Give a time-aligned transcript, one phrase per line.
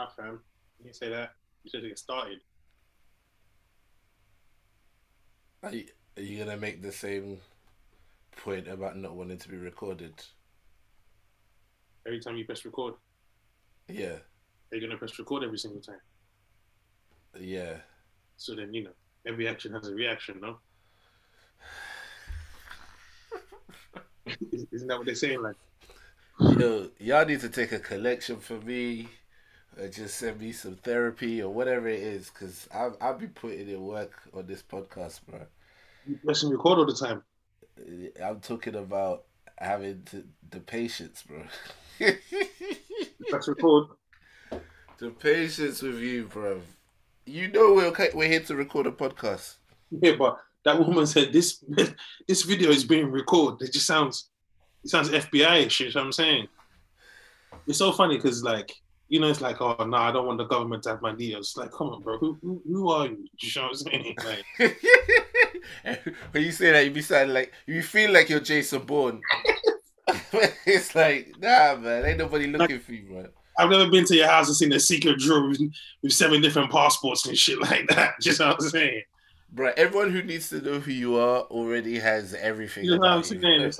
[0.00, 0.40] Nah, fam.
[0.82, 1.32] You say that.
[1.62, 2.38] You to get started.
[5.62, 5.84] Are you,
[6.16, 7.36] are you gonna make the same
[8.38, 10.14] point about not wanting to be recorded?
[12.06, 12.94] Every time you press record,
[13.88, 14.16] Yeah,
[14.70, 16.00] they're gonna press record every single time.
[17.38, 17.76] yeah.
[18.38, 18.92] So then you know,
[19.26, 20.60] every action has a reaction, no?
[24.72, 25.42] Isn't that what they're saying?
[25.42, 25.56] Like,
[26.58, 29.10] Yo, y'all need to take a collection for me,
[29.80, 33.68] or just send me some therapy or whatever it is, cause I'll I'll be putting
[33.68, 35.40] in work on this podcast, bro.
[36.06, 37.22] you pressing record all the time.
[38.22, 39.24] I'm talking about
[39.56, 41.42] having to, the patience, bro.
[43.30, 43.88] Press record.
[44.98, 46.60] the patience with you, bro.
[47.24, 49.54] You know we're okay, we're here to record a podcast.
[49.90, 51.64] Yeah, but that woman said this
[52.28, 53.66] this video is being recorded.
[53.68, 54.28] It just sounds
[54.84, 55.88] it sounds FBI shit.
[55.88, 56.48] You know what I'm saying?
[57.66, 58.72] It's so funny because like
[59.10, 61.48] you know it's like oh no I don't want the government to have my details.
[61.48, 63.28] It's like come on bro who who, who are you?
[63.38, 64.16] You know what I'm saying?
[65.84, 69.20] Like when you say that, you be sounding like you feel like you're Jason Bourne.
[70.64, 72.06] it's like nah, man.
[72.06, 73.28] Ain't nobody looking for you, man.
[73.58, 75.60] I've never been to your house and seen a secret drawer with,
[76.02, 78.14] with seven different passports and shit like that.
[78.20, 79.02] Just know what I'm saying?
[79.52, 82.84] Bro, everyone who needs to know who you are already has everything.
[82.84, 83.42] You know what I'm saying?
[83.42, 83.60] you.
[83.60, 83.74] Like,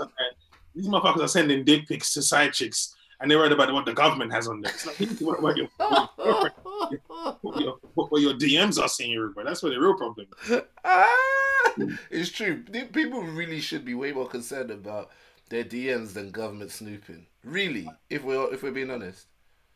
[0.74, 3.92] these motherfuckers are sending dick pics to side chicks and they're worried about what the
[3.92, 4.72] government has on there.
[4.72, 9.44] It's like, what, what, your, what, your, what your DMs are saying, bro.
[9.44, 10.62] That's what the real problem is.
[10.84, 11.72] Ah,
[12.10, 12.62] it's true.
[12.92, 15.10] People really should be way more concerned about
[15.50, 17.26] their DMs than government snooping.
[17.44, 19.26] Really, if we're if we're being honest.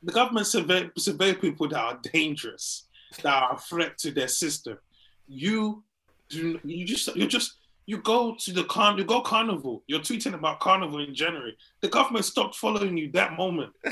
[0.02, 2.88] The government survey, survey people that are dangerous,
[3.22, 4.78] that are a threat to their system.
[5.26, 5.82] You
[6.28, 9.82] do you just you're just you go to the con you go carnival.
[9.86, 11.56] You're tweeting about carnival in January.
[11.80, 13.72] The government stopped following you that moment.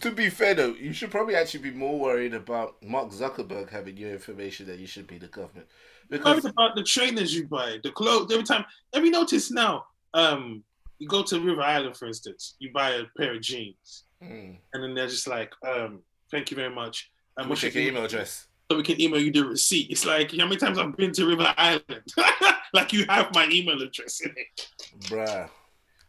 [0.00, 3.96] to be fair though, you should probably actually be more worried about Mark Zuckerberg having
[3.96, 5.66] your information than you should be the government.
[6.10, 8.32] Worried Because about the trainers you buy, the clothes.
[8.32, 10.62] Every time, every notice now, um,
[10.98, 14.82] you go to River Island, for instance, you buy a pair of jeans, mm, and
[14.82, 16.00] then they're just like, um,
[16.30, 18.46] "Thank you very much." Um, we'll check your email address.
[18.70, 19.90] So we can email you the receipt.
[19.90, 22.12] It's like how many times I've been to River Island?
[22.72, 24.68] like you have my email address in it,
[25.02, 25.48] Bruh.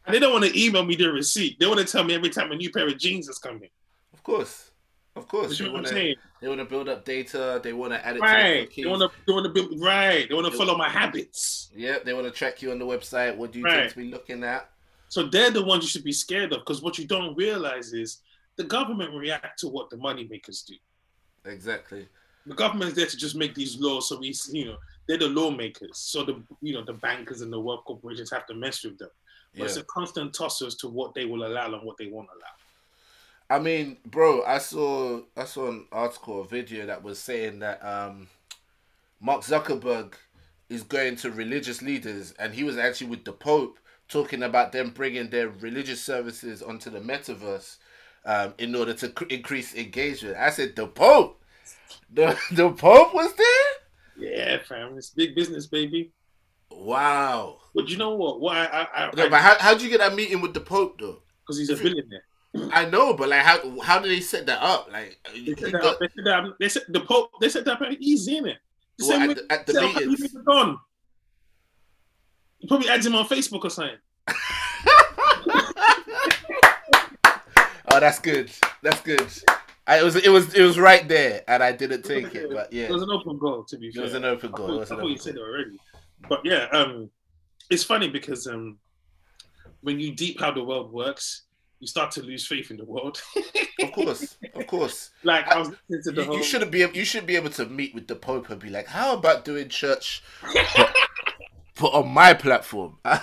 [0.06, 1.60] and they don't want to email me the receipt.
[1.60, 3.70] They want to tell me every time a new pair of jeans is coming.
[4.14, 4.72] Of course.
[5.16, 5.60] Of course.
[5.60, 8.70] You They know wanna, they wanna build up data, they wanna add it Right?
[8.72, 9.10] to They want to.
[9.26, 10.28] They want to be right.
[10.30, 11.72] They want to follow my habits.
[11.76, 13.36] Yeah, they want to track you on the website.
[13.36, 13.80] What do you Right.
[13.80, 14.70] tend to be looking at?
[15.10, 18.22] So they're the ones you should be scared of because what you don't realize is
[18.58, 20.76] the government react to what the money makers do.
[21.46, 22.08] Exactly.
[22.48, 24.78] The government is there to just make these laws, so we, you know,
[25.08, 25.98] they're the lawmakers.
[25.98, 29.10] So the, you know, the bankers and the wealth corporations have to mess with them.
[29.54, 29.66] But Yeah.
[29.66, 32.56] it's a constant toss as to what they will allow and what they won't allow.
[33.50, 37.84] I mean, bro, I saw I saw an article, a video that was saying that
[37.84, 38.28] um,
[39.22, 40.14] Mark Zuckerberg
[40.70, 44.90] is going to religious leaders, and he was actually with the Pope talking about them
[44.92, 47.78] bringing their religious services onto the metaverse
[48.26, 50.36] um, in order to cr- increase engagement.
[50.38, 51.37] I said, the Pope,
[52.14, 53.68] the the Pope was there.
[54.32, 56.12] Yeah, fam, it's big business, baby.
[56.72, 57.60] Wow.
[57.76, 58.40] But you know what?
[58.42, 61.22] Why I, I, No, but how how'd you get that meeting with the Pope though?
[61.44, 62.24] because he's a billionaire.
[62.72, 64.90] I know, but like, how how did they set that up?
[64.92, 66.68] Like, uh, They he said, got- they said that they
[67.00, 67.32] the Pope.
[67.40, 68.58] They said that he's in it.
[68.98, 70.20] The well, same at way the, at the set up meetings.
[70.36, 70.76] Louis
[72.60, 73.98] He probably adds him on Facebook or something.
[77.90, 78.52] Oh, that's good.
[78.84, 79.26] That's good.
[79.88, 82.52] I, it was it was it was right there, and I didn't take it.
[82.52, 84.82] But yeah, It was an open goal, to be fair, it was an open goal.
[84.82, 85.80] It thought, I thought you said it already.
[86.28, 87.10] But yeah, um,
[87.70, 88.80] it's funny because um,
[89.82, 91.44] when you deep how the world works,
[91.80, 93.22] you start to lose faith in the world.
[93.82, 95.12] Of course, of course.
[95.24, 96.38] like I was listening to the You, whole.
[96.38, 98.88] you should be you should be able to meet with the Pope and be like,
[98.88, 100.24] how about doing church,
[100.76, 100.94] but,
[101.80, 102.98] but on my platform?
[103.06, 103.22] how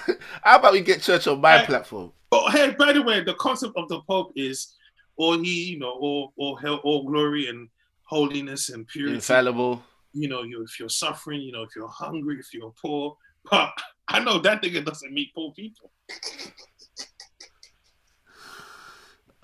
[0.58, 1.66] about we get church on my Right.
[1.66, 2.12] platform?
[2.30, 4.74] But hey, by the way, the concept of the Pope is
[5.16, 7.68] all he, you know, all all hell, all glory and
[8.04, 9.16] holiness and purity.
[9.16, 9.82] Infallible.
[10.12, 13.16] You know, you if you're suffering, you know, if you're hungry, if you're poor.
[13.50, 13.70] But
[14.08, 15.90] I know that nigga doesn't meet poor people.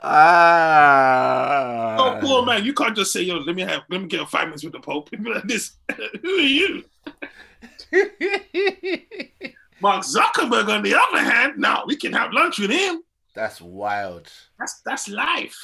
[0.02, 1.96] Ah.
[1.98, 4.26] Oh, poor man, you can't just say, "Yo, let me have, let me get a
[4.26, 5.76] five minutes with the Pope." People like this.
[6.22, 6.84] Who are you?
[9.80, 13.02] Mark Zuckerberg, on the other hand, now we can have lunch with him.
[13.40, 14.30] That's wild.
[14.58, 15.56] That's that's life.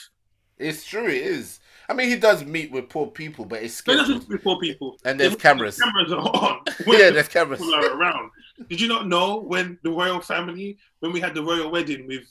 [0.57, 1.09] It's true.
[1.09, 1.61] It is.
[1.91, 4.21] I mean, he does meet with poor people, but it's They scheduled.
[4.21, 4.97] don't with poor people.
[5.05, 5.79] And there's cameras.
[5.79, 6.61] Cameras are on.
[6.87, 7.61] yeah, there's cameras.
[7.61, 8.31] people are around.
[8.71, 12.23] Did you not know when the royal family, when we had the royal wedding with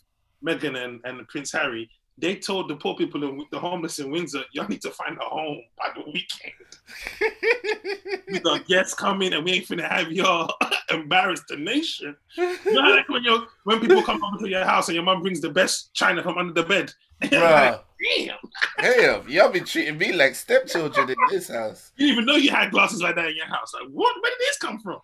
[0.44, 4.44] Meghan and, and Prince Harry, they told the poor people and the homeless in Windsor,
[4.54, 6.54] y'all need to find a home by the weekend.
[8.32, 10.54] we got guests coming and we ain't finna have y'all
[10.92, 12.16] embarrass the nation.
[12.38, 15.22] You know like when you when people come over to your house and your mom
[15.22, 16.94] brings the best china from under the bed.
[17.22, 17.82] Bruh.
[18.18, 18.38] Damn.
[18.80, 21.92] Damn, y'all be treating me like stepchildren in this house.
[21.96, 23.74] You didn't even know you had glasses like that in your house.
[23.74, 24.16] Like, what?
[24.22, 25.00] Where did this come from?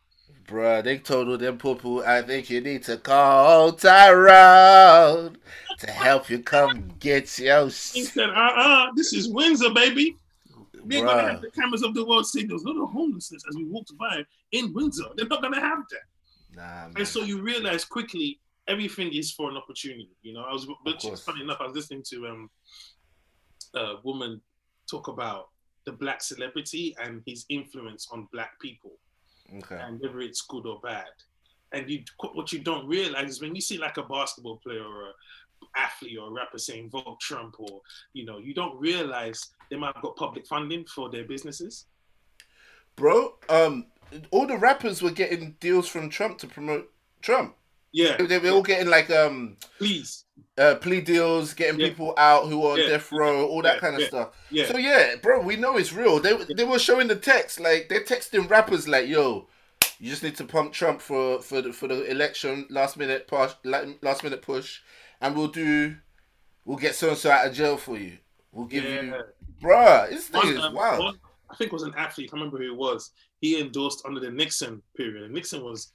[0.46, 5.38] Bruh, they told all them people, I think you need to call Tyrone
[5.80, 10.18] to help you come get your He said, uh uh this is Windsor, baby.
[10.92, 13.96] Ain't gonna have the cameras of the world seeing those little homelessness as we walked
[13.98, 15.06] by in Windsor.
[15.16, 16.56] They're not gonna have that.
[16.56, 16.94] Nah, man.
[16.98, 20.10] And so you realize quickly everything is for an opportunity.
[20.22, 22.50] You know, I was but funny enough, I was listening to um
[23.76, 24.42] a woman
[24.90, 25.50] talk about
[25.86, 28.92] the black celebrity and his influence on black people
[29.58, 29.80] Okay.
[29.82, 31.06] and whether it's good or bad.
[31.74, 32.04] And you
[32.34, 35.12] what you don't realize is when you see like a basketball player or a
[35.76, 37.82] athlete or a rapper saying vote Trump or
[38.14, 41.86] you know, you don't realize they might have got public funding for their businesses.
[42.96, 43.88] Bro, um,
[44.32, 47.56] all the rappers were getting deals from Trump to promote Trump.
[47.94, 50.26] Yeah, They were all getting like um please.
[50.58, 51.90] uh, plea deals, getting Yeah.
[51.90, 52.88] people out who are on Yeah.
[52.90, 53.80] death row, all that Yeah.
[53.82, 54.08] kind of Yeah.
[54.08, 54.30] stuff.
[54.50, 54.68] Yeah.
[54.68, 56.20] So yeah, bro, we know it's real.
[56.20, 59.50] They they were showing the text, like they're texting rappers like, "Yo,
[60.00, 63.52] you just need to pump Trump for for the, for the election last minute push,
[63.64, 64.80] last minute push,
[65.20, 65.96] and we'll do,
[66.66, 68.18] we'll get so and so out of jail for you.
[68.54, 69.02] We'll give Yeah.
[69.02, 69.24] you,
[69.62, 71.00] bruh, this thing One, is um, wild.
[71.04, 72.30] one- I think it was an athlete.
[72.30, 73.12] I can't remember who it was.
[73.42, 75.92] He endorsed under the Nixon period, and Nixon was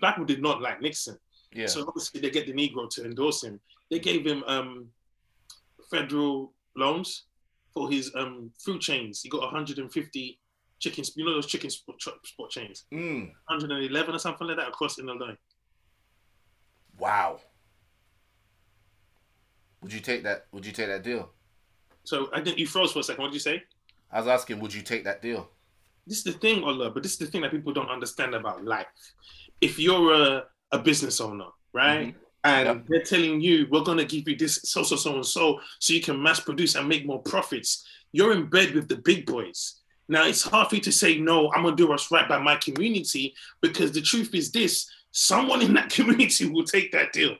[0.00, 1.18] black people did not like Nixon.
[1.52, 3.60] Yeah, So obviously they get the Negro to endorse him.
[3.90, 4.86] They gave him um,
[5.90, 7.24] federal loans
[7.74, 9.22] for his um, food chains.
[9.22, 10.38] He got 150
[10.78, 14.98] chicken, you know those chicken spot, spot chains, mm, 111 or something like that across
[14.98, 15.36] Illinois.
[16.98, 17.40] wow.
[19.82, 20.46] Would you take that?
[20.52, 21.30] Would you take that deal?
[22.04, 23.22] So I think you froze for a second.
[23.22, 23.62] What did you say?
[24.12, 25.48] I was asking, would you take that deal?
[26.06, 28.64] This is the thing, Allah, but this is the thing that people don't understand about
[28.64, 28.86] life.
[29.60, 32.08] If you're a, a business owner, right?
[32.08, 32.18] Mm-hmm.
[32.42, 32.84] And Yep.
[32.88, 35.92] they're telling you, we're going to give you this so, so, so, and so, so
[35.92, 37.86] you can mass produce and make more profits.
[38.12, 39.80] You're in bed with the big boys.
[40.08, 42.38] Now, it's hard for you to say, no, I'm going to do what's right by
[42.38, 47.36] my community because the truth is this someone in that community will take that deal.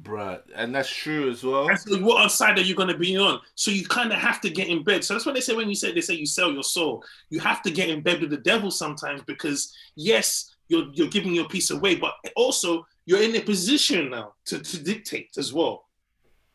[0.00, 1.68] Bruh, and that's true as well.
[1.68, 3.40] And so what side are you going to be on?
[3.54, 5.04] So you kind of have to get in bed.
[5.04, 7.04] So that's what they say when you say they say you sell your soul.
[7.30, 11.34] You have to get in bed with the devil sometimes because yes, you're you're giving
[11.34, 15.84] your piece away, but also you're in a position now to, to dictate as well.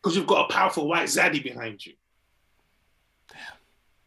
[0.02, 1.94] Because you've got a powerful white zaddy behind you.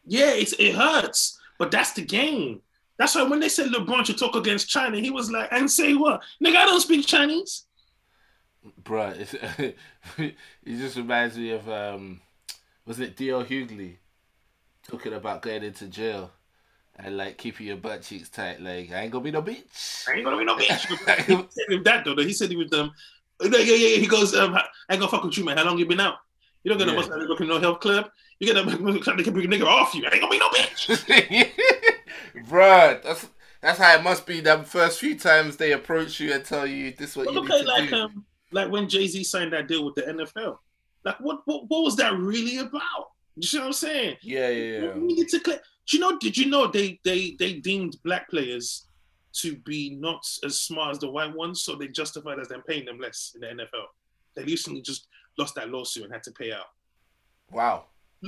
[0.04, 2.60] Yeah, it's it hurts, but that's the game.
[2.98, 5.94] That's why when they said LeBron should talk against China, he was like, and say
[5.94, 6.22] what?
[6.44, 7.64] Nigga, I don't speak Chinese.
[8.82, 9.34] Bruh, it's,
[10.18, 10.36] it
[10.66, 12.20] just reminds me of um,
[12.84, 13.44] was it D.L.
[13.44, 13.96] Hughley
[14.86, 16.32] talking about going into jail
[17.04, 20.08] and like keeping your butt cheeks tight, like I ain't gonna be no bitch.
[20.08, 20.86] I ain't gonna be no bitch.
[21.26, 22.90] he said with that though, he said he with them.
[23.42, 23.96] Yeah, yeah, yeah.
[23.98, 25.56] He goes, um, I ain't gonna fuck with you, man.
[25.56, 26.16] How long you been out?
[26.62, 27.00] You don't get no Yeah.
[27.00, 28.10] bust out working no health club.
[28.38, 30.04] You get a trying to bring a nigga off you.
[30.06, 31.46] I ain't gonna be no bitch.
[32.48, 33.28] Bruh, that's
[33.62, 34.40] that's how it must be.
[34.40, 37.40] Them first few times they approach you and tell you this is what But you
[37.40, 37.96] look need to like do.
[37.96, 40.58] um, like when Jay Z signed that deal with the NFL.
[41.04, 43.06] Like what, what, what was that really about?
[43.36, 44.16] You see what I'm saying?
[44.22, 44.94] yeah, yeah, yeah.
[44.94, 45.38] We needed to.
[45.38, 46.18] Do you know?
[46.18, 48.86] Did you know they they they deemed black players
[49.32, 52.84] to be not as smart as the white ones, so they justified as them paying
[52.84, 53.86] them less in the NFL.
[54.34, 55.06] They recently just
[55.38, 56.66] lost that lawsuit and had to pay out.
[57.50, 57.86] Wow.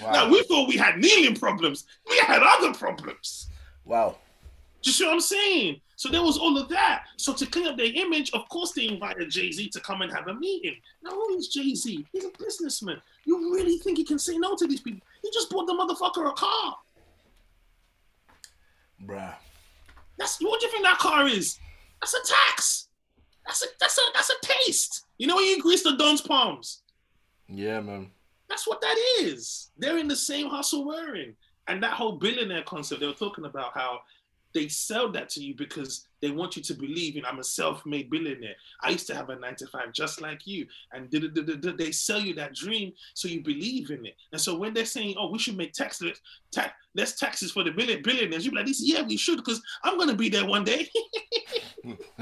[0.00, 0.30] Now Wow.
[0.32, 1.86] we thought we had kneeling problems.
[2.10, 3.48] We had other problems.
[3.84, 4.16] Wow.
[4.84, 5.80] Do you see what I'm saying?
[5.96, 7.04] So there was all of that.
[7.16, 10.12] So to clean up their image, of course they invited Jay Z to come and
[10.12, 10.76] have a meeting.
[11.02, 12.06] Now who is Jay Z?
[12.12, 13.00] He's a businessman.
[13.24, 15.00] You really think he can say no to these people?
[15.22, 16.76] He just bought the motherfucker a car.
[19.06, 19.34] Bruh.
[20.18, 21.58] That's what do you think that car is?
[22.02, 22.88] That's a tax.
[23.46, 25.06] That's a that's a that's a taste.
[25.16, 26.82] You know when you grease the Don's palms?
[27.48, 28.10] Yeah, man.
[28.50, 29.70] That's what that is.
[29.78, 31.32] They're in the same hustle we're.
[31.66, 34.00] And that whole billionaire concept, they were talking about how
[34.54, 38.08] they sell that to you because they want you to believe in I'm a self-made
[38.08, 38.54] billionaire.
[38.80, 40.66] I used to have a nine to five just like you.
[40.92, 44.14] And they sell you that dream so you believe in it.
[44.32, 46.20] And so when they're saying, oh, we should make tax less,
[46.50, 50.08] tax, less taxes for the billion, billionaires, you're like, yeah, we should because I'm going
[50.08, 50.88] to be there one day.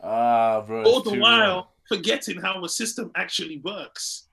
[0.00, 0.84] ah, bro.
[0.84, 4.28] all the while forgetting how a system actually works.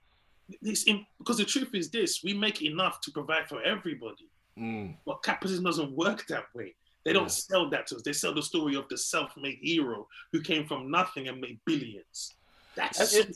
[0.61, 0.85] This,
[1.17, 5.65] because the truth is this: we make enough to provide for everybody, Mm, but capitalism
[5.65, 6.75] doesn't work that way.
[7.03, 7.27] They don't Yeah.
[7.27, 8.01] sell that to us.
[8.03, 12.33] They sell the story of the self-made hero who came from nothing and made billions.
[12.75, 13.35] That's so it-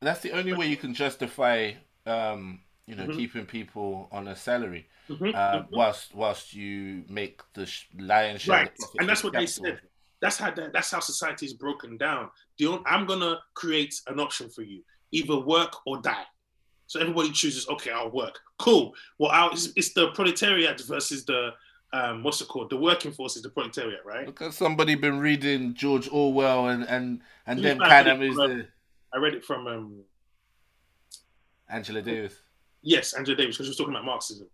[0.00, 1.72] That's the only way you can justify,
[2.06, 3.16] um, you know, Mhm.
[3.16, 5.70] keeping people on a salary, Mhm, uh, mhm.
[5.70, 8.54] whilst whilst you make the sh- lion's share.
[8.64, 9.80] Right, and that's what they said.
[10.20, 12.30] That's how that, that's how society is broken down.
[12.58, 16.26] The I'm gonna create an option for you: either work or die.
[16.86, 17.68] So everybody chooses.
[17.68, 18.38] Okay, I'll work.
[18.58, 18.94] Cool.
[19.18, 21.50] Well, I'll, it's, it's the proletariat versus the
[21.92, 22.70] um, what's it called?
[22.70, 24.26] The working force is the proletariat, right?
[24.26, 28.66] Look at somebody been reading George Orwell and and and then kind of is the
[29.12, 30.02] I read it from um,
[31.70, 32.40] Angela Davis.
[32.82, 34.48] yes, Angela Davis, because she was talking about Marxism.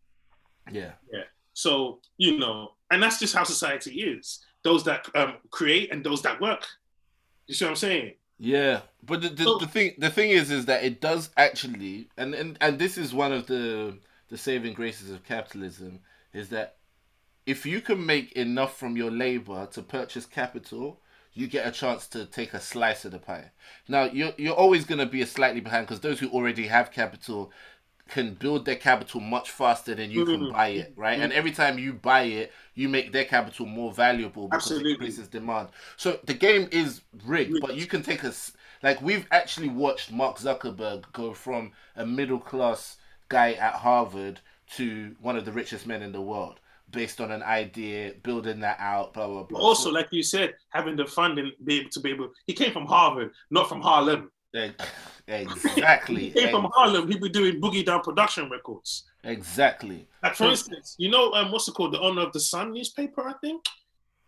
[0.71, 0.93] Yeah.
[1.11, 1.23] Yeah.
[1.55, 4.45] So you know, and that's just how society is.
[4.63, 6.67] Those that um, create and those that work.
[7.47, 8.13] You see what I'm saying?
[8.43, 12.09] Yeah, but the, the, So- the thing the thing is is that it does actually,
[12.17, 13.99] and, and and this is one of the
[14.31, 16.01] the saving graces of capitalism
[16.33, 16.77] is that
[17.47, 21.01] if you can make enough from your labor to purchase capital,
[21.35, 23.53] you get a chance to take a slice of the pie.
[23.89, 26.93] Now you're you're always going to be a slightly behind because those who already have
[26.93, 27.53] capital
[28.11, 30.53] can build their capital much faster than you can Mhm.
[30.53, 31.19] buy it, right?
[31.21, 34.91] And every time you buy it, you make their capital more valuable because Absolutely.
[34.91, 35.69] it increases demand.
[35.97, 38.53] So the game is rigged, but you can take us
[38.83, 42.97] like we've actually watched Mark Zuckerberg go from a middle class
[43.29, 44.41] guy at Harvard
[44.77, 48.77] to one of the richest men in the world based on an idea, building that
[48.81, 49.61] out, blah blah blah.
[49.61, 52.33] also, like you said, having the funding be able to be able.
[52.47, 54.31] He came from Harvard, not from Harlem.
[54.55, 54.75] Ex-
[55.39, 57.11] exactly, He came from Harlem.
[57.11, 59.05] He was doing boogie down production records.
[59.25, 60.07] exactly.
[60.23, 61.93] Like for instance, you know, um, what's it called?
[61.95, 63.65] The owner of the Sun newspaper, I think.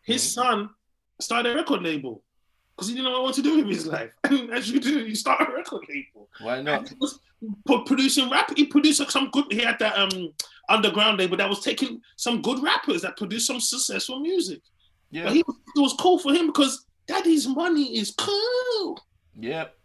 [0.02, 0.34] His Mhm.
[0.34, 0.70] son
[1.20, 2.22] started a record label
[2.74, 4.12] because he didn't know what to do with his life.
[4.24, 6.28] And as you do, you start a record label.
[6.40, 6.88] Why not?
[6.88, 7.18] he was
[7.86, 8.50] producing rap.
[8.56, 9.46] He produced some good.
[9.52, 10.32] He had that um
[10.68, 14.60] underground label that was taking some good rappers that produced some successful music.
[15.10, 18.98] Yeah, But he, it was cool for him because daddy's money is cool.
[19.38, 19.76] yep,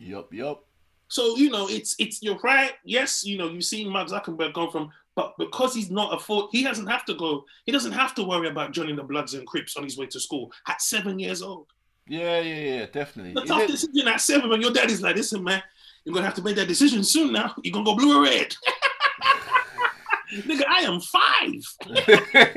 [0.00, 0.64] yup, yup.
[1.08, 2.72] So you know, it's it's you're right.
[2.84, 6.62] Yes, you know, you've seen Mark Zuckerberg go from, but because he's not afford, he
[6.62, 7.44] doesn't have to go.
[7.66, 10.20] He doesn't have to worry about joining the Bloods and Crips on his way to
[10.20, 11.66] school at seven years old.
[12.06, 13.34] Yeah, yeah, yeah, definitely.
[13.34, 15.62] The Is tough it- decision at seven when your daddy's like, listen, man,
[16.04, 17.32] you're gonna have to make that decision soon.
[17.32, 18.54] Now you're gonna go blue or red.
[20.32, 22.56] Nigga, I am five.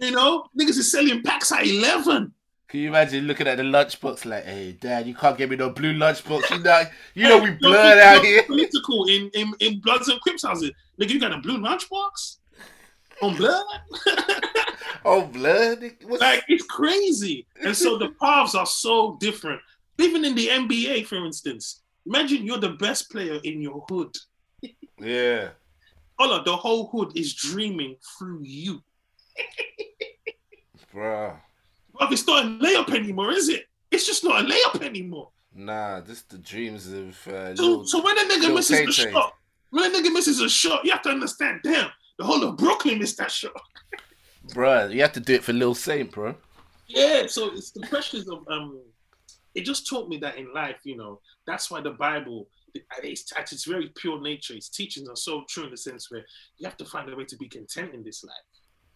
[0.00, 2.32] You know, niggas is selling packs at eleven.
[2.72, 5.68] Can you imagine looking at the lunchbox like, "Hey, Dad, you can't give me no
[5.68, 6.48] blue lunchbox.
[6.50, 10.18] You know, you know we blurred you're out here." Political in, in in Bloods and
[10.22, 10.70] Crips houses.
[10.98, 12.38] Nigga, you got a blue lunchbox
[13.20, 13.62] on blood.
[15.04, 15.82] Oh, blood.
[16.04, 16.22] What's...
[16.22, 17.44] Like it's crazy.
[17.62, 19.60] And so the paths are so different.
[19.98, 24.16] Even in the NBA, for instance, imagine you're the best player in your hood.
[24.98, 25.50] Yeah.
[26.18, 28.82] Ola, the whole hood is dreaming through you.
[30.94, 31.36] Bruh.
[31.98, 33.66] But it's not a layup anymore, is it?
[33.90, 35.30] It's just not a layup anymore.
[35.54, 37.86] Nah, this the dreams of uh, So, little...
[37.86, 39.12] so when a nigga misses a Tay-Tay.
[39.12, 39.34] shot,
[39.70, 42.98] when a nigga misses a shot, you have to understand, damn, the whole of Brooklyn
[42.98, 43.52] missed that shot.
[44.48, 46.34] Bruh, you have to do it for Lil Saint, bro.
[46.88, 48.80] Yeah, so it's the pressures of um.
[49.54, 52.48] It just taught me that in life, you know, that's why the Bible,
[53.02, 56.24] it's, at its very pure nature, its teachings are so true in the sense where
[56.56, 58.51] you have to find a way to be content in this life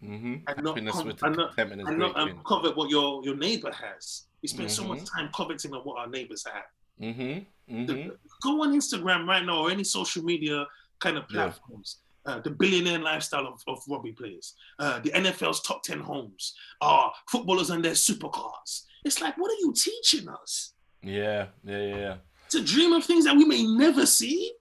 [0.06, 0.34] Mm-hmm.
[0.46, 3.72] And not Happiness com- with and not- and not um, covet what your your neighbor
[3.72, 4.24] has.
[4.42, 5.18] We spend so much Mm-hmm.
[5.18, 6.64] time coveting on what our neighbors have.
[7.00, 7.86] Mm-hmm.
[7.86, 8.08] The- Mm-hmm.
[8.42, 10.66] go on Instagram right now or any social media
[11.00, 11.44] kind of Yeah.
[11.50, 11.98] platforms.
[12.24, 17.08] Uh, the billionaire lifestyle of, of rugby players, uh, the NFL's top 10 homes, uh,
[17.28, 18.82] footballers and their supercars.
[19.04, 20.72] It's like, what are you teaching us?
[21.02, 22.16] Yeah, yeah, yeah, yeah.
[22.50, 24.52] To dream of things that we may never see?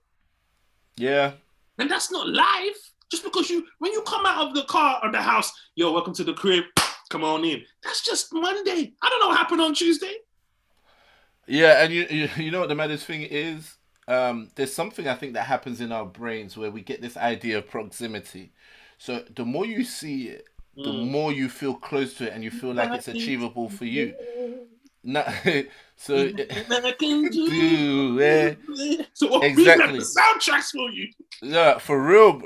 [0.98, 1.34] Yeah,
[1.80, 2.92] And that's not life.
[3.12, 6.14] Just because you, when you come out of the car or the house, yo, welcome
[6.16, 6.64] to the crib,
[7.10, 7.62] come on in.
[7.84, 8.94] That's just Monday.
[9.02, 10.14] I don't know what happened on Tuesday.
[11.48, 13.78] Yeah, and you, you you know what the maddest thing is?
[14.08, 17.60] Um, there's something I think that happens in our brains where we get this idea
[17.60, 18.52] of proximity.
[18.98, 21.10] So the more you see it, the Mm.
[21.10, 24.14] more you feel close to it, and you feel like it's achievable for you.
[25.06, 25.24] No,
[25.96, 28.60] so I can do it.
[29.14, 30.00] So what Exactly.
[30.00, 31.10] soundtracks for you?
[31.42, 32.42] Yeah, for real.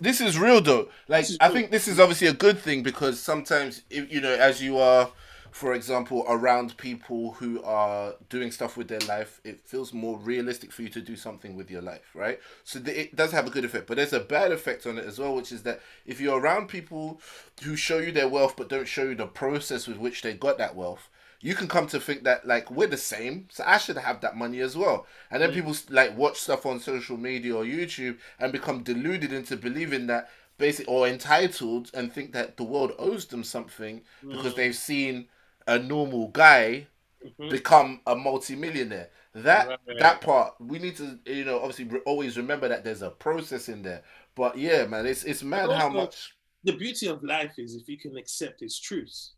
[0.00, 0.88] This is real though.
[1.08, 4.62] Like I think this is obviously a good thing because sometimes, if, you know, as
[4.62, 5.10] you are,
[5.50, 10.70] for example, around people who are doing stuff with their life, it feels more realistic
[10.70, 12.38] for you to do something with your life, right?
[12.64, 15.06] So th- it does have a good effect, but there's a bad effect on it
[15.06, 17.20] as well, which is that if you're around people
[17.64, 20.58] who show you their wealth but don't show you the process with which they got
[20.58, 21.08] that wealth.
[21.46, 24.36] You can come to think that like we're the same, so I should have that
[24.36, 25.06] money as well.
[25.30, 29.56] And then people like watch stuff on social media or YouTube and become deluded into
[29.56, 34.56] believing that basically or entitled and think that the world owes them something because Mm.
[34.56, 35.28] they've seen
[35.66, 36.86] a normal guy
[37.24, 37.48] Mhm.
[37.48, 39.10] become a multimillionaire.
[39.34, 39.98] That Right.
[39.98, 43.68] that part we need to you know obviously re- always remember that there's a process
[43.68, 44.02] in there.
[44.34, 46.34] But yeah, man, it's it's mad how much.
[46.64, 49.30] the beauty of life is if you can accept its truth,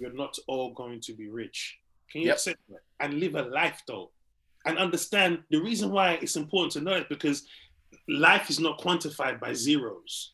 [0.00, 1.78] you're not all going to be rich.
[2.10, 2.36] Can you Yep.
[2.36, 4.10] accept that and live a life though,
[4.64, 7.46] and understand the reason why it's important to know it because
[8.08, 10.32] life is not quantified by zeros.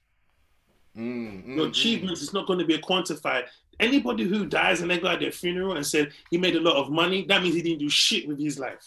[0.97, 1.71] Mm, mm, Your mm.
[1.71, 3.49] achievements is not going to be quantified.
[3.79, 6.77] Anybody who dies and they go at their funeral and said he made a lot
[6.77, 8.87] of money, that means he didn't do shit with his life.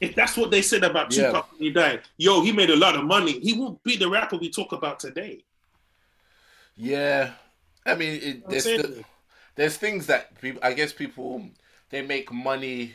[0.00, 1.28] If that's what they said about Yeah.
[1.28, 3.40] Tupac when he died, yo, he made a lot of money.
[3.40, 5.42] He won't be the rapper we talk about today.
[6.76, 7.32] Yeah,
[7.86, 9.04] I mean, it, there's the-
[9.54, 10.60] there's things that people.
[10.62, 11.48] I guess people
[11.90, 12.94] they make money,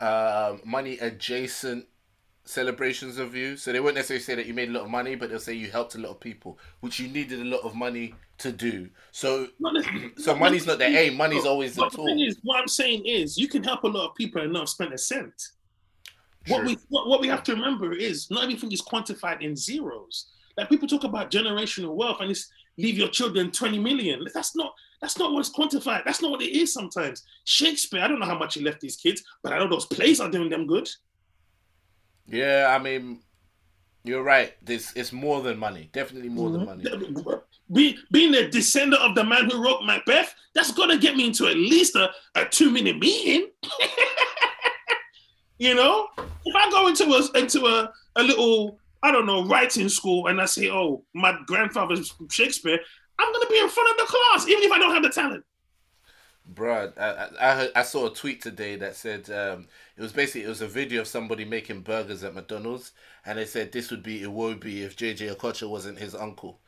[0.00, 1.86] um, money adjacent
[2.44, 3.56] celebrations of you.
[3.56, 5.52] So they won't necessarily say that you made a lot of money, but they'll say
[5.52, 8.88] you helped a lot of people, which you needed a lot of money to do.
[9.12, 9.84] So Not
[10.18, 11.16] so money's not the aim.
[11.16, 13.88] Money's always the But the thing is, what I'm saying is, you can help a
[13.88, 15.34] lot of people and not spend a cent.
[16.46, 20.28] What we what, what we have to remember is not everything is quantified in zeros.
[20.56, 24.26] Like people talk about generational wealth and it's leave your children 20 million.
[24.32, 26.04] That's not that's not what's quantified.
[26.04, 27.22] That's not what it is sometimes.
[27.44, 30.20] Shakespeare, I don't know how much he left these kids, but I know those plays
[30.20, 30.88] are doing them good.
[32.26, 33.20] Yeah, I mean,
[34.04, 34.54] you're right.
[34.64, 35.90] This it's more than money.
[35.92, 37.12] Definitely more than mm-hmm.
[37.12, 37.40] money.
[37.70, 41.46] Be, being the descendant of the man who wrote Macbeth, that's gonna get me into
[41.46, 43.50] at least a, a two minute meeting.
[45.58, 49.88] you know, if I go into a into a, a little I don't know writing
[49.88, 52.78] school and I say, oh, my grandfather's Shakespeare,
[53.18, 55.44] I'm gonna be in front of the class even if I don't have the talent.
[56.54, 59.66] Bruh, I, I, I, saw a tweet today that said um,
[59.98, 62.92] it was basically it was a video of somebody making burgers at McDonald's,
[63.26, 66.58] and they said this would be Iwobi if JJ Okocha wasn't his uncle.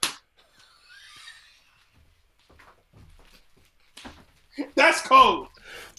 [4.75, 5.49] That's cold.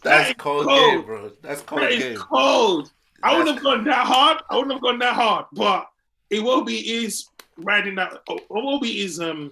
[0.03, 0.91] That's That cold, cold.
[0.91, 1.31] game, bro.
[1.41, 2.17] That's cold That is game.
[2.17, 2.91] cold.
[3.23, 4.41] I wouldn't have gone that hard.
[4.49, 5.45] I wouldn't have gone that hard.
[5.53, 5.87] But
[6.31, 8.25] Iwobi is riding that.
[8.27, 9.51] Iwobi is um.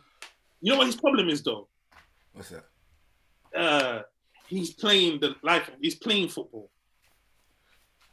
[0.61, 1.67] You know what his problem is though.
[2.33, 2.65] What's that?
[3.55, 4.01] uh,
[4.47, 5.69] he's playing the life.
[5.81, 6.69] He's playing football,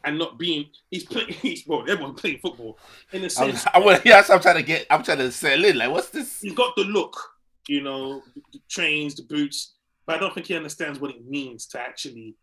[0.05, 0.67] and not being.
[0.91, 1.29] He's playing.
[1.43, 2.79] He's well, everyone's playing football
[3.13, 3.67] in a I'm, sense.
[3.75, 4.87] I, wanna- yes, I'm trying to get.
[4.91, 5.79] I'm trying to settle in.
[5.79, 6.41] Like, what's this?
[6.41, 7.17] He's got the look,
[7.69, 9.75] you know, the trains, the boots,
[10.07, 12.35] but I don't think he understands what it means to actually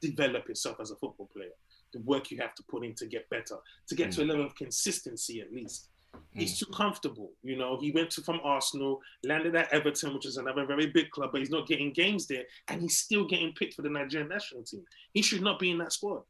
[0.00, 1.50] develop yourself as a football player.
[1.92, 3.56] The work you have to put in to get better,
[3.88, 4.28] to get to a mm.
[4.28, 5.88] level of consistency at least.
[6.34, 6.60] He's mm.
[6.60, 7.78] too comfortable, you know.
[7.78, 11.40] He went to from Arsenal, landed at Everton, which is another very big club, but
[11.40, 14.84] he's not getting games there, and he's still getting picked for the Nigerian national team.
[15.12, 16.22] He should not be in that squad.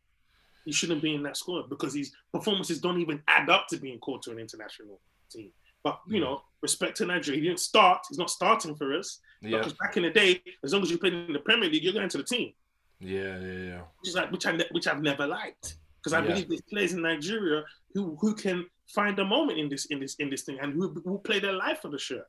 [0.65, 3.99] He shouldn't be in that squad because his performances don't even add up to being
[3.99, 5.51] called to an international team.
[5.83, 6.25] But you mm.
[6.25, 8.03] know, respect to Nigeria, he didn't start.
[8.09, 10.99] He's not starting for us Yeah, because back in the day, as long as you
[10.99, 12.53] played in the Premier League, you're going to the team,
[13.03, 13.81] yeah, yeah, yeah.
[14.01, 16.29] which is like which I which I've never liked because I Yeah.
[16.29, 20.15] believe there's players in Nigeria who who can find a moment in this in this
[20.17, 22.27] in this thing and who will play their life for the shirt.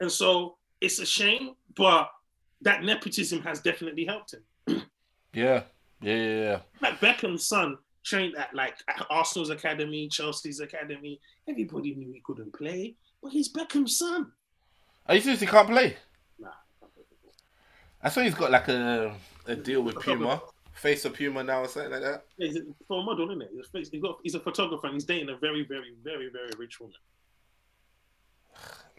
[0.00, 2.10] And so it's a shame, but
[2.62, 4.82] that nepotism has definitely helped him.
[5.34, 5.64] Yeah,
[6.00, 6.58] yeah, yeah, yeah.
[6.80, 11.20] Like Beckham's son trained at like at Arsenal's academy, Chelsea's academy.
[11.48, 14.30] Everybody knew he couldn't play, but he's Beckham's son.
[15.06, 15.40] Are you serious?
[15.40, 15.96] He can't play.
[16.38, 16.50] Nah.
[18.00, 20.40] I saw he's got like a a deal with Puma,
[20.72, 22.24] face of Puma now or something like that.
[22.38, 23.50] Yeah, he's a, for a model, isn't it?
[23.54, 26.50] He's face- he's, got, he's a photographer and he's dating a very, very, very, very
[26.58, 26.96] rich woman.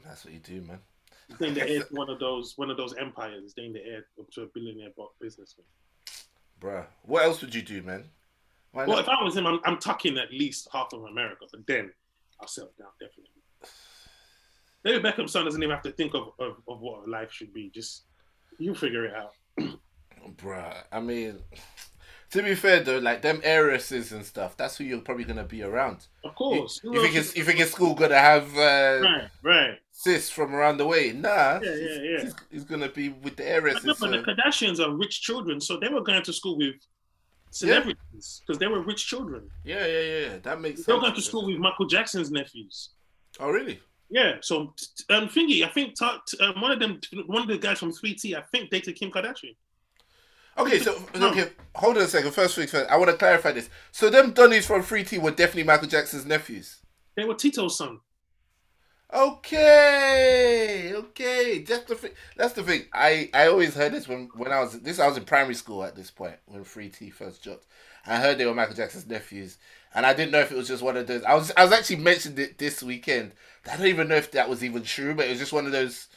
[0.03, 0.79] That's what you do, man.
[1.27, 3.41] He's dating the heir to one of those one of those empires.
[3.41, 5.65] He's dating the heir to a billionaire businessman.
[6.61, 6.85] Bruh.
[7.03, 8.05] What else would you do, man?
[8.71, 9.05] Why Well, not?
[9.05, 11.91] if I was him, I'm, I'm tucking at least half of America, but then
[12.39, 13.31] I'll settle down definitely.
[14.83, 17.71] David Beckham's son doesn't even have to think of, of, of what life should be.
[17.73, 18.03] Just
[18.59, 19.33] you figure it out.
[20.37, 21.39] Bruh, I mean,
[22.31, 25.63] to be fair though, like them heiresses and stuff, that's who you're probably gonna be
[25.63, 26.07] around.
[26.23, 26.81] Of course.
[26.83, 29.79] you think it's you think it's school gonna have uh, right, right.
[29.91, 31.11] sis from around the way?
[31.13, 32.21] Nah, Yeah, yeah, yeah.
[32.21, 33.85] He's, he's gonna be with the heiresses.
[33.85, 36.75] no, but the Kardashians are rich children, so they were going to school with
[37.51, 39.49] celebrities because they were rich children.
[39.63, 40.37] yeah, yeah, yeah.
[40.43, 40.87] That makes sense.
[40.87, 42.89] They were going to school with Michael Jackson's nephews.
[43.39, 43.79] Oh, really?
[44.09, 44.73] Yeah, so
[45.09, 47.91] um, Thingy, I think ta- t- um, one of them, one of the guys from
[47.91, 49.55] 3T, I think dated Kim Kardashian.
[50.57, 52.31] Okay, so okay, hold on a second.
[52.31, 53.69] First things first, I want to clarify this.
[53.91, 56.81] So them Donnies from 3T were definitely Michael Jackson's nephews.
[57.15, 57.99] They were Tito's son.
[59.13, 61.59] Okay, okay.
[61.59, 62.11] That's the thing.
[62.35, 62.85] That's the thing.
[62.93, 64.99] I I always heard this when when I was this.
[64.99, 67.65] I was in primary school at this point when 3T first dropped.
[68.05, 69.57] I heard they were Michael Jackson's nephews,
[69.93, 71.23] and I didn't know if it was just one of those.
[71.23, 73.33] I was I was actually mentioned it this weekend.
[73.71, 75.71] I don't even know if that was even true, but it was just one of
[75.71, 76.07] those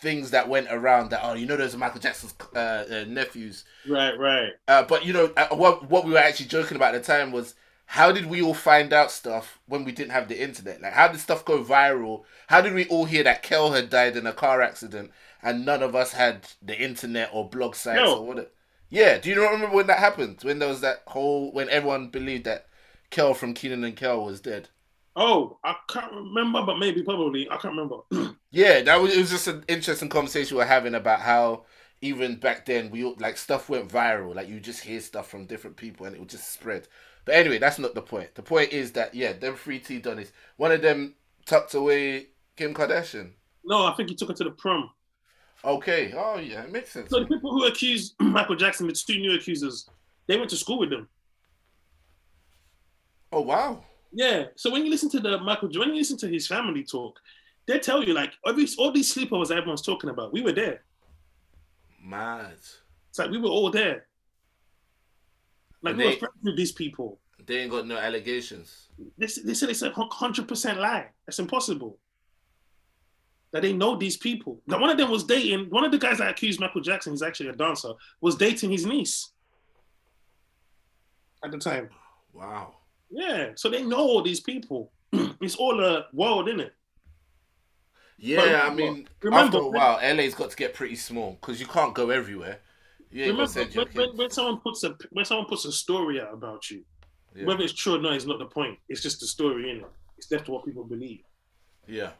[0.00, 3.64] things that went around that oh you know those are Michael Jackson's uh, uh, nephews.
[3.88, 4.52] Right, right.
[4.68, 7.32] Uh, but you know uh, what what we were actually joking about at the time
[7.32, 7.54] was
[7.86, 10.80] how did we all find out stuff when we didn't have the internet?
[10.80, 12.22] Like how did stuff go viral?
[12.48, 15.10] How did we all hear that Kel had died in a car accident
[15.42, 18.18] and none of us had the internet or blog sites No.
[18.18, 18.52] or what?
[18.90, 20.38] Yeah, do you remember when that happened?
[20.42, 22.66] When there was that whole when everyone believed that
[23.10, 24.68] Kel from Kenan and Kel was dead.
[25.16, 27.48] Oh, I can't remember, but maybe, probably.
[27.50, 27.98] I can't remember.
[28.50, 31.66] Yeah, that was it was just an interesting conversation we were having about how
[32.00, 34.34] even back then we all- like stuff went viral.
[34.34, 36.88] Like you just hear stuff from different people and it would just spread.
[37.24, 38.34] But anyway, that's not the point.
[38.34, 41.14] The point is that yeah, them three T Donnies, one of them
[41.46, 43.32] tucked away Kim Kardashian.
[43.64, 44.90] no, I think he took her to the prom.
[45.64, 46.12] Okay.
[46.16, 47.10] Oh yeah, it makes sense.
[47.10, 49.88] So the people who accused Michael Jackson, the two new accusers,
[50.26, 51.08] they went to school with them.
[53.32, 53.82] Oh wow.
[54.12, 54.44] Yeah.
[54.56, 57.18] So when you listen to the Michael, when you listen to his family talk,
[57.66, 60.82] they tell you like every all these sleepovers that everyone's talking about, we were there.
[62.02, 62.56] Mad.
[63.08, 64.06] It's like we were all there.
[65.82, 67.18] Like And we were friends with these people.
[67.46, 68.88] They ain't got no allegations.
[69.16, 71.08] They, they said it's a hundred percent lie.
[71.26, 71.98] That's impossible.
[73.52, 74.60] That they know these people.
[74.66, 75.70] Now one of them was dating.
[75.70, 78.86] One of the guys that accused Michael Jackson, he's actually a dancer, was dating his
[78.86, 79.30] niece
[81.42, 81.88] at the time.
[82.32, 82.74] Wow.
[83.10, 84.92] Yeah, so they know all these people.
[85.12, 86.74] it's all a world, isn't it?
[88.18, 91.58] Yeah, But I mean, remember- after a while, LA's got to get pretty small because
[91.60, 92.58] you can't go everywhere.
[93.10, 96.70] You Remember, when, when, when someone puts a when someone puts a story out about
[96.70, 96.84] you,
[97.34, 97.46] Yeah.
[97.46, 98.78] whether it's true or not is not the point.
[98.88, 99.86] It's just the story in it.
[100.16, 101.22] It's left to what people believe.
[101.88, 102.10] yeah.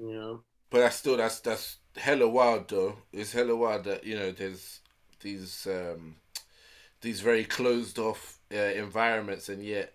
[0.00, 0.36] Yeah.
[0.70, 2.98] But that's still that's that's hella wild though.
[3.12, 4.80] It's hella wild that you know there's
[5.20, 6.16] these um
[7.00, 9.94] these very closed off uh, environments and yet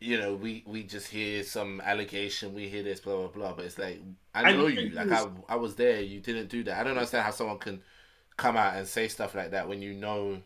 [0.00, 3.64] you know we we just hear some allegation we hear this blah blah blah but
[3.64, 4.00] it's like
[4.34, 7.24] I know you like I I was there you didn't do that I don't understand
[7.24, 7.82] how someone can
[8.36, 10.40] come out and say stuff like that when you know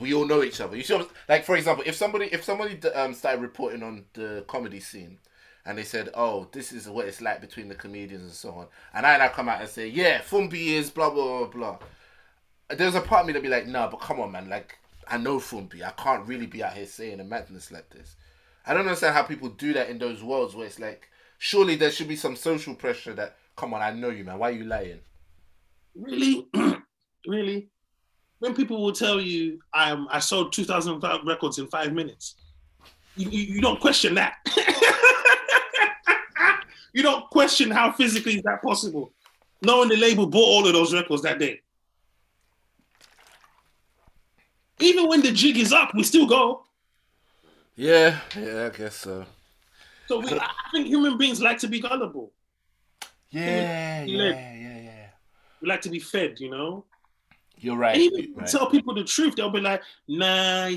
[0.00, 3.14] we all know each other you see like for example if somebody if somebody um
[3.14, 5.18] started reporting on the comedy scene
[5.66, 8.66] and they said, "Oh, this is what it's like between the comedians and so on,"
[8.94, 11.78] and I now come out and say, "Yeah, Fumbi is blah blah blah blah."
[12.68, 14.48] There's a part of me that be like, "No, but come on, man!
[14.48, 15.82] Like, I know Fumbi.
[15.82, 18.16] I can't really be out here saying a madness like this."
[18.66, 21.92] I don't understand how people do that in those worlds where it's like, surely there
[21.92, 24.38] should be some social pressure that, come on, I know you, man.
[24.38, 24.98] Why are you lying?
[25.94, 26.48] Really,
[27.26, 27.68] really.
[28.40, 32.34] When people will tell you, "I'm I sold 2,000 records in five minutes,"
[33.16, 34.34] you, you, you don't question that.
[36.92, 39.10] you don't question how physically is that possible,
[39.62, 41.60] knowing the label bought all of those records that day.
[44.80, 46.64] Even when the jig is up, we still go.
[47.74, 49.24] Yeah, yeah, I guess so.
[50.06, 52.32] So we, I think human beings like to be gullible.
[53.30, 54.34] Yeah, yeah, live.
[54.34, 55.06] yeah, yeah.
[55.60, 56.84] We like to be fed, you know.
[57.58, 57.94] You're right.
[57.94, 58.46] And even you're right.
[58.46, 60.70] tell people the truth, they'll be like, "Nah,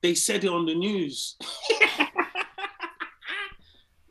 [0.00, 1.36] they said it on the news."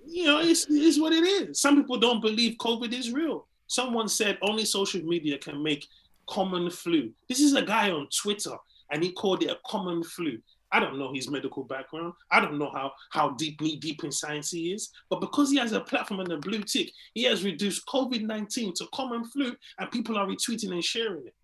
[0.07, 1.59] you know, it's, it's what it is.
[1.59, 3.47] Some people don't believe COVID is real.
[3.67, 5.87] Someone said only social media can make
[6.27, 7.11] common flu.
[7.27, 8.55] This is a guy on Twitter,
[8.93, 10.37] and he called it a common flu.
[10.71, 12.13] I don't know his medical background.
[12.31, 14.91] I don't know how how deep knee deep in science he is.
[15.09, 18.73] But because he has a platform and a blue tick, he has reduced COVID nineteen
[18.75, 21.35] to common flu, and people are retweeting and sharing it.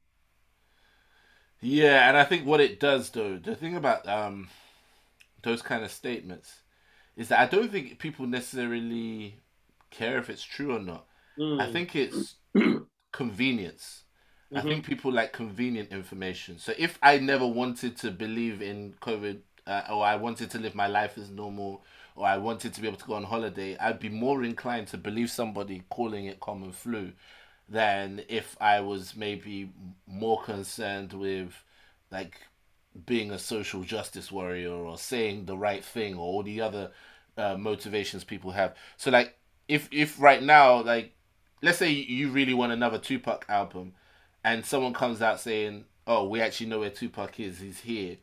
[1.62, 4.48] Yeah, and I think what it does though, the thing about um
[5.44, 6.62] those kind of statements
[7.16, 9.40] is that I don't think people necessarily
[9.92, 11.06] care if it's true or not.
[11.38, 11.62] Mm.
[11.62, 12.36] I think it's
[13.12, 14.04] convenience.
[14.56, 14.68] I Mhm.
[14.68, 16.58] think people like convenient information.
[16.60, 20.74] So if I never wanted to believe in COVID, uh, or I wanted to live
[20.76, 21.84] my life as normal,
[22.16, 24.98] or I wanted to be able to go on holiday, I'd be more inclined to
[24.98, 27.14] believe somebody calling it common flu
[27.68, 29.72] than if I was maybe
[30.08, 31.64] more concerned with
[32.12, 32.40] like
[33.06, 36.92] being a social justice warrior or saying the right thing or all the other
[37.38, 38.76] uh, motivations people have.
[38.98, 41.14] So like if if right now like
[41.62, 43.94] let's say you really want another Tupac album
[44.44, 47.60] and someone comes out saying, "Oh, we actually know where Tupac is.
[47.60, 48.18] He's here."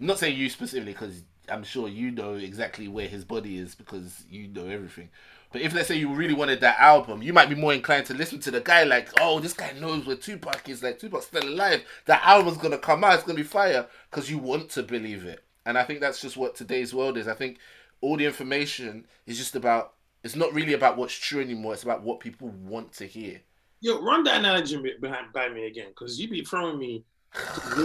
[0.00, 3.74] I'm not saying you specifically because I'm sure you know exactly where his body is
[3.74, 5.10] because you know everything.
[5.50, 8.14] But if let's say you really wanted that album, you might be more inclined to
[8.14, 10.82] listen to the guy like, "Oh, this guy knows where Tupac is.
[10.82, 11.84] Like Tupac's still alive.
[12.04, 13.14] That album's gonna come out.
[13.14, 15.44] It's gonna be fire." Because you want to believe it.
[15.64, 17.28] And I think that's just what today's world is.
[17.28, 17.58] I think
[18.00, 19.94] all the information is just about.
[20.24, 21.74] It's not really about what's true anymore.
[21.74, 23.40] It's about what people want to hear.
[23.80, 27.04] Yo, run that analogy behind by me again, because you be throwing me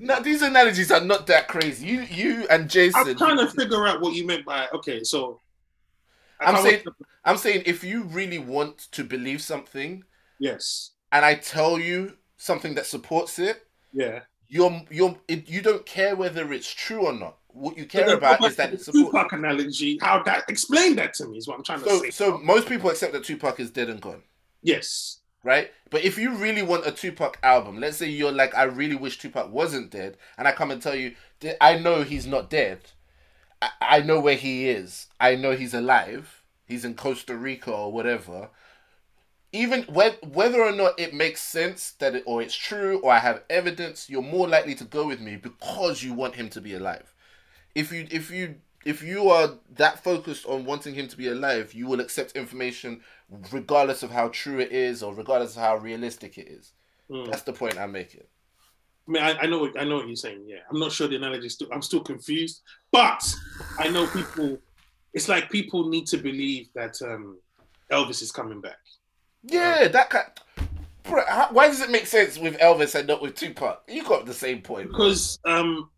[0.00, 1.86] no, these analogies are not that crazy.
[1.86, 3.08] You, you, and Jason.
[3.08, 5.04] I'm trying to figure out what you meant by okay.
[5.04, 5.40] So
[6.40, 6.82] I'm saying,
[7.24, 10.04] I'm saying, if you really want to believe something,
[10.38, 15.86] yes, and I tell you something that supports it, yeah, you're you're it, you don't
[15.86, 17.36] care whether it's true or not.
[17.48, 19.10] What you care about is that it's supports.
[19.12, 19.98] Tupac analogy.
[20.00, 22.10] How that explain that to me is what I'm trying to so, say.
[22.10, 24.22] So most people accept that Tupac is dead and gone.
[24.62, 25.70] Yes right?
[25.90, 29.18] But if you really want a Tupac album, let's say you're like, I really wish
[29.18, 31.14] Tupac wasn't dead, and I come and tell you,
[31.60, 32.80] I know he's not dead.
[33.62, 35.06] I, I know where he is.
[35.18, 36.42] I know he's alive.
[36.66, 38.50] He's in Costa Rica or whatever.
[39.52, 43.42] Even whether or not it makes sense that it, or it's true or I have
[43.50, 47.12] evidence, you're more likely to go with me because you want him to be alive.
[47.74, 51.74] If you if you if you are that focused on wanting him to be alive,
[51.74, 53.00] you will accept information
[53.52, 56.72] regardless of how true it is or regardless of how realistic it is.
[57.10, 57.30] Mm.
[57.30, 58.22] That's the point I'm making.
[59.08, 60.44] I mean, I, I, know what I know what you're saying.
[60.46, 61.48] Yeah, I'm not sure the analogy.
[61.48, 62.62] Still, I'm still confused,
[62.92, 63.22] but
[63.78, 64.58] I know people.
[65.12, 67.38] It's like people need to believe that um,
[67.90, 68.78] Elvis is coming back.
[69.42, 70.26] Yeah, um, that kind.
[71.02, 73.82] Bro, how, why does it make sense with Elvis and not with Tupac?
[73.88, 74.88] You got the same point.
[74.88, 75.90] Because um,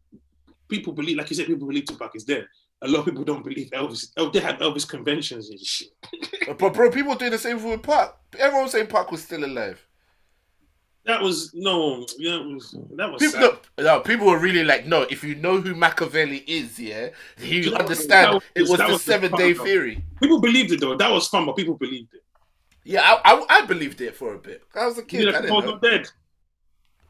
[0.68, 2.46] people believe, like you said, people believe Tupac is dead
[2.82, 4.12] a lot of people don't believe Elvis.
[4.16, 5.88] Oh, they have Elvis conventions and shit.
[6.58, 8.14] but bro, people doing the same thing with Pac.
[8.38, 9.84] Everyone was saying Pac was still alive.
[11.04, 13.58] That was no, yeah, that was that was people.
[13.78, 15.02] No, no, people were really like, no.
[15.02, 19.02] If you know who Machiavelli is, yeah, you, you understand was, it was the was
[19.02, 20.04] seven day theory.
[20.20, 20.96] People believed it though.
[20.96, 22.22] That was fun, but people believed it.
[22.84, 24.62] Yeah, I, I, I believed it for a bit.
[24.74, 25.24] I was a kid.
[25.24, 25.78] Yeah, I didn't know.
[25.78, 26.08] dead.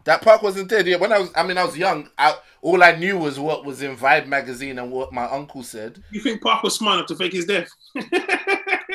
[0.05, 0.87] That Pac wasn't dead.
[0.87, 2.09] Yeah, when I was, I mean, I was young.
[2.19, 6.03] I, all I knew was what was in Vibe magazine and what my uncle said.
[6.11, 7.69] You think Pac was smart enough to fake his death?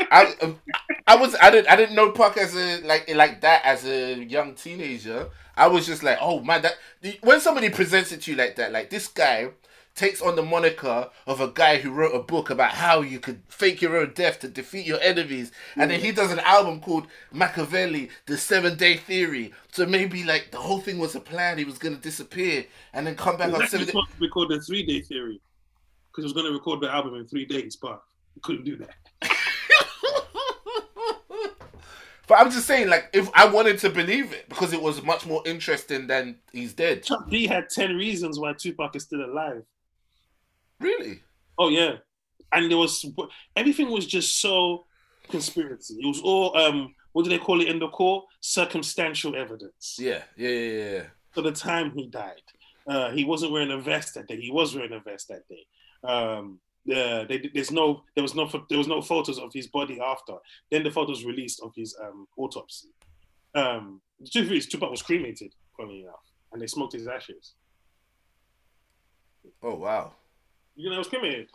[0.09, 0.59] I, um,
[1.05, 4.15] I was, I didn't, I didn't know Pac as a like like that as a
[4.23, 5.29] young teenager.
[5.55, 6.77] I was just like, oh man, that
[7.21, 9.49] when somebody presents it to you like that, like this guy
[9.97, 13.41] takes on the moniker of a guy who wrote a book about how you could
[13.49, 15.51] fake your own death to defeat your enemies.
[15.75, 19.53] And then he does an album called Makaveli, The Seven Day Theory.
[19.71, 21.57] So maybe like the whole thing was a plan.
[21.57, 23.93] He was going to disappear and then come back on seven days.
[23.93, 25.41] to record the three day theory
[26.11, 28.01] because he was going to record the album in three days, but
[28.35, 28.95] he couldn't do that.
[32.27, 35.25] But I'm just saying, like, if I wanted to believe it because it was much
[35.25, 37.03] more interesting than he's dead.
[37.03, 39.63] Chuck D had ten reasons why Tupac is still alive.
[40.79, 41.21] Really?
[41.57, 41.97] Oh yeah,
[42.51, 43.05] and there was
[43.55, 44.85] everything was just so
[45.29, 45.95] conspiracy.
[45.99, 48.25] It was all um, what do they call it in the court?
[48.41, 49.97] Circumstantial evidence.
[49.99, 51.03] Yeah, yeah, yeah, yeah.
[51.31, 52.41] For the time he died,
[52.87, 54.39] uh, he wasn't wearing a vest that day.
[54.39, 55.65] He was wearing a vest that day.
[56.03, 56.59] Um,
[56.89, 60.33] uh, they, there's no, there was no, there was no photos of his body after.
[60.71, 62.89] Then the photos released of his um, autopsy.
[63.55, 67.53] Um, the truth is, Tupac was cremated, funny enough, and they smoked his ashes.
[69.61, 70.13] Oh wow!
[70.77, 71.49] You know, it was cremated.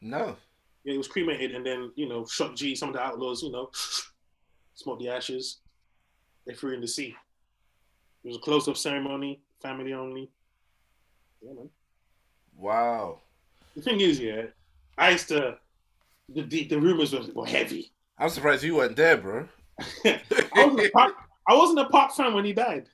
[0.00, 0.36] No.
[0.82, 3.52] Yeah, it was cremated, and then you know, Shock G, some of the Outlawz, you
[3.52, 3.70] know,
[4.74, 5.58] smoked the ashes.
[6.46, 7.14] They threw in the sea.
[8.24, 10.30] It was a close-up ceremony, family only.
[11.40, 11.68] Yeah, man.
[12.56, 13.20] Wow.
[13.76, 14.46] The thing is, yeah,
[14.98, 15.58] I used to.
[16.34, 17.92] The the, the rumors were, were heavy.
[18.18, 19.48] I'm surprised you weren't there, bro.
[20.04, 20.20] I,
[20.54, 21.10] wasn't Pac,
[21.48, 22.88] I wasn't a Pac fan when he died.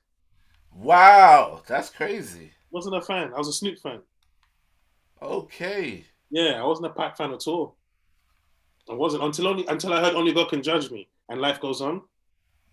[0.74, 2.50] Wow, that's crazy.
[2.70, 3.32] Wasn't a fan.
[3.34, 4.00] I was a Snoop fan.
[5.22, 6.04] Okay.
[6.30, 7.76] Yeah, I wasn't a Pac fan at all.
[8.90, 11.80] I wasn't until only until I heard Only God Can Judge Me and Life Goes
[11.80, 12.02] On.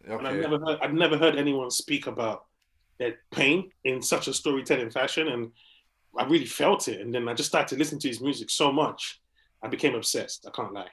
[0.07, 0.15] Okay.
[0.15, 2.45] And I've never heard I've never heard anyone speak about
[2.97, 5.51] their pain in such a storytelling fashion, and
[6.17, 7.01] I really felt it.
[7.01, 9.21] And then I just started to listen to his music so much,
[9.61, 10.45] I became obsessed.
[10.47, 10.89] I can't lie.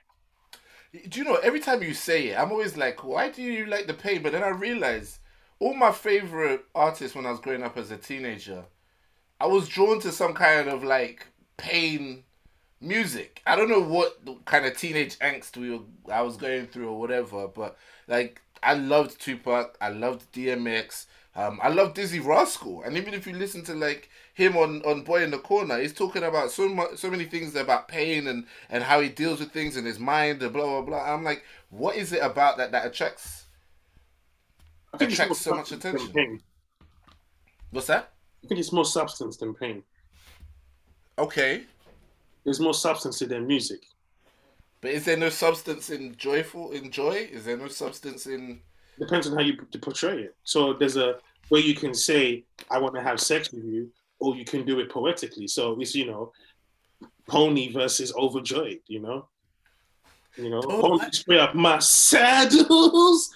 [1.09, 1.37] Do you know?
[1.37, 4.33] Every time you say it, I'm always like, "Why do you like the pain?" But
[4.33, 5.21] then I realize
[5.59, 8.65] all my favorite artists when I was growing up as a teenager,
[9.41, 11.27] I was drawn to some kind of like
[11.63, 12.25] pain
[12.81, 13.41] music.
[13.47, 16.99] I don't know what kind of teenage angst we were, I was going through or
[16.99, 22.97] whatever, but like I loved Tupac, I loved DMX, um, I loved Dizzee Rascal, and
[22.97, 26.25] even if you listen to like him on, on Boy in the Corner, he's talking
[26.25, 29.77] about so much, so many things about pain and and how he deals with things
[29.77, 31.15] in his mind and blah blah blah.
[31.15, 33.45] I'm like, what is it about that that attracts
[34.99, 36.41] attracts so much attention?
[37.71, 38.13] What's that?
[38.45, 39.85] I think it's more substance than pain.
[41.19, 41.65] Okay.
[42.45, 43.81] There's more substance to their music.
[44.81, 47.29] But is there no substance in joyful in joy?
[47.31, 48.61] Is there no substance in
[48.99, 50.37] depends on how you portray it.
[50.45, 51.19] So there's a
[51.51, 54.81] way you can say, I want to have sex with you, or you can do
[54.81, 55.49] it poetically.
[55.49, 56.33] So it's, you know,
[57.27, 59.29] pony versus overjoyed, you know?
[60.37, 63.31] You know, oh, pony spray up my saddles,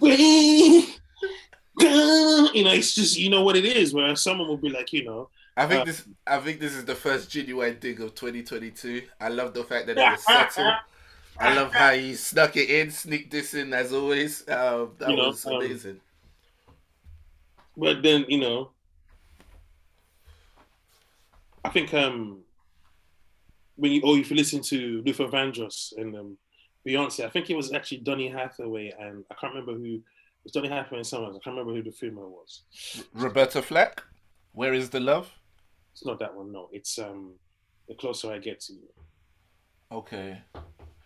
[0.00, 0.84] way
[1.80, 3.94] you know, it's just you know what it is.
[3.94, 6.08] Where someone will be like, you know, I think Uh, this.
[6.26, 9.02] I think this is the first genuine thing of 2022.
[9.20, 10.72] I love the fact that it was subtle.
[11.40, 14.48] I love how he snuck it in, sneaked this in as always.
[14.48, 16.00] Um, that You know, was um, amazing.
[17.76, 18.70] But then you know,
[21.64, 22.42] I think um
[23.76, 26.38] when you or if you listen to Luther Vandross and um,
[26.86, 30.02] Beyonce, I think it was actually Donny Hathaway and I can't remember who it
[30.44, 31.40] was Donny Hathaway and someone else.
[31.40, 32.62] I can't remember who the female was.
[33.12, 34.02] Roberta Flack,
[34.52, 35.37] where is the love?
[35.98, 36.52] It's not that one.
[36.52, 37.32] No, it's um
[37.88, 38.88] the closer I get to you.
[39.90, 40.40] Okay.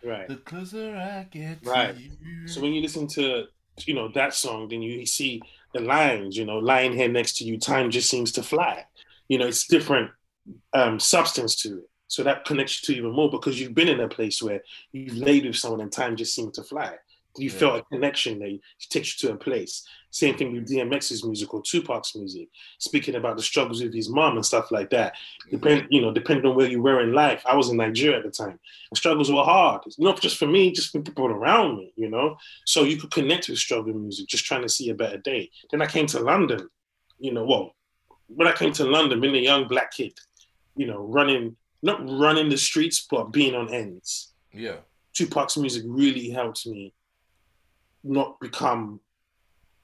[0.05, 0.28] Right.
[0.28, 1.72] The closer I get to you.
[1.72, 1.96] Right.
[2.44, 3.44] So when you listen to
[3.87, 5.40] you know that song, then you see
[5.72, 6.37] the lines.
[6.37, 8.85] You know, lying here next to you, time just seems to fly.
[9.28, 10.11] You know, it's different
[10.74, 11.88] um, substance to it.
[12.09, 14.61] So that connects you to even more because you've been in a place where
[14.92, 16.96] you've laid with someone and time just seemed to fly.
[17.38, 17.59] You Yeah.
[17.59, 18.59] felt a connection that
[18.90, 19.87] takes you to a place.
[20.11, 24.37] Same thing with DMX's music or Tupac's music, speaking about the struggles with his mom
[24.37, 25.14] and stuff like that.
[25.14, 25.51] Mm-hmm.
[25.57, 27.42] Depend, you know, depending on where you were in life.
[27.47, 28.61] I was in Nigeria at the time.
[28.90, 31.92] The struggles were hard, not just for me, just for people around me.
[31.97, 35.18] You know, so you could connect with struggle music, just trying to see a better
[35.18, 35.51] day.
[35.71, 36.68] Then I came to London.
[37.18, 37.75] You know, well,
[38.27, 40.12] when I came to London, being a young black kid,
[40.77, 44.33] you know, running not running the streets, but being on ends.
[44.53, 44.77] Yeah.
[45.14, 46.95] Tupac's music really helped me
[48.05, 49.01] not become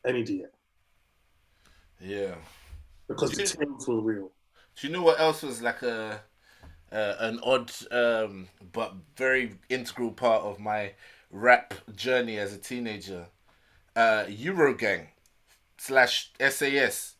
[0.04, 0.52] an idiot
[2.00, 2.34] Yeah.
[3.08, 4.30] because the tales were real.
[4.76, 6.20] Do you know what else was like a
[6.92, 10.92] uh, an odd um, but very integral part of my
[11.30, 13.26] rap journey as a teenager?
[13.96, 15.08] Uh, Eurogang
[15.78, 17.14] slash SAS.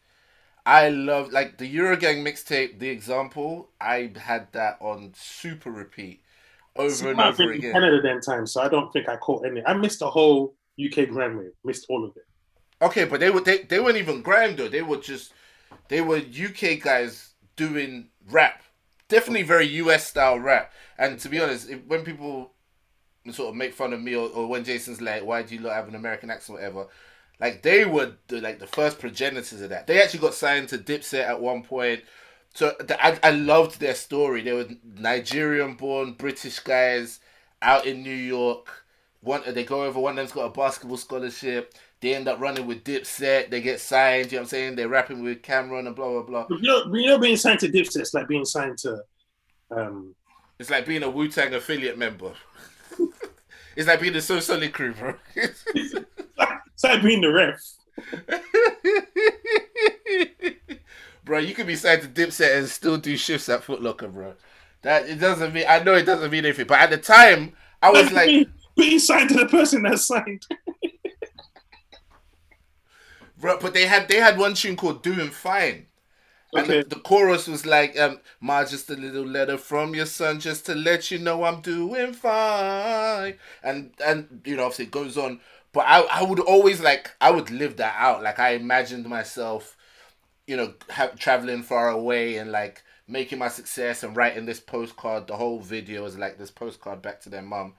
[0.67, 2.79] I love like the Eurogang mixtape.
[2.79, 6.23] The example I had that on super repeat
[6.77, 7.73] over See, and over again.
[7.73, 9.65] Canada then time, so I don't think I caught any.
[9.65, 12.25] I missed the whole UK Grime Wave, missed all of it.
[12.81, 14.69] Okay, but they were they, they weren't even grime though.
[14.69, 15.33] They were just
[15.89, 18.63] they were UK guys doing rap.
[19.09, 20.73] Definitely very US style rap.
[20.99, 22.53] And to be honest, when people
[23.33, 25.73] sort of make fun of me or, or when Jason's like, "Why do you not
[25.73, 26.87] have an American accent?" or whatever,
[27.41, 29.87] like they were the, like the first progenitors of that.
[29.87, 32.03] They actually got signed to Dipset at one point.
[32.55, 34.43] So the, I I loved their story.
[34.43, 37.19] They were Nigerian born British guys
[37.61, 38.85] out in New York.
[39.21, 39.99] One they go over.
[39.99, 41.75] One of them's got a basketball scholarship.
[42.01, 43.51] They end up running with Dipset.
[43.51, 44.31] They get signed.
[44.31, 44.77] You know what I'm saying?
[44.77, 46.47] They're rapping with Cam'ron and blah blah blah.
[46.51, 49.03] You know, you know, being signed to Dipset, it's like being signed to.
[49.71, 50.15] Um,
[50.59, 52.33] It's like being a Wu Tang affiliate member.
[53.77, 55.15] it's like being a So Solid crew, bro.
[55.35, 57.61] it's like being the ref.
[61.25, 64.35] bro, you could be signed to Dipset and still do shifts at Footlocker, bro.
[64.83, 67.91] That it doesn't mean I know it doesn't mean anything, but at the time I
[67.91, 68.39] was like,
[68.79, 70.47] being, being signed to the person that signed.
[73.39, 75.87] bro, but they had they had one tune called "Doing Fine."
[76.57, 76.71] And Okay.
[76.71, 80.67] the, the chorus was like, um, Ma, just a little letter from your son just
[80.67, 83.35] to let you know I'm doing fine.
[83.63, 85.41] And, and you know, obviously it goes on.
[85.73, 88.23] But I, I would always like, I would live that out.
[88.23, 89.77] Like, I imagined myself,
[90.47, 95.27] you know, ha- traveling far away and like making my success and writing this postcard.
[95.27, 97.75] The whole video was like this postcard back to their mum.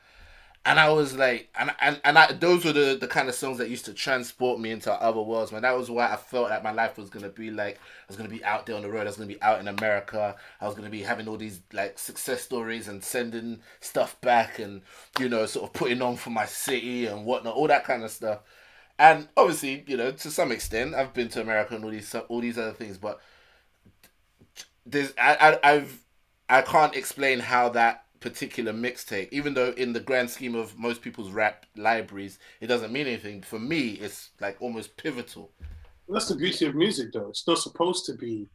[0.65, 3.57] And I was like, and and, and I, those were the, the kind of songs
[3.57, 5.61] that used to transport me into other worlds, man.
[5.63, 7.77] That was why I felt like my life was gonna be like.
[7.77, 9.01] I was gonna be out there on the road.
[9.01, 10.35] I was gonna be out in America.
[10.61, 14.81] I was gonna be having all these like success stories and sending stuff back, and
[15.17, 18.11] you know, sort of putting on for my city and whatnot, all that kind of
[18.11, 18.39] stuff.
[18.99, 22.41] And obviously, you know, to some extent, I've been to America and all these all
[22.41, 23.21] these other things, but
[24.85, 26.03] there's I, I I've
[26.47, 31.01] I can't explain how that particular mixtape, even though in the grand scheme of most
[31.01, 33.41] people's rap libraries, it doesn't mean anything.
[33.41, 35.51] For me, it's like almost pivotal.
[36.07, 37.29] That's the beauty of music, though.
[37.29, 38.47] It's not supposed to be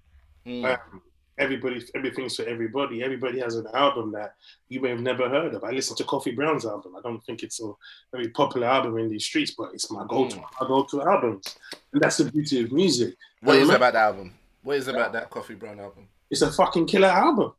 [0.47, 0.65] Mm.
[0.75, 1.01] um,
[1.39, 1.83] everybody.
[1.95, 3.03] Everything's for everybody.
[3.03, 4.35] Everybody has an album that
[4.69, 5.65] you may have never heard of.
[5.65, 6.95] I listened to Koffee Brown's album.
[6.97, 7.73] I don't think it's a
[8.13, 10.37] very popular album in these streets, but it's my go-to.
[10.37, 10.45] Mm.
[10.61, 11.57] My go-to albums,
[11.93, 13.15] and that's the beauty of music.
[13.41, 14.35] What is remember- about the album?
[14.63, 16.09] What is about that Koffee Brown album?
[16.31, 17.53] It's a fucking killer album.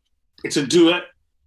[0.44, 1.04] It's a duet.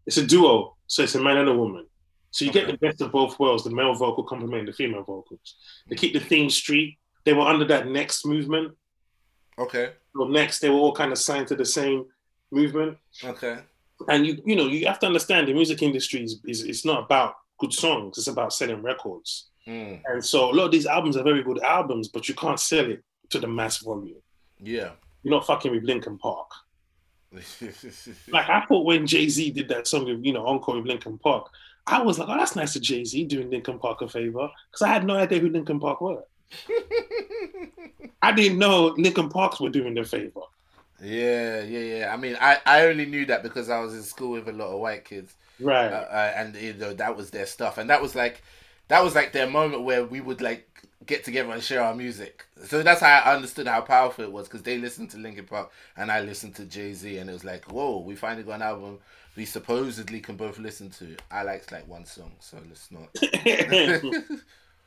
[0.09, 0.76] It's a duo.
[0.86, 1.84] So it's a man and a woman.
[2.30, 5.48] So you get the best of both worlds: the male vocal complementing the female vocals.
[5.88, 6.98] They keep the theme street.
[7.24, 8.68] They were under that next movement.
[9.59, 12.06] Okay, Well, next they were all kind of signed to the same
[12.50, 12.96] movement.
[13.24, 13.56] okay,
[14.09, 17.02] And you, you know, you have to understand the music industry is, is it's not
[17.04, 18.18] about good songs.
[18.18, 19.48] It's about selling records.
[19.66, 20.00] mm.
[20.06, 22.88] And so a lot of these albums are very good albums, but you can't sell
[22.88, 24.22] it to the mass volume.
[24.62, 24.92] yeah.
[25.24, 26.48] You're not fucking with Linkin Park.
[28.31, 31.18] Like I thought when Jay Z did that song with you know Encore with Linkin
[31.18, 31.51] Park,
[31.87, 34.83] I was like, oh, that's nice of Jay Z doing Linkin Park a favor because
[34.83, 36.22] I had no idea who Linkin Park were.
[38.22, 40.41] I didn't know Linkin Parks were doing the favor.
[41.03, 42.11] Yeah, yeah, yeah.
[42.12, 44.72] I mean, I, I only knew that because I was in school with a lot
[44.74, 45.87] of white kids, Right.
[45.93, 48.43] uh, uh, and you know that was their stuff, and that was like,
[48.89, 50.68] that was like their moment where we would like
[51.07, 52.44] get together and share our music.
[52.64, 55.70] So that's how I understood how powerful it was because they listened to Linkin Park
[55.96, 58.62] and I listened to Jay Z, and it was like, whoa, we finally got an
[58.62, 58.99] album
[59.38, 61.16] we supposedly can both listen to.
[61.30, 63.09] I liked like one song, so let's not.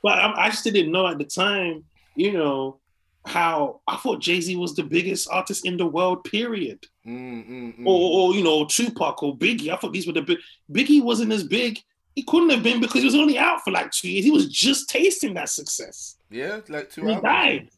[0.04, 1.86] but I, I just didn't know at the time,
[2.16, 2.78] you know,
[3.26, 6.86] how I thought Jay Z was the biggest artist in the world, period.
[7.08, 7.86] Mm, mm, mm.
[7.86, 9.70] Or, or, you know, Tupac or Biggie.
[9.70, 10.40] I thought these were the big.
[10.70, 11.80] Biggie wasn't as big.
[12.16, 14.26] He couldn't have been because he was only out for like two years.
[14.26, 16.18] He was just tasting that success.
[16.30, 17.02] yeah, like two.
[17.06, 17.24] He albums.
[17.24, 17.70] died.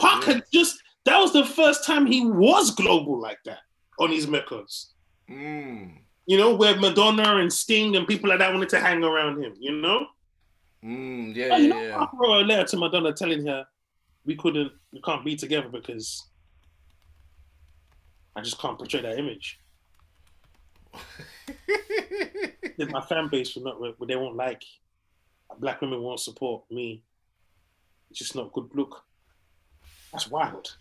[0.00, 0.32] Pac Yeah.
[0.34, 0.80] had just.
[1.04, 3.58] That was the first time he was global like that
[3.98, 4.94] on his records.
[5.28, 9.42] Mm, You know, where Madonna and Sting and people like that wanted to hang around
[9.42, 9.54] him.
[9.58, 10.06] You know.
[10.84, 11.96] mm, yeah, Oh, you yeah, know, yeah.
[11.98, 13.66] I wrote a letter to Madonna telling her
[14.24, 16.24] we couldn't, we can't be together because
[18.36, 19.58] I just can't portray that image.
[22.78, 24.62] My fan base will not, they won't like.
[25.58, 27.02] Black women won't support me.
[28.10, 29.04] It's just not good look.
[30.12, 30.76] That's wild.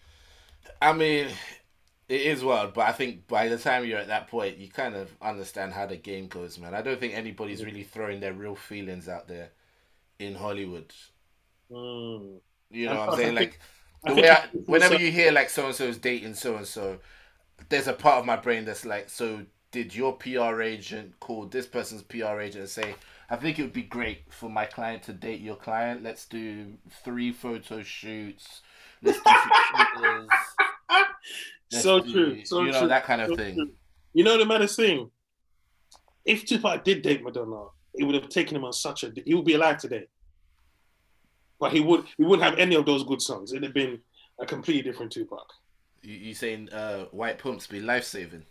[0.81, 1.27] I mean,
[2.07, 4.95] it is wild, but I think by the time you're at that point, you kind
[4.95, 6.73] of understand how the game goes, man.
[6.73, 9.49] I don't think anybody's really throwing their real feelings out there
[10.19, 10.93] in Hollywood.
[11.71, 12.39] Mm.
[12.69, 13.35] You know I- what I'm saying?
[13.35, 13.59] Like,
[14.05, 16.33] I the think way I, it's- whenever you hear like so and so is dating
[16.35, 16.99] so and so,
[17.69, 21.65] there's a part of my brain that's like, so did your PR agent call this
[21.65, 22.95] person's PR agent and say,
[23.29, 26.03] I think it would be great for my client to date your client.
[26.03, 28.61] Let's do three photo shoots.
[29.01, 29.31] Let's do
[29.95, 30.27] some.
[31.71, 32.45] Let's so do- true.
[32.45, 32.87] So you know true.
[32.89, 33.55] that kind of so thing.
[33.55, 33.71] true.
[34.13, 35.09] You know the maddest thing?
[36.25, 39.13] If Tupac did date Madonna, it would have taken him on such a.
[39.25, 40.07] He would be alive today.
[41.57, 42.05] But he would.
[42.17, 43.53] He wouldn't have any of those good songs.
[43.53, 44.01] It'd have been
[44.39, 45.47] a completely different Tupac.
[46.01, 48.43] You, you saying uh, white pumps be life saving?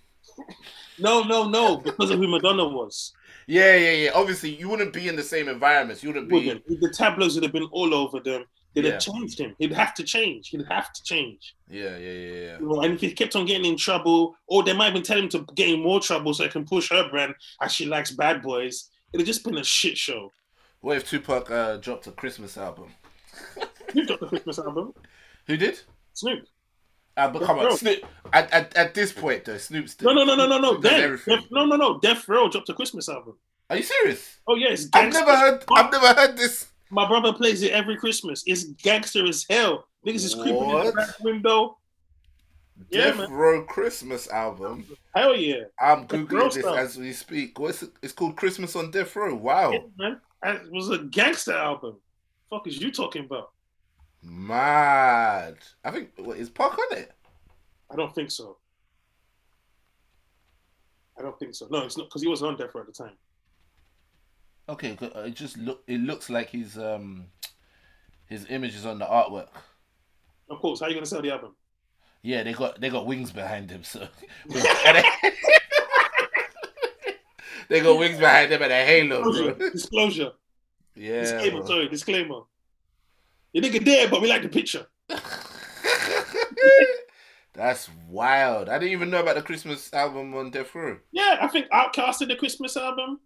[0.98, 1.76] No, no, no.
[1.78, 3.12] Because of who Madonna was.
[3.46, 4.10] Yeah, yeah, yeah.
[4.14, 6.02] Obviously, you wouldn't be in the same environments.
[6.02, 6.34] You wouldn't be.
[6.34, 6.66] Wouldn't.
[6.80, 8.44] The tabloids would have been all over them.
[8.74, 8.92] They'd Yeah.
[8.92, 9.56] have changed him.
[9.58, 10.48] He'd have to change.
[10.50, 11.56] He'd have to change.
[11.68, 12.58] Yeah, yeah, yeah, yeah.
[12.60, 15.18] You know, and if he kept on getting in trouble, or they might even tell
[15.18, 18.12] him to get in more trouble so he can push her brand as she likes
[18.12, 20.30] bad boys, it'd have just been a shit show.
[20.82, 22.90] What if Tupac uh, dropped a Christmas album?
[23.90, 24.94] Snoop dropped the Christmas album.
[25.48, 25.80] Who did?
[26.14, 26.46] Snoop.
[27.16, 28.04] Uh, but come on, Snoop.
[28.32, 30.00] At, at, at this point, though, Snoop's.
[30.00, 30.80] No, no, no, no, no, no.
[30.80, 31.38] Does Then.
[31.38, 31.98] Def, no, no, no.
[31.98, 33.36] Death Row dropped a Christmas album.
[33.68, 34.38] Are you serious?
[34.48, 35.64] Oh yeah, I've never heard.
[35.76, 36.68] I've never heard this.
[36.90, 38.42] My brother plays it every Christmas.
[38.46, 39.86] It's gangster as hell.
[40.06, 41.78] Niggas is creeping in the back window.
[42.90, 43.30] Death man.
[43.30, 44.86] Row Christmas album.
[45.14, 45.64] Hell yeah.
[45.78, 46.78] I'm googling this stuff.
[46.78, 47.58] as we speak.
[47.58, 47.90] What's it?
[48.02, 49.34] It's called Christmas on Death Row.
[49.34, 50.20] Wow, Yeah, man.
[50.42, 51.98] It was a gangster album.
[52.48, 53.50] Fuck is you talking about?
[54.22, 55.56] Mad.
[55.84, 57.12] I think what, is Pac on it?
[57.90, 58.58] I don't think so.
[61.18, 61.66] I don't think so.
[61.70, 63.16] No, it's not because he wasn't on Death Row at the time.
[64.68, 64.96] Okay.
[65.00, 65.82] Uh, it just look.
[65.86, 67.26] It looks like his um,
[68.26, 69.48] his image is on the artwork.
[70.48, 70.80] Of course.
[70.80, 71.54] How are you gonna sell the album?
[72.22, 74.06] Yeah, they got they got wings behind him, so
[77.68, 79.54] they got wings behind him and a halo, Disclosure.
[79.54, 79.70] bro.
[79.70, 80.32] Disclosure.
[80.94, 81.20] Yeah.
[81.20, 81.58] Disclaimer.
[81.58, 81.66] bro.
[81.66, 81.88] Sorry.
[81.88, 82.40] Disclaimer.
[83.52, 84.86] You nigga dead, but we like the picture.
[87.52, 88.68] That's wild.
[88.68, 90.98] I didn't even know about the Christmas album on Death Row.
[91.10, 93.20] Yeah, I think Outkast did a Christmas album.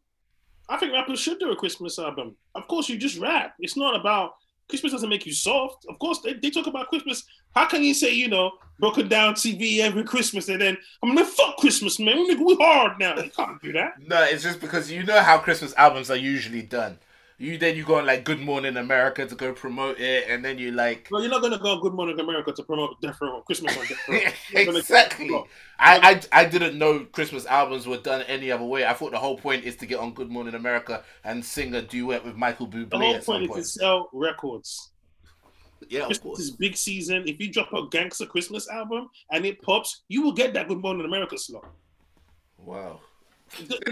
[0.69, 2.37] I think rappers should do a Christmas album.
[2.55, 3.55] Of course, you just rap.
[3.59, 4.37] It's not about
[4.69, 5.85] Christmas doesn't make you soft.
[5.89, 7.25] Of course, they, they talk about Christmas.
[7.55, 11.27] How can you say, you know, broken down TV every Christmas and then I'm gonna
[11.27, 12.17] fuck Christmas, man.
[12.17, 13.17] We we hard now.
[13.17, 13.95] You can't do that.
[14.07, 16.99] No, it's just because you know how Christmas albums are usually done.
[17.37, 20.57] You then you go on like Good Morning America to go promote it, and then
[20.57, 23.41] you like Well, you're not gonna go on Good Morning America to promote Death Row
[23.43, 24.21] Christmas on Death Row.
[24.65, 25.31] Gonna- exactly.
[25.79, 28.87] I, I I didn't know Christmas albums were done any other way.
[28.87, 31.83] I thought the whole point is to get on Good Morning America and sing a
[31.83, 34.93] duet with Michael Bublé The whole at some point is to sell records.
[35.89, 36.39] Yeah, of course.
[36.39, 37.25] is big season.
[37.27, 40.79] If you drop a gangster Christmas album and it pops, you will get that Good
[40.81, 41.69] Morning America slot.
[42.59, 43.01] Wow.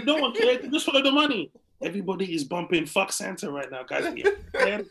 [0.03, 0.65] No one cares.
[0.71, 1.51] Just follow the money.
[1.81, 4.13] Everybody is bumping "Fuck Santa" right now, guys.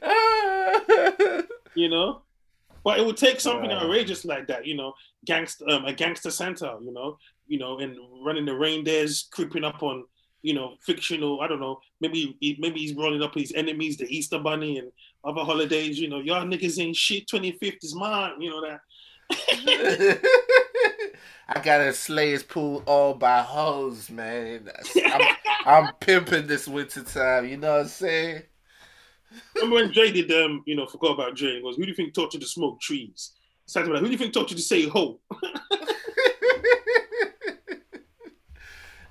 [1.76, 2.22] You know,
[2.82, 3.82] but it would take something Wow.
[3.84, 4.66] outrageous like that.
[4.66, 4.92] You know,
[5.24, 6.76] gangster, um, a gangster Santa.
[6.82, 10.04] You know, you know, and running the reindeers, creeping up on,
[10.42, 11.40] you know, fictional.
[11.40, 11.80] I don't know.
[12.00, 14.90] Maybe he, maybe he's rolling up his enemies, the Easter Bunny, and
[15.24, 15.98] other holidays.
[16.00, 17.28] You know, y'all niggas ain't shit.
[17.28, 18.40] Twenty fifth is mine.
[18.40, 18.80] You know that.
[21.52, 24.70] I gotta slay his pool all by hoes, man.
[25.04, 25.36] I'm,
[25.66, 27.48] I'm pimping this winter time.
[27.48, 28.42] You know what I'm saying?
[29.56, 31.56] Remember when Dre did um, you know, forgot about Dre.
[31.56, 33.32] He goes, "Who do you think taught you to smoke trees?"
[33.66, 35.18] Something like, "Who do you think taught you to say ho?"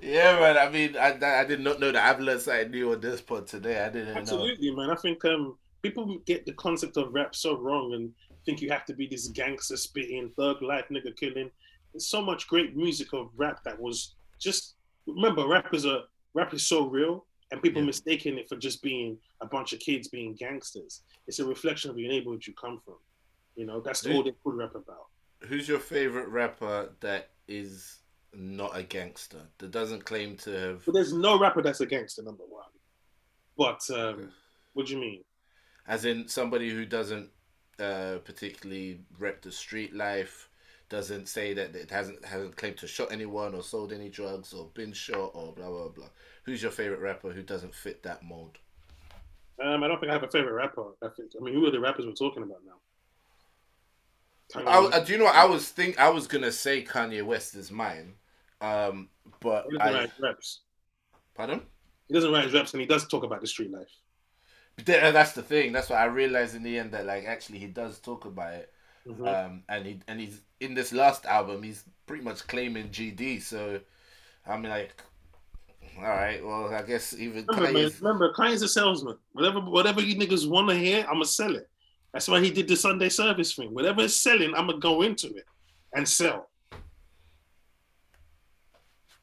[0.01, 0.57] yeah, man.
[0.57, 2.15] I mean, I, I did not know that.
[2.15, 3.83] I've learned something new on this pod today.
[3.83, 4.19] I didn't know.
[4.21, 4.77] Absolutely, know.
[4.77, 4.91] man.
[4.91, 8.13] I think um, people get the concept of rap so wrong and
[8.45, 11.51] think you have to be this gangster spitting, thug life, nigga killing.
[11.93, 14.75] There's so much great music of rap that was just
[15.07, 17.87] remember rap is a rap is so real and people Yeah.
[17.87, 21.01] mistaking it for just being a bunch of kids being gangsters.
[21.27, 22.97] It's a reflection of your neighborhood you come from.
[23.55, 24.13] You know, that's Yeah.
[24.13, 25.07] all they could rap about.
[25.41, 27.99] Who's your favorite rapper that is
[28.33, 30.85] not a gangster that doesn't claim to have?
[30.85, 32.69] But there's no rapper that's a gangster, number one.
[33.57, 34.31] But um,
[34.73, 35.23] what do you mean?
[35.87, 37.31] as in somebody who doesn't
[37.79, 40.48] uh, particularly rep the street life,
[40.89, 44.69] doesn't say that it hasn't hasn't claimed to shot anyone or sold any drugs or
[44.73, 46.09] been shot or blah blah blah.
[46.43, 48.57] Who's your favorite rapper who doesn't fit that mold?
[49.63, 50.85] Um, I don't think I have a favorite rapper.
[51.03, 51.31] I think.
[51.39, 52.75] I mean, who are the rappers we're talking about now?
[54.65, 57.55] I, I- do you know what I was think I was gonna say Kanye West
[57.55, 58.13] is mine,
[58.61, 59.09] um,
[59.41, 60.61] but He doesn't I write raps.
[61.35, 61.61] pardon.
[62.07, 63.91] He doesn't write his raps, and he does talk about the street life.
[64.75, 65.71] But that's the thing.
[65.71, 68.73] That's what I realized in the end that like actually he does talk about it.
[69.07, 69.45] Mhm.
[69.45, 73.41] um, and he and he's in this last album he's pretty much claiming GD.
[73.41, 73.79] So
[74.45, 75.01] I'm like,
[75.97, 79.17] all right, well I guess even remember, man, Kanye's, remember, Kanye's a salesman.
[79.33, 81.69] Whatever, whatever you niggas want to hear, I'm gonna sell it.
[82.13, 83.73] That's why he did the Sunday service thing.
[83.73, 85.45] Whatever is selling, I'm gonna go into it
[85.93, 86.49] and sell.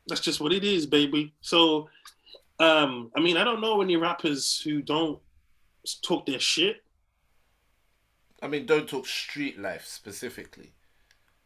[0.07, 1.35] That's just what it is, baby.
[1.41, 1.89] So,
[2.61, 5.21] um, I mean, I don't know any rappers who don't
[6.03, 6.83] talk their shit.
[8.47, 10.73] I mean, don't talk street life specifically.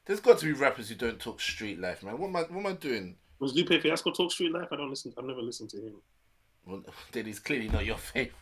[0.05, 2.19] There's got to be rappers who don't talk street life, man.
[2.19, 3.17] What am I what am I doing?
[3.39, 4.69] Was Lupe Fiasco talk street life?
[4.71, 5.15] I don't listen.
[5.17, 5.95] I've never listened to him.
[6.67, 8.35] Well, then he's clearly not your favorite.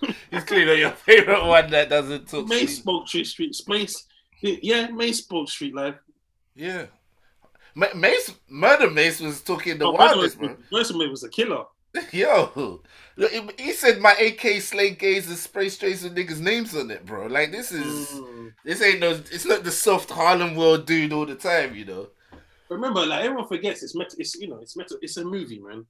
[0.32, 2.48] he's clearly not your favorite one that doesn't talk.
[2.48, 4.06] May street- spoke street street Mase.
[4.40, 5.94] Yeah, May spoke street life.
[6.56, 6.86] Yeah.
[7.76, 10.56] Ma- Mase, Murder Mase was talking the Oh, wildest, bro.
[10.72, 11.64] Mercer was a killer.
[12.12, 12.80] Yo,
[13.16, 13.30] look,
[13.60, 17.26] he- said my AK slay gays and spray strays with niggas' names on it, bro.
[17.26, 18.52] Like this is Mm.
[18.64, 22.08] this ain't no, it's not the soft Harlem world dude all the time, you know.
[22.70, 24.14] Remember, like everyone forgets, it's meant.
[24.16, 24.90] It's you know, it's meant.
[25.02, 25.84] It's a movie, man.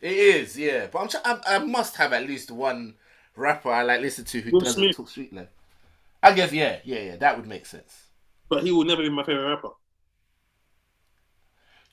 [0.00, 0.88] It is, yeah.
[0.90, 2.94] But I'm, try- I, I must have at least one
[3.36, 4.96] rapper I like listen to who Will doesn't Smith.
[4.96, 5.48] talk street life.
[6.22, 7.16] I guess, yeah, yeah, yeah.
[7.16, 8.06] That would make sense.
[8.48, 9.70] But he will never be my favorite rapper.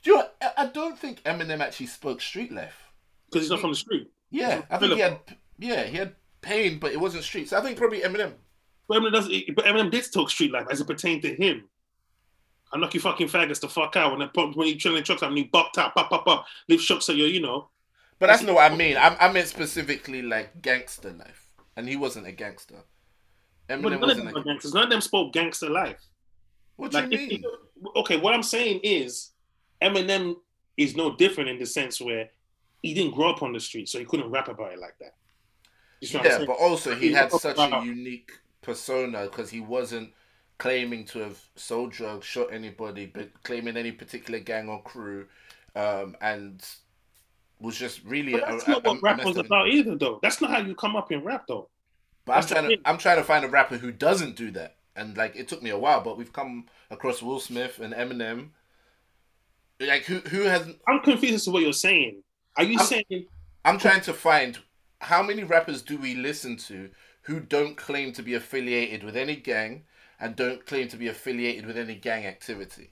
[0.03, 0.27] Do you know.
[0.41, 2.88] I I don't think Eminem actually spoke street life.
[3.31, 4.09] Because he's not from the street.
[4.31, 5.19] Yeah, I think he had,
[5.57, 7.49] yeah, he had pain, but it wasn't street.
[7.49, 8.33] So I think probably Eminem.
[8.87, 9.55] But Eminem doesn't.
[9.55, 11.63] But Eminem did talk street life as it pertained to him.
[12.71, 15.23] I knock you fucking faggots the fuck out when I pop when you chilling trucks
[15.23, 17.69] out and you bucked out, pop, pop, pop, leave shots at your, you know.
[18.19, 18.95] But that's not what I mean.
[18.97, 22.75] I, I meant specifically like gangster life, and he wasn't a gangster.
[23.67, 24.43] But Eminem none of wasn't them a.
[24.43, 24.73] gangsters.
[24.73, 25.99] None of them spoke gangster life.
[26.75, 27.43] What do Like, you if- mean?
[27.95, 29.31] okay, what I'm saying is
[29.81, 30.35] Eminem
[30.77, 32.29] is no different in the sense where
[32.81, 35.15] he didn't grow up on the street, so he couldn't rap about it like that.
[36.01, 39.49] You see what I'm Yeah, but also he He had such a unique persona because
[39.49, 40.11] he wasn't
[40.57, 45.25] claiming to have sold drugs, shot anybody, but claiming any particular gang or crew,
[45.75, 46.65] um, and
[47.59, 48.33] was just really.
[48.33, 50.19] But that's a- not a what rap method was about either, though.
[50.21, 51.69] That's not how you come up in rap, though.
[52.25, 52.77] But I'm trying to.
[52.85, 54.75] I'm trying to find a rapper who doesn't do that.
[54.95, 58.49] And like it took me a while, but we've come across Will Smith and Eminem.
[59.79, 62.21] Like who who has I'm confused as to what you're saying.
[62.59, 63.25] Are you I'm- saying
[63.65, 64.59] I'm trying to find
[65.01, 66.89] how many rappers do we listen to
[67.23, 69.85] who don't claim to be affiliated with any gang
[70.19, 72.91] and don't claim to be affiliated with any gang activity.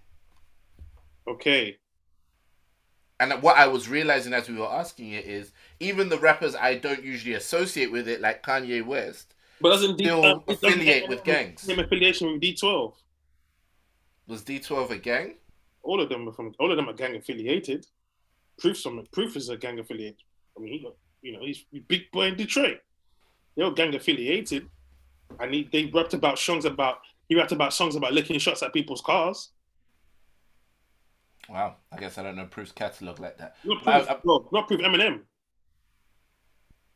[1.28, 1.78] okay?
[3.20, 6.76] And what I was realizing as we were asking it is even the rappers I
[6.76, 11.62] don't usually associate with it, like Kanye West, But doesn't D, Still affiliate with gangs.
[11.62, 12.94] Same affiliation with D12.
[14.28, 15.36] was D12 a gang?
[15.82, 16.54] All of them are from.
[16.60, 17.88] All of them are gang affiliated.
[18.60, 19.04] Proof some.
[19.12, 20.18] Proof is a gang affiliate.
[20.58, 20.96] I mean, he got.
[21.22, 22.80] You know, he's big boy in Detroit.
[23.56, 24.68] They're all gang affiliated,
[25.40, 27.00] and he, they rapped about songs about.
[27.28, 29.50] He rapped about songs about licking shots at people's cars.
[31.50, 33.56] Wow, I guess I don't know Proof's catalog like that.
[33.64, 33.96] Not proof.
[34.10, 34.82] I- I- no, not proof.
[34.82, 35.22] Eminem.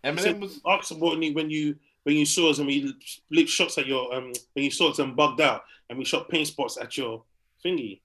[0.04, 2.94] Eminem was asked about me when you when you saw us and we
[3.30, 6.28] licked shots at your um when you saw us and bugged out and we shot
[6.30, 7.24] paint spots at your
[7.64, 8.02] thingy.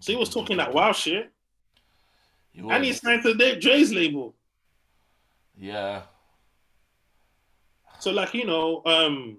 [0.00, 1.30] So he was talking that wild shit.
[2.56, 4.34] And he signed to Dave Dre's label.
[5.56, 6.02] Yeah.
[7.98, 9.38] So like, you know, um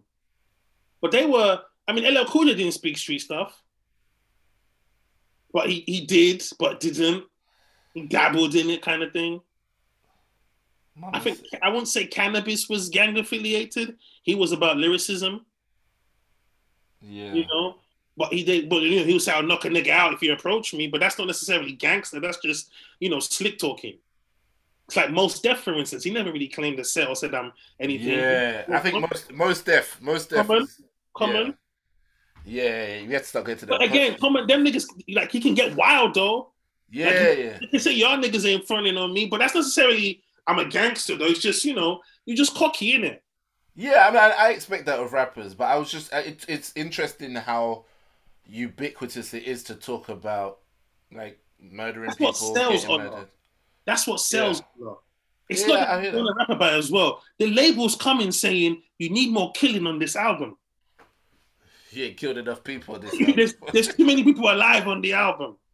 [1.02, 3.62] but they were I mean LL Cool didn't speak street stuff.
[5.54, 7.24] But he, he did, but didn't.
[7.94, 9.42] He dabbled in it kind of thing.
[11.14, 13.98] I think I wouldn't say Canibus was gang affiliated.
[14.24, 15.46] He was about lyricism.
[17.02, 17.34] Yeah.
[17.34, 17.76] You know,
[18.18, 18.68] but he did.
[18.70, 20.88] But you know, he would say, "I'll knock a nigga out if you approach me."
[20.88, 22.20] But that's not necessarily gangster.
[22.20, 23.98] That's just you know slick talking.
[24.88, 26.04] It's like Mos Def, for instance.
[26.04, 28.18] He never really claimed to sell or said I'm anything.
[28.20, 30.46] Yeah, I think most Mos Def, Mos Def.
[30.48, 30.82] Common, is-
[31.16, 31.58] common.
[32.46, 33.80] Yeah, you have to start getting to that.
[33.80, 34.48] But again, common.
[34.48, 36.52] Them niggas like he can get wild though.
[36.90, 40.22] yeah, like, yeah, You can say y'all niggas ain't fronting on me, but that's necessarily
[40.48, 41.26] I'm a gangster though.
[41.26, 43.22] It's just you know you just cocky in it.
[43.76, 44.08] yeah.
[44.08, 47.36] I mean, I, I expect that of rappers, but I was just it, it's interesting
[47.36, 47.84] how
[48.50, 50.60] ubiquitous it is to talk about
[51.12, 53.28] like murdering That's what people, sells on murdered.
[53.86, 54.62] That's what sells.
[54.78, 55.00] bro.
[55.50, 57.24] It's Yeah, not I want to rap about it as well.
[57.40, 60.58] The labels coming saying you need more killing on this album.
[61.90, 63.00] He ain't killed enough people.
[63.00, 65.58] This there's, there's too many people alive on the album.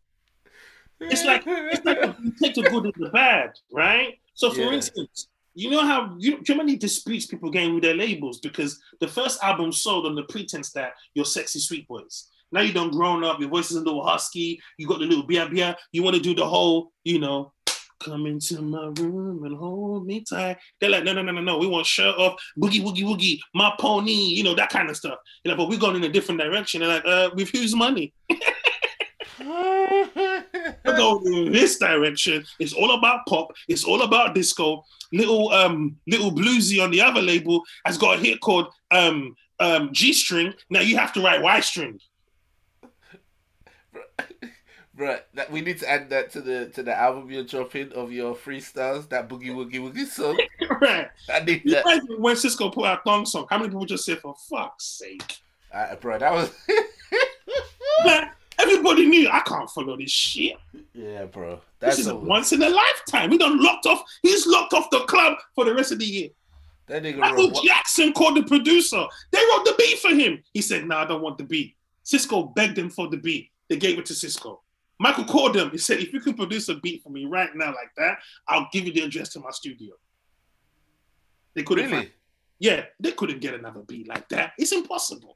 [1.02, 4.20] It's like it's like you take the good and the bad, right?
[4.36, 4.72] So, for Yeah.
[4.74, 8.40] instance, you know how you, do you know many disputes people getting with their labels
[8.40, 12.30] because the first album sold on the pretense that you're sexy sweet boys.
[12.54, 15.26] Now you done grown up, your voice is a little husky, you got the little
[15.26, 17.52] bia bia, you want to do the whole, you know,
[18.00, 20.58] come into my room and hold me tight.
[20.80, 21.58] They're like, no, no, no, no, no.
[21.58, 25.18] We want shirt off, boogie, woogie, woogie, my pony, you know, that kind of stuff.
[25.44, 26.82] They're like, but we're going in a different direction.
[26.82, 28.14] They're like, uh, with whose money?
[29.40, 32.46] We're going in this direction.
[32.60, 33.52] It's all about pop.
[33.68, 34.84] It's all about disco.
[35.12, 39.90] Little um little bluesy on the other label has got a hit called um um
[39.92, 40.54] G string.
[40.70, 42.00] Now you have to write Y string.
[44.96, 48.12] Right, that we need to add that to the to the album you're dropping of
[48.12, 49.10] your freestyles.
[49.10, 50.40] That boogie woogie woogie song.
[50.82, 51.10] right.
[51.34, 51.86] I need You that,
[52.20, 55.40] when Sisqó put out Thong Song, how many people just say for fuck's sake?
[55.74, 56.20] uh, bro.
[56.20, 56.52] That was
[58.06, 58.30] Like,
[58.60, 60.58] everybody knew I can't follow this shit.
[60.94, 61.60] yeah, bro.
[61.80, 63.30] This is a once in a lifetime.
[63.30, 64.04] We done locked off.
[64.22, 66.30] He's locked off the club for the rest of the year.
[66.88, 67.18] that nigga.
[67.18, 69.04] Michael wrote, Jackson called the producer.
[69.32, 70.44] They wrote the beat for him.
[70.54, 71.76] He said, "No, I don't want the beat."
[72.06, 73.50] Sisqó begged him for the beat.
[73.70, 74.60] They gave it to Sisqó.
[75.04, 75.70] Michael called him.
[75.70, 78.70] He said, "If you can produce a beat for me right now, like that, I'll
[78.72, 79.96] give you the address to my studio."
[81.56, 81.88] They couldn't.
[81.88, 81.98] really?
[81.98, 82.12] Find,
[82.60, 84.54] yeah, they couldn't get another beat like that.
[84.58, 85.36] It's impossible.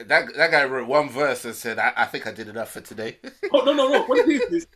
[0.00, 2.82] That that guy wrote one verse and said, "I, I think I did enough for
[2.82, 3.18] today."
[3.54, 4.02] Oh no, no, no!
[4.02, 4.66] What is is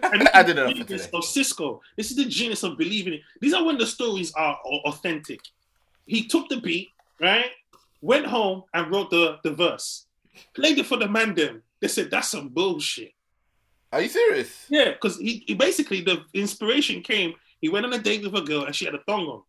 [0.00, 1.10] And I did enough for today.
[1.14, 1.80] of Sisqó.
[1.96, 3.22] This is the genius of believing it.
[3.40, 5.40] These are when the stories are authentic.
[6.06, 6.90] He took the beat,
[7.20, 7.50] right?
[8.02, 10.06] Went home and wrote the, the verse.
[10.54, 11.64] Played it for the man them.
[11.80, 13.12] They said that's some bullshit.
[13.92, 14.66] Are you serious?
[14.68, 17.34] Yeah, because he, he basically the inspiration came.
[17.60, 19.42] He went on a date with a girl and she had a thong on.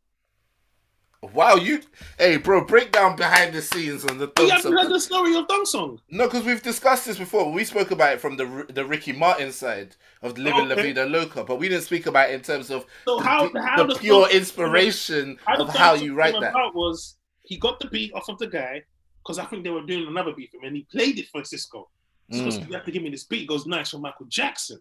[1.33, 1.81] Wow, you,
[2.19, 4.73] hey, bro, break down behind the scenes on the You thong haven't song.
[4.73, 5.99] heard the story of thong song.
[6.11, 7.51] No, because we've discussed this before.
[7.51, 11.43] We spoke about it from the the Ricky Martin side of living La Vida Loca,
[11.43, 13.93] but we didn't speak about it in terms of So the, how the, how the
[13.95, 16.51] the pure inspiration the of how you write that.
[16.51, 18.83] about was he got the beat off of the guy
[19.23, 21.41] because I think they were doing another beat for him and he played it for
[21.41, 21.85] Sisqó.
[22.31, 22.67] Sisqó Mm.
[22.67, 23.39] you have to give me this beat.
[23.41, 24.79] He goes, nice for Michael Jackson.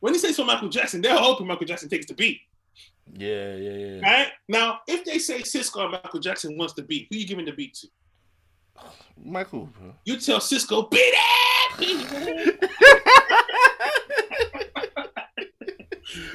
[0.00, 2.40] When he says for Michael Jackson, they're hoping Michael Jackson takes the beat.
[3.12, 4.00] Yeah, yeah, yeah.
[4.00, 4.28] Right?
[4.48, 7.52] Now, if they say Sisqó and Michael Jackson wants the beat, who you giving the
[7.52, 7.88] beat to?
[9.22, 9.92] Michael, bro.
[10.04, 11.78] You tell Sisqó, beat it!
[11.78, 12.70] Beat it!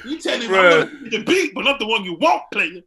[0.06, 0.84] You tell him, Bruh.
[0.90, 2.84] I'm the beat, but not the one you want playing.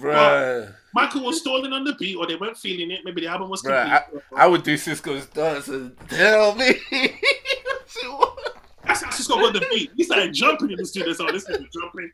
[0.00, 0.74] Bruh.
[0.98, 3.00] Michael was stalling on the beat, or they weren't feeling it.
[3.04, 4.22] Maybe the album was Bruh, complete.
[4.36, 6.66] I would do Sisqó's dance and tell me.
[6.90, 8.50] what you want.
[8.84, 9.92] That's how Sisqó got the beat.
[9.96, 11.12] He started jumping in the studio.
[11.12, 12.10] So oh, this is jumping.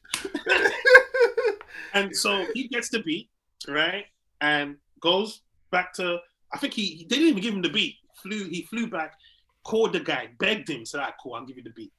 [1.94, 3.30] And so he gets the beat,
[3.68, 4.06] right?
[4.40, 6.18] And goes back to
[6.52, 7.96] I think he, they didn't even give him the beat.
[8.16, 9.14] Flew he flew back,
[9.62, 11.92] called the guy, begged him, said, "All right, cool, I'll give you the beat."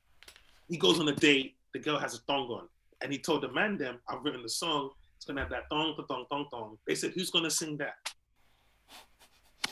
[0.69, 1.55] He goes on a date.
[1.73, 2.67] The girl has a thong on,
[3.01, 4.91] and he told the man them, "I've written the song.
[5.25, 7.95] It's gonna have that thong, thong, thong, thong, thong." They said, "Who's gonna sing that?"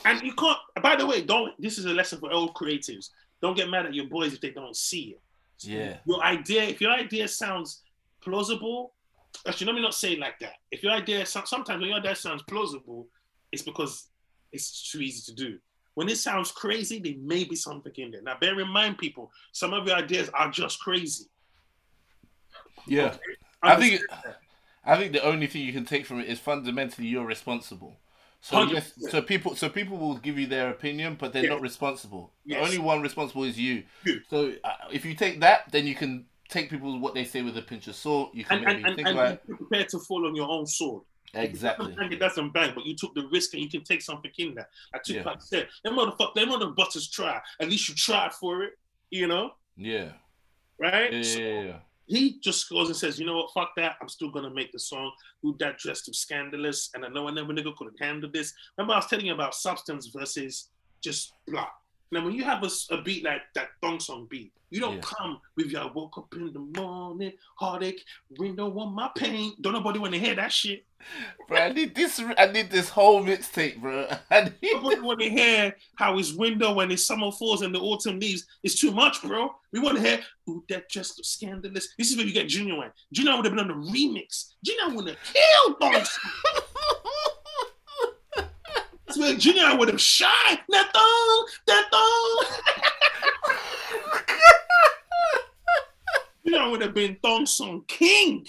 [0.04, 0.58] And you can't.
[0.82, 1.54] By the way, don't.
[1.62, 3.10] This is a lesson for all creatives.
[3.40, 5.22] Don't get mad at your boys if they don't see it.
[5.60, 5.98] Yeah.
[6.06, 7.84] Your idea, if your idea sounds
[8.20, 8.94] plausible,
[9.46, 10.54] actually, let me not say it like that.
[10.72, 13.06] If your idea, sometimes when your idea sounds plausible,
[13.52, 14.08] it's because
[14.50, 15.60] it's too easy to do.
[15.94, 18.22] When it sounds crazy, there may be something in there.
[18.22, 21.26] Now, bear in mind, people, some of your ideas are just crazy.
[22.88, 23.16] Yeah.
[23.62, 24.00] I think
[24.86, 27.98] I think the only thing you can take from it is fundamentally you're responsible.
[28.40, 29.10] So yes, 100%.
[29.10, 31.50] so people so people will give you their opinion, but they're Yeah.
[31.50, 32.32] not responsible.
[32.44, 33.84] The only one responsible is you.
[34.04, 34.20] You.
[34.28, 37.56] So uh, if you take that, then you can take people what they say with
[37.56, 38.34] a pinch of salt.
[38.34, 40.48] You can and, maybe and, and, think and about you're prepared to fall on your
[40.50, 41.02] own sword.
[41.32, 41.96] exactly.
[41.98, 44.68] It doesn't bang, but you took the risk and you can take something in there.
[44.92, 45.22] Like Yeah.
[45.22, 47.40] Tupac said, them motherfuckers, them mother butters try.
[47.58, 48.74] At least you tried for it,
[49.10, 50.12] you know, Yeah.
[50.78, 51.10] right?
[51.12, 51.76] Yeah, So- yeah, yeah.
[52.06, 53.96] He just goes and says, you know what, fuck that.
[54.00, 55.10] I'm still gonna make the song.
[55.42, 56.90] Who that dressed up scandalous?
[56.94, 58.52] And I know another nigga could have handled this.
[58.76, 60.70] Remember, I was telling you about substance versus
[61.02, 61.68] just blah.
[62.14, 65.00] Now, when you have a beat like that thong song beat, you don't Yeah.
[65.02, 68.04] come with your woke up in the morning, heartache,
[68.38, 69.52] window on my pain.
[69.60, 70.86] Don't nobody want to hear that shit.
[71.48, 72.20] Bro, I need this.
[72.38, 74.06] I need this whole mixtape, bro.
[74.30, 77.80] I need Nobody want to hear how his window when his summer falls and the
[77.80, 79.54] autumn leaves is too much, bro.
[79.72, 81.88] We want to hear, ooh, that just scandalous.
[81.98, 82.92] This is where you get Ginuwine.
[83.14, 84.52] Ginuwine would have been on the remix.
[84.64, 85.92] Ginuwine would have killed thong
[89.16, 90.60] where Ginuwine would have shined.
[90.68, 92.44] That thong, that thong.
[96.44, 98.46] you Ginuwine would have been thong song king.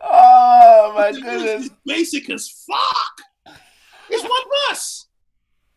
[0.00, 1.70] Oh my goodness.
[1.84, 3.56] basic as fuck.
[4.10, 5.06] It's one verse.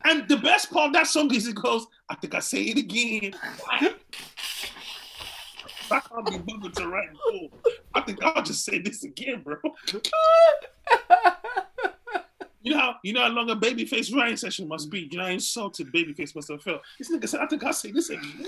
[0.05, 2.77] And the best part of that song is it goes, I think I say it
[2.77, 3.33] again.
[5.91, 7.09] I can't be bothered to write.
[7.93, 9.57] I think I'll just say this again, bro.
[12.61, 15.07] You know how you know how long a babyface writing session must be.
[15.11, 16.81] You know how insulted babyface must have felt.
[16.97, 18.47] This nigga said, I think I'll say this again.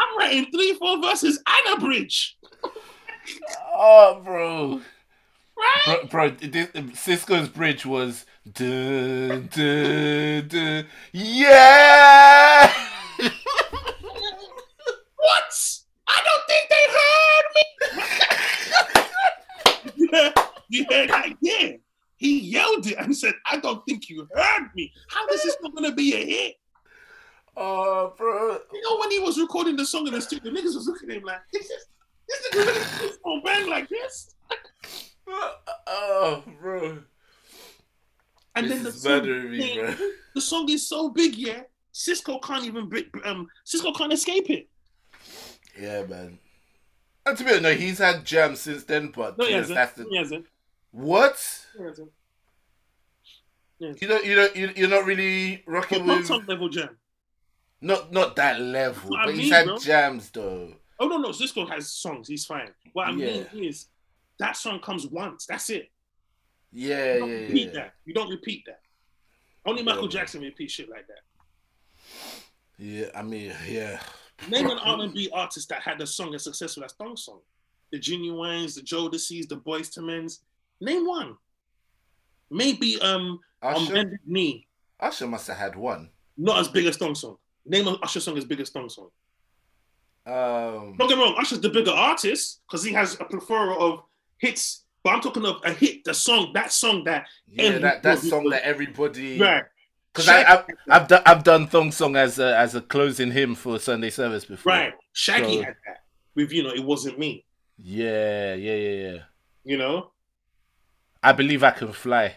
[0.00, 2.38] I'm writing three, four verses and a bridge.
[3.74, 4.80] Oh, bro.
[5.58, 6.10] Right?
[6.10, 12.72] Bro, bro this, Sisqó's bridge was dun, dun, dun, yeah.
[15.16, 15.80] What?
[16.06, 16.84] I don't think they
[20.14, 20.54] heard me.
[20.68, 21.34] You heard that?
[21.40, 21.72] Yeah.
[22.16, 24.92] He yelled it and said, I don't think you heard me.
[25.08, 26.54] How is this not gonna be a hit?
[27.56, 28.58] oh, bro.
[28.72, 31.10] You know, when he was recording the song in the studio, the niggas was looking
[31.10, 31.86] at him like, this is
[32.28, 34.34] this nigga really this gonna bang like this.
[35.86, 36.98] Oh, bro.
[38.54, 39.94] And this then the song, me,
[40.34, 41.62] the song is so big, yeah.
[41.92, 42.90] Sisqó can't even
[43.24, 44.68] um Sisqó can't escape it.
[45.78, 46.38] Yeah, man.
[47.26, 49.74] And to be honest, no, he's had jams since then, but No, he hasn't.
[49.74, 50.46] that's the He hasn't.
[50.90, 51.66] What?
[53.78, 56.96] You don't, you don't, you, you're not really But rocking not with song level jam.
[57.80, 59.78] not not that level, I but he's had bro.
[59.78, 60.74] jams though.
[60.98, 62.26] Oh no, no, Sisqó has songs.
[62.26, 62.70] He's fine.
[62.92, 63.86] What I mean is
[64.40, 65.46] that song comes once.
[65.46, 65.90] That's it.
[66.72, 67.72] Yeah, You don't yeah, repeat yeah.
[67.74, 67.92] that.
[68.04, 68.80] You don't repeat that.
[69.64, 70.10] Only Michael man.
[70.10, 71.22] Jackson repeats shit like that.
[72.78, 74.00] Yeah, I mean, yeah.
[74.48, 77.40] Name an R and B artist that had a song as successful as Thong Song.
[77.92, 80.40] The Ginuwines, the Jodeci's, the Boyz II Men's.
[80.80, 81.36] Name one.
[82.50, 84.66] Maybe um on Usher, Bended Knee.
[85.00, 86.10] Usher must have had one.
[86.36, 87.36] Not as big as Thong Song.
[87.66, 89.10] Name an Usher song as big as Thong Song.
[90.26, 94.02] Um, Don't get me wrong, Usher's the bigger artist because he has a plethora of
[94.38, 94.84] hits.
[95.02, 98.48] But I'm talking of a hit, the song, that song that yeah, that, that song
[98.50, 99.38] that everybody.
[99.38, 99.64] right.
[100.12, 103.54] Because I, I've, I've done I've done Thong Song as a as a closing hymn
[103.54, 104.72] for Sunday service before.
[104.72, 104.94] Right.
[105.12, 106.02] Shaggy So- had that
[106.34, 107.44] with, you know, it wasn't me,
[107.78, 109.18] Yeah, yeah, yeah, yeah.
[109.64, 110.10] you know?
[111.22, 112.36] I believe I can fly.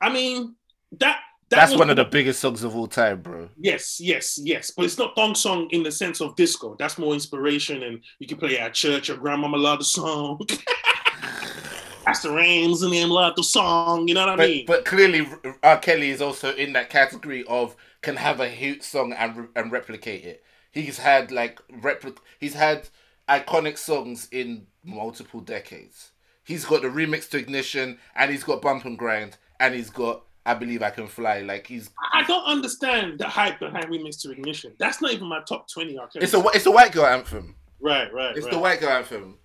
[0.00, 0.54] I mean,
[0.92, 3.48] that, that That's was- one of the biggest songs of all time, bro.
[3.58, 4.70] Yes, yes, yes.
[4.70, 6.76] But it's not thong song in the sense of disco.
[6.78, 9.08] That's more inspiration and you can play it at church.
[9.08, 10.40] Your grandmama loved the song.
[12.04, 14.08] That's the Rams and them loved the song.
[14.08, 14.66] You know what I But mean?
[14.66, 15.26] but clearly,
[15.62, 15.78] R.
[15.78, 19.70] Kelly is also in that category of can have a hit song and re- and
[19.70, 20.42] replicate it.
[20.72, 22.16] He's had like replic.
[22.40, 22.88] He's had
[23.28, 26.10] iconic songs in multiple decades.
[26.44, 30.24] He's got the remix to Ignition, and he's got Bump and Grind, and he's got
[30.44, 31.40] I Believe I Can Fly.
[31.40, 34.72] Like he's I don't understand the hype behind Remix to Ignition.
[34.78, 36.08] That's not even my top 20 R.
[36.08, 37.54] Kelly it's a it's a white girl anthem.
[37.80, 38.52] Right, right, It's right.
[38.52, 39.38] the white girl anthem.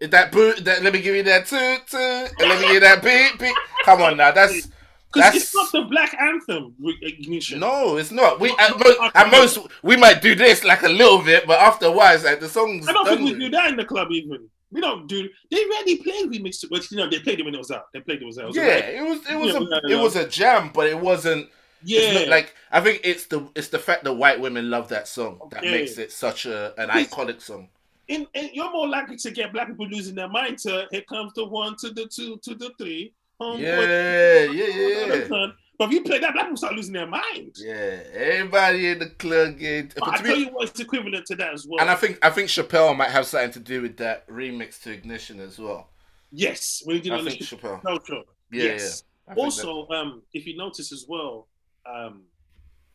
[0.00, 0.64] Is that boot?
[0.64, 2.00] That let me give you that toot toot.
[2.00, 3.54] And let me give you that beat beat.
[3.84, 4.68] Come on now, that's
[5.12, 7.60] Because that's it's not the black anthem, Ignition.
[7.60, 8.40] No, it's not.
[8.40, 11.86] We at, mo- at most we might do this like a little bit, but after
[11.86, 14.08] a while, it's like the song's I don't think we do that in the club
[14.10, 14.48] even.
[14.72, 15.28] We don't do.
[15.50, 17.92] They rarely play remixes, but you know they played it when it was out.
[17.92, 18.54] They played it when it was out.
[18.54, 21.48] Yeah, it was it was Yeah, a it was a jam, but it wasn't.
[21.84, 22.26] Yeah.
[22.28, 25.62] like I think it's the it's the fact that white women love that song that
[25.64, 27.68] makes it such a an Because- iconic song.
[28.08, 31.76] you're more likely to get black people losing their mind to here comes the one
[31.78, 33.12] to the two to the three.
[33.40, 35.46] Homeboy, Yeah, yeah, yeah.
[35.78, 37.56] But if you play that, black people start losing their mind.
[37.56, 38.00] yeah.
[38.12, 39.94] Everybody in the club get.
[40.02, 41.80] I tell you what, it's equivalent to that as well.
[41.80, 44.92] and I think I think Chappelle might have something to do with that remix to
[44.92, 45.88] Ignition as well.
[46.30, 48.06] yes, when you did I think Chappelle.
[48.06, 48.22] Show.
[48.52, 49.04] Yeah, yes.
[49.28, 49.34] yeah.
[49.34, 51.48] Also, um, if you notice as well,
[51.86, 52.22] um,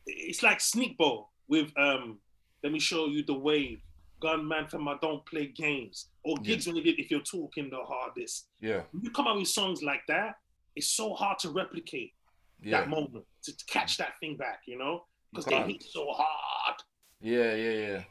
[0.05, 2.19] it's like Sneak Bowl with um,
[2.63, 3.81] let me show you the wave.
[4.19, 6.07] Gunman from I don't play games.
[6.23, 8.47] Or gigs when you if you're talking the hardest.
[8.59, 10.37] yeah, When you come out with songs like that,
[10.75, 12.13] it's so hard to replicate
[12.61, 15.03] yeah, that moment to catch that thing back, you know?
[15.31, 16.75] Because they hit so hard.
[17.21, 18.03] yeah, yeah, yeah.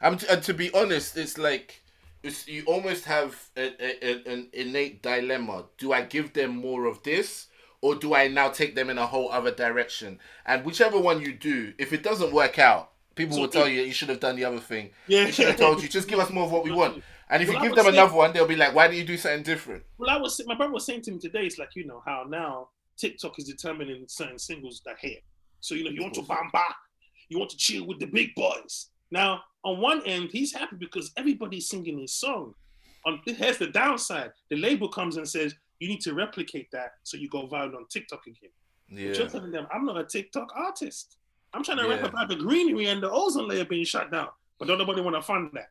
[0.00, 1.82] I'm t- and to be honest, it's like
[2.22, 5.64] it's, you almost have a, a, a, an innate dilemma.
[5.78, 7.46] Do I give them more of this,
[7.80, 10.18] or do I now take them in a whole other direction?
[10.44, 13.72] And whichever one you do, if it doesn't work out, people So will tell if-
[13.72, 14.90] you you should have done the other thing.
[15.06, 15.30] Yeah.
[15.30, 17.02] Should have told you just give us more of what we want.
[17.28, 19.02] And if Well, you give them say- another one, they'll be like, "Why do you
[19.04, 21.44] do something different?" Well, I was my brother was saying to me today.
[21.46, 25.22] It's like you know how now TikTok is determining certain singles that hit.
[25.60, 26.64] So you know you want to bamba,
[27.28, 28.88] you want to chill with the big boys.
[29.10, 32.54] Now on one end, he's happy because everybody's singing his song.
[33.04, 37.16] On here's the downside: the label comes and says you need to replicate that so
[37.16, 38.50] you go viral on TikTok again.
[38.88, 41.16] But Yeah, You're telling them I'm not a TikTok artist.
[41.52, 44.28] I'm trying to rap about the greenery and the ozone layer being shut down,
[44.58, 45.70] but don't nobody want to fund that.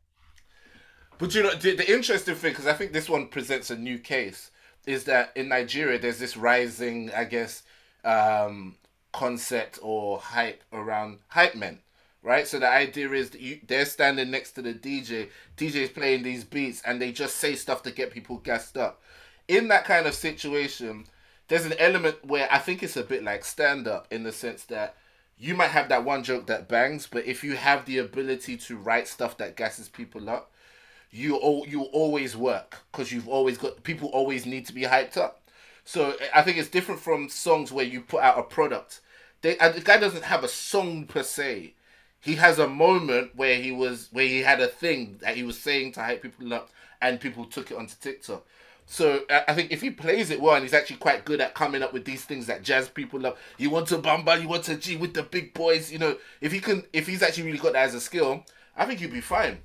[1.18, 4.00] But you know, the, the interesting thing, because I think this one presents a new
[4.00, 4.52] case,
[4.88, 7.64] is that in Nigeria there's this rising, I guess,
[8.04, 8.76] um,
[9.12, 11.80] concept or hype around hype men,
[12.22, 12.48] right?
[12.48, 16.44] So the idea is that you, they're standing next to the DJ, DJ's playing these
[16.44, 19.02] beats, and they just say stuff to get people gassed up.
[19.48, 21.06] In that kind of situation,
[21.48, 24.64] there's an element where I think it's a bit like stand up in the sense
[24.66, 24.96] that
[25.38, 28.78] you might have that one joke that bangs, but if you have the ability to
[28.78, 30.52] write stuff that gasses people up,
[31.16, 35.18] you all you always work because you've always got people always need to be hyped
[35.18, 35.42] up.
[35.86, 39.02] So I think it's different from songs where you put out a product.
[39.42, 41.74] They and the guy doesn't have a song per se.
[42.20, 45.58] He has a moment where he was where he had a thing that he was
[45.58, 46.70] saying to hype people up,
[47.02, 48.46] and people took it onto TikTok.
[48.88, 51.82] So I think if he plays it well and he's actually quite good at coming
[51.82, 54.76] up with these things that jazz people up, you want to bamba, you want to
[54.76, 56.18] G with the big boys, you know.
[56.40, 58.44] If he can, if he's actually really got that as a skill,
[58.78, 59.60] I think he'd be fine.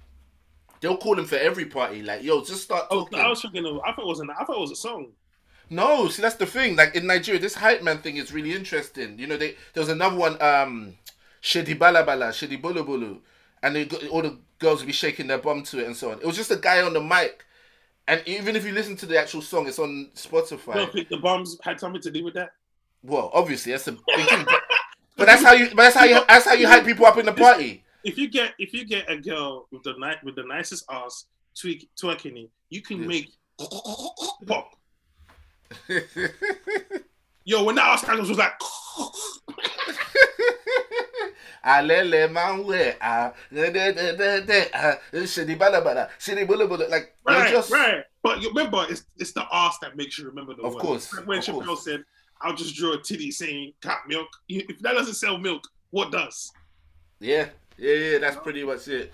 [0.81, 2.03] They'll call him for every party.
[2.03, 3.09] Like, yo, just start Oh.
[3.15, 3.81] I was thinking of.
[3.81, 4.31] I thought it was an.
[4.31, 5.09] I thought it was a song.
[5.73, 6.75] No, see that's the thing.
[6.75, 9.19] Like in Nigeria, this hype man thing is really interesting.
[9.19, 10.95] You know, they there was another one, um,
[11.43, 13.19] Shedi Balabala, Shedi Bulu Bulu,
[13.63, 16.11] and they got, all the girls would be shaking their bum to it and so
[16.11, 16.19] on.
[16.19, 17.45] It was just a guy on the mic,
[18.09, 20.75] and even if you listen to the actual song, it's on Spotify.
[20.75, 22.51] Don't think the bums had something to do with that.
[23.05, 24.63] Well, obviously that's a big thing, but,
[25.17, 25.69] but that's how you.
[25.69, 26.21] But that's how you.
[26.27, 27.85] That's how you hype people up in the party.
[28.05, 31.27] If you get if you get a girl with the night with the nicest ass
[31.59, 33.07] tweak twerking it, you can Yeah.
[33.09, 33.31] make
[34.47, 34.75] pop.
[37.45, 38.53] Yo, when that ass was like,
[41.65, 46.87] Alele manwe ah de de de de de ah shidi bala bala shidi bula bula
[46.89, 48.03] like right, just right.
[48.23, 50.81] But remember, it's it's the ass that makes you remember the Of word.
[50.81, 51.85] course, Like when of Chappelle course.
[51.85, 52.03] said,
[52.41, 56.51] "I'll just draw a titty saying cat milk." If that doesn't sell milk, what does?
[57.21, 58.19] Yeah, yeah, yeah.
[58.19, 58.41] That's oh.
[58.41, 59.13] pretty much it.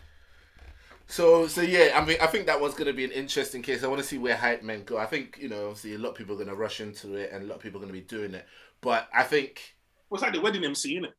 [1.07, 1.99] So, so yeah.
[2.01, 3.85] I mean, I think that one's gonna be an interesting case.
[3.85, 4.99] I want to see where hype men go.
[4.99, 7.45] I think you know, obviously, a lot of people are gonna rush into it, and
[7.45, 8.47] a lot of people are gonna be doing it.
[8.81, 9.77] But I think,
[10.11, 11.13] Well, it's like the wedding MC, innit?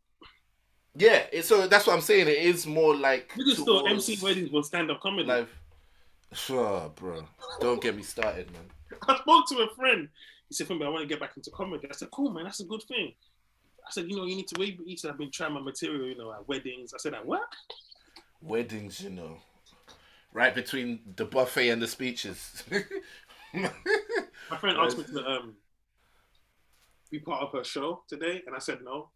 [0.95, 1.15] yeah.
[1.15, 2.27] It, Yeah, so that's what I'm saying.
[2.27, 5.27] It is more like You just thought MC weddings will stand up comedy.
[5.27, 5.49] live.
[6.33, 7.25] Sure, bro.
[7.59, 8.69] Don't get me started, man.
[9.07, 10.09] I spoke to a friend.
[10.49, 12.43] He said, "Femi, I want to get back into comedy." I said, "Cool, man.
[12.45, 13.13] That's a good thing."
[13.88, 16.17] I said, "You know, you need to wait." Said, "I've been trying my material, you
[16.17, 17.47] know, at weddings." I said, "At what?"
[18.41, 19.38] Weddings, you know,
[20.33, 22.63] right between the buffet and the speeches.
[23.53, 25.55] My friend asked me to um,
[27.09, 29.09] be part of her show today, and I said no.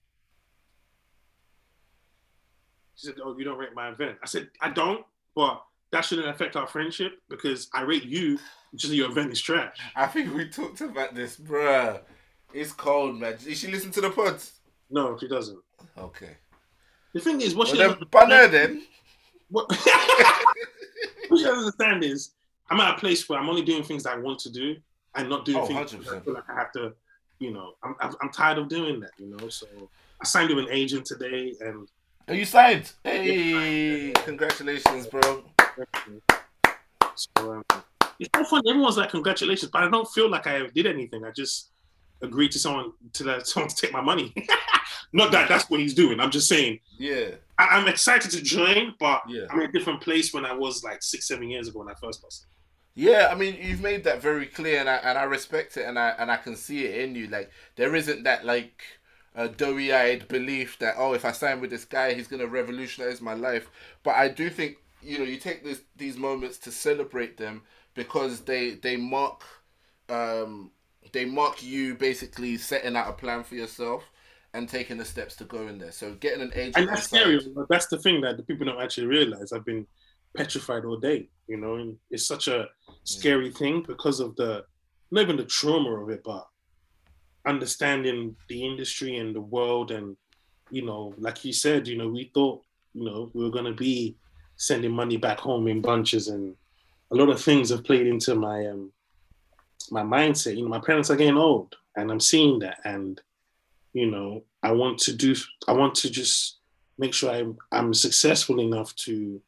[2.95, 5.05] She said, "Oh, you don't rate my event." I said, "I don't,
[5.35, 8.39] but that shouldn't affect our friendship because I rate you,
[8.75, 12.01] just your event is trash." I think we talked about this, bruh.
[12.53, 13.37] It's cold, man.
[13.37, 14.60] Did she listen to the pods?
[14.91, 15.59] No, she doesn't.
[15.97, 16.37] Okay.
[17.13, 18.83] The thing is, what Well, she then, doesn't, then.
[19.49, 19.67] what,
[21.27, 22.33] what she doesn't understand is,
[22.69, 24.75] I'm at a place where I'm only doing things I want to do
[25.15, 26.17] and not doing Oh, things 100%.
[26.17, 26.93] I feel like I have to.
[27.39, 29.11] You know, I'm, I'm tired of doing that.
[29.17, 29.65] You know, so
[30.21, 31.87] I signed with an agent today, and
[32.27, 32.91] Are you signed?
[33.03, 35.43] Hey, congratulations, bro.
[37.15, 37.63] So, um,
[38.19, 38.61] it's so fun.
[38.69, 41.25] Everyone's like, "Congratulations," but I don't feel like I did anything.
[41.25, 41.71] I just
[42.21, 44.33] agreed to someone to let someone to take my money.
[45.13, 46.19] Not that that's what he's doing.
[46.19, 49.45] I'm just saying Yeah, I, I'm excited to join, but Yeah.
[49.49, 51.95] I'm in a different place when I was like six, seven years ago when I
[51.95, 52.45] first lost.
[52.95, 53.29] yeah.
[53.31, 56.09] I mean, you've made that very clear, and I and I respect it, and I
[56.17, 57.27] and I can see it in you.
[57.27, 58.83] Like there isn't that like
[59.35, 63.33] uh, doughy-eyed belief that oh, if I sign with this guy, he's gonna revolutionize my
[63.33, 63.69] life.
[64.03, 67.63] But I do think you know you take this these moments to celebrate them
[67.95, 69.43] because they they mark
[70.09, 70.71] um
[71.13, 74.03] they mark you basically setting out a plan for yourself
[74.53, 75.91] and taking the steps to go in there.
[75.91, 77.39] So getting an agent And that's scary.
[77.55, 79.53] But that's the thing that the people don't actually realize.
[79.53, 79.87] I've been
[80.35, 81.29] petrified all day.
[81.47, 82.69] You know, and it's such a
[83.03, 84.65] scary thing because of the
[85.11, 86.47] not even the trauma of it, but
[87.45, 90.15] understanding the industry and the world and
[90.69, 94.15] you know, like you said, you know, we thought, you know, we were gonna be
[94.55, 96.55] sending money back home in bunches, and
[97.11, 98.91] a lot of things have played into my um,
[99.91, 100.55] my mindset.
[100.55, 103.21] You know, my parents are getting old, and I'm seeing that, and
[103.93, 105.35] you know, I want to do.
[105.67, 106.59] I want to just
[106.97, 109.41] make sure I'm I'm successful enough to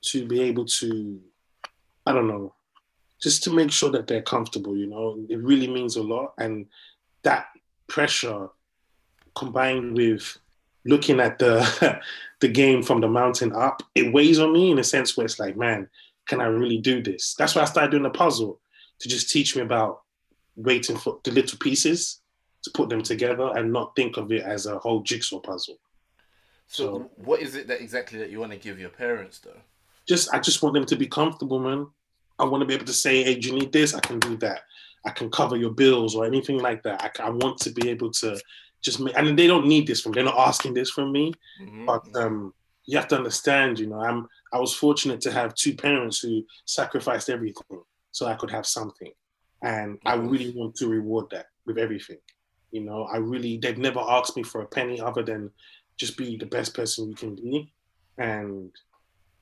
[0.00, 1.20] to be able to,
[2.06, 2.54] I don't know,
[3.20, 4.76] just to make sure that they're comfortable.
[4.76, 6.66] You know, it really means a lot, and
[7.22, 7.46] that
[7.88, 8.48] pressure
[9.34, 10.38] combined with
[10.84, 12.00] looking at the
[12.40, 15.40] the game from the mountain up, it weighs on me in a sense where it's
[15.40, 15.88] like, man,
[16.26, 17.34] can I really do this?
[17.38, 18.60] That's why I started doing the puzzle
[19.00, 20.02] to just teach me about
[20.56, 22.20] waiting for the little pieces
[22.62, 25.78] to put them together and not think of it as a whole jigsaw puzzle.
[26.66, 29.60] So, so what is it that exactly that you want to give your parents though?
[30.06, 31.86] Just I just want them to be comfortable, man.
[32.38, 33.94] I want to be able to say, hey, do you need this?
[33.94, 34.62] I can do that.
[35.04, 37.02] I can cover your bills or anything like that.
[37.02, 38.38] I, I want to be able to
[38.82, 40.12] just make, and they don't need this from.
[40.12, 41.86] They're not asking this from me, mm-hmm.
[41.86, 42.54] but um,
[42.84, 43.78] you have to understand.
[43.78, 47.82] You know, I'm I was fortunate to have two parents who sacrificed everything
[48.12, 49.12] so I could have something,
[49.62, 50.28] and I mm-hmm.
[50.28, 52.18] really want to reward that with everything.
[52.70, 55.50] You know, I really they've never asked me for a penny other than
[55.96, 57.72] just be the best person you can be,
[58.18, 58.70] and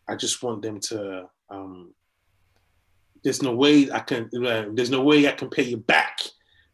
[0.09, 1.29] I just want them to.
[1.51, 1.93] Um,
[3.24, 4.31] there's no way I can.
[4.35, 6.20] Uh, there's no way I can pay you back,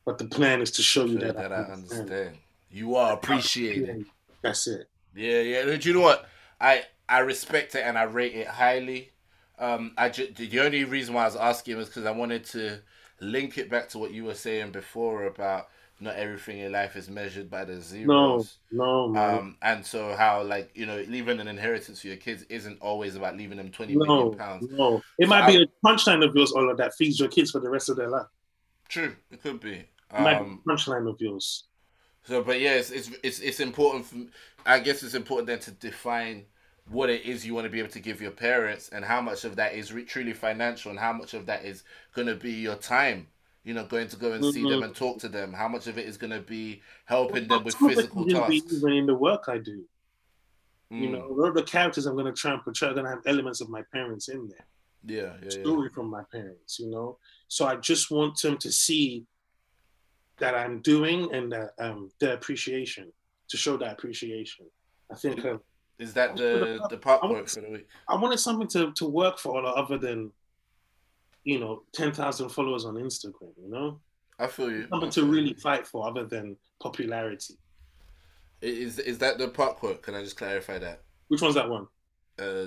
[0.05, 2.37] but the plan is to show you that, that I, I understand.
[2.71, 4.07] You are appreciated.
[4.43, 4.89] That's it.
[5.15, 5.77] Yeah, yeah.
[5.77, 6.27] Do you know what?
[6.61, 9.11] I I respect it and I rate it highly.
[9.59, 12.81] Um, I just, the only reason why I was asking was because I wanted to
[13.21, 15.69] link it back to what you were saying before about
[16.03, 18.59] not everything in life is measured by the zeros.
[18.71, 19.39] No, no, man.
[19.39, 23.15] Um, and so how like you know leaving an inheritance for your kids isn't always
[23.15, 24.67] about leaving them twenty no, million pounds.
[24.71, 27.53] No, it so might I, be a punchline of yours, of that feeds your kids
[27.53, 28.27] for the rest of their life.
[28.89, 29.85] True, it could be.
[30.11, 31.65] Um, might be um, punchline of yours.
[32.25, 34.07] So, but yeah, it's it's it's, it's important.
[34.07, 34.17] For,
[34.67, 36.47] I guess it's important then to define
[36.91, 39.45] what it is you want to be able to give your parents and how much
[39.45, 42.51] of that is re- truly financial and how much of that is going to be
[42.51, 43.29] your time
[43.65, 44.53] you know, going to go and mm-hmm.
[44.53, 44.83] see them mm-hmm.
[44.85, 45.53] and talk to them?
[45.53, 48.73] How much of it is going to be helping them with physical tasks?
[48.73, 49.85] Even in the work I do,
[50.93, 51.01] mm.
[51.01, 53.05] you know, a lot of the characters I'm going to try and portray are going
[53.05, 54.67] to have elements of my parents in there.
[55.05, 55.95] Yeah, yeah story yeah.
[55.95, 57.19] from my parents, you know.
[57.49, 59.27] So I just want them to see
[60.39, 63.13] that I'm doing and that um the appreciation
[63.49, 64.67] to show that appreciation.
[65.11, 65.45] I think.
[65.45, 65.61] Um,
[65.99, 67.89] is that the the part work for the week?
[68.09, 70.33] I wanted something to, to work for other than
[71.45, 74.01] you know, 10,000 followers on Instagram, you know?
[74.38, 74.86] I feel you.
[74.88, 77.55] Something to really fight for other than popularity.
[78.61, 80.03] Is is that the part quote?
[80.03, 81.03] Can I just clarify that?
[81.28, 81.88] Which one's that one?
[82.38, 82.66] Uh,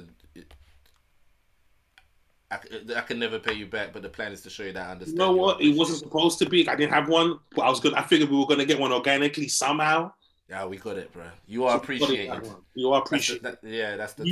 [2.51, 2.57] I,
[2.97, 4.91] I can never pay you back, but the plan is to show you that I
[4.91, 5.17] understand.
[5.17, 5.61] You know what?
[5.61, 6.67] It wasn't supposed to be.
[6.67, 7.93] I didn't have one, but I was good.
[7.93, 10.11] I figured we were gonna get one organically somehow.
[10.49, 11.23] Yeah, we got it, bro.
[11.47, 12.43] You are so appreciated.
[12.75, 13.43] You are appreciated.
[13.43, 14.25] That's the, that, yeah, that's the.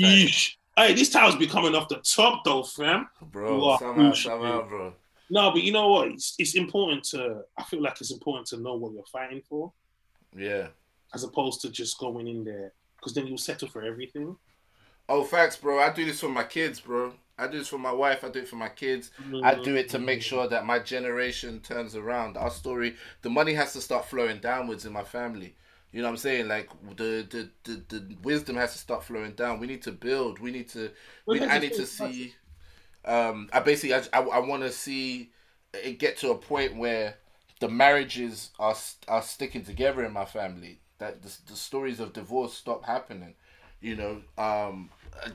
[0.75, 3.07] Hey, this tile's be coming off the top though, fam.
[3.21, 4.93] Bro, somehow, somehow, bro.
[5.29, 6.09] No, but you know what?
[6.09, 7.41] It's, it's important to.
[7.57, 9.71] I feel like it's important to know what you're fighting for.
[10.35, 10.67] Yeah.
[11.13, 14.35] As opposed to just going in there, because then you'll settle for everything.
[15.09, 15.79] Oh, facts, bro.
[15.79, 17.13] I do this for my kids, bro.
[17.37, 18.23] I do this for my wife.
[18.23, 19.11] I do it for my kids.
[19.21, 19.43] Mm-hmm.
[19.43, 22.37] I do it to make sure that my generation turns around.
[22.37, 25.55] Our story, the money has to start flowing downwards in my family.
[25.93, 26.47] You know what I'm saying?
[26.47, 29.59] Like the the, the, the wisdom has to start flowing down.
[29.59, 30.39] We need to build.
[30.39, 30.91] We need to.
[31.27, 32.33] We, I need to see.
[33.05, 35.31] Um, I basically I, I, I want to see
[35.73, 37.15] it get to a point where
[37.59, 38.75] the marriages are
[39.07, 40.79] are sticking together in my family.
[40.97, 43.35] That the, the stories of divorce stop happening.
[43.81, 44.89] You know, um,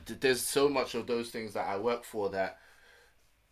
[0.05, 2.57] there's so much of those things that I work for that.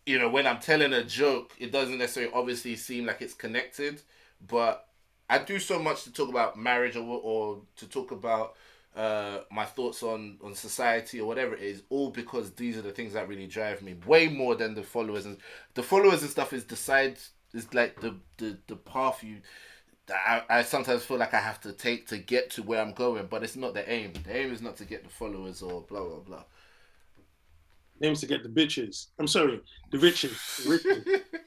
[0.04, 4.02] You know, when I'm telling a joke, it doesn't necessarily obviously seem like it's connected,
[4.46, 4.87] but
[5.28, 8.54] I do so much to talk about marriage or, or to talk about
[8.96, 12.92] uh, my thoughts on, on society or whatever it is, all because these are the
[12.92, 15.38] things that really drive me way more than the followers and
[15.74, 17.18] the followers and stuff is the side
[17.54, 19.36] is like the, the, the path you
[20.10, 23.26] I, I sometimes feel like I have to take to get to where I'm going,
[23.26, 24.12] but it's not the aim.
[24.24, 26.44] The aim is not to get the followers or blah blah blah.
[28.00, 29.08] The aim is to get the bitches.
[29.18, 29.60] I'm sorry,
[29.90, 30.38] the riches.
[30.64, 31.04] The riches.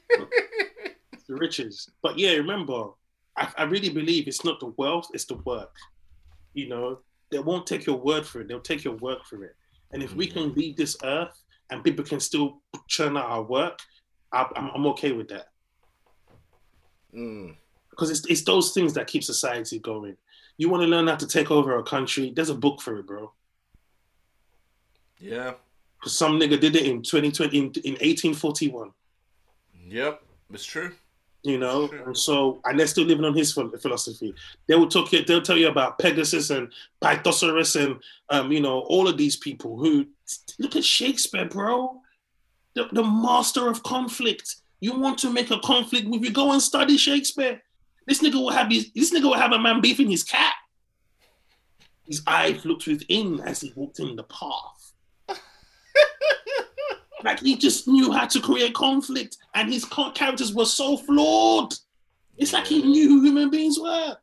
[1.28, 1.90] the riches.
[2.02, 2.90] But yeah, remember,
[3.36, 5.74] I, I really believe it's not the wealth, it's the work.
[6.54, 6.98] You know,
[7.30, 9.56] they won't take your word for it, they'll take your work for it.
[9.92, 10.18] And if mm-hmm.
[10.18, 10.56] we can mm.
[10.56, 13.78] leave this earth and people can still churn out our work,
[14.32, 15.48] I, am I'm okay with that.
[17.14, 17.56] Mm.
[17.90, 20.16] Because it's, it's those things that keep society going.
[20.56, 23.06] You want to learn how to take over a country, there's a book for it,
[23.06, 23.32] bro.
[25.18, 25.54] Yeah.
[25.98, 28.90] Because some nigga did it in 2020, in, in 1841.
[29.88, 30.22] Yep,
[30.52, 30.92] it's true
[31.42, 31.90] you know.
[32.06, 34.34] And so, and they're still living on his philosophy.
[34.66, 35.10] They will talk.
[35.10, 36.72] They'll tell you about Pegasus and
[37.02, 40.06] Pythosaurus and um, you know all of these people who
[40.58, 42.00] look at Shakespeare, bro.
[42.74, 44.56] The, the master of conflict.
[44.80, 46.30] You want to make a conflict movie?
[46.30, 47.62] Go and study Shakespeare.
[48.06, 50.54] This nigga will have his, this nigga will have a man beefing his cat.
[52.04, 54.92] His eyes looked within as he walked in the path.
[57.24, 61.74] like he just knew how to create conflict, and his characters were so flawed.
[62.36, 64.16] It's like he knew who human beings were.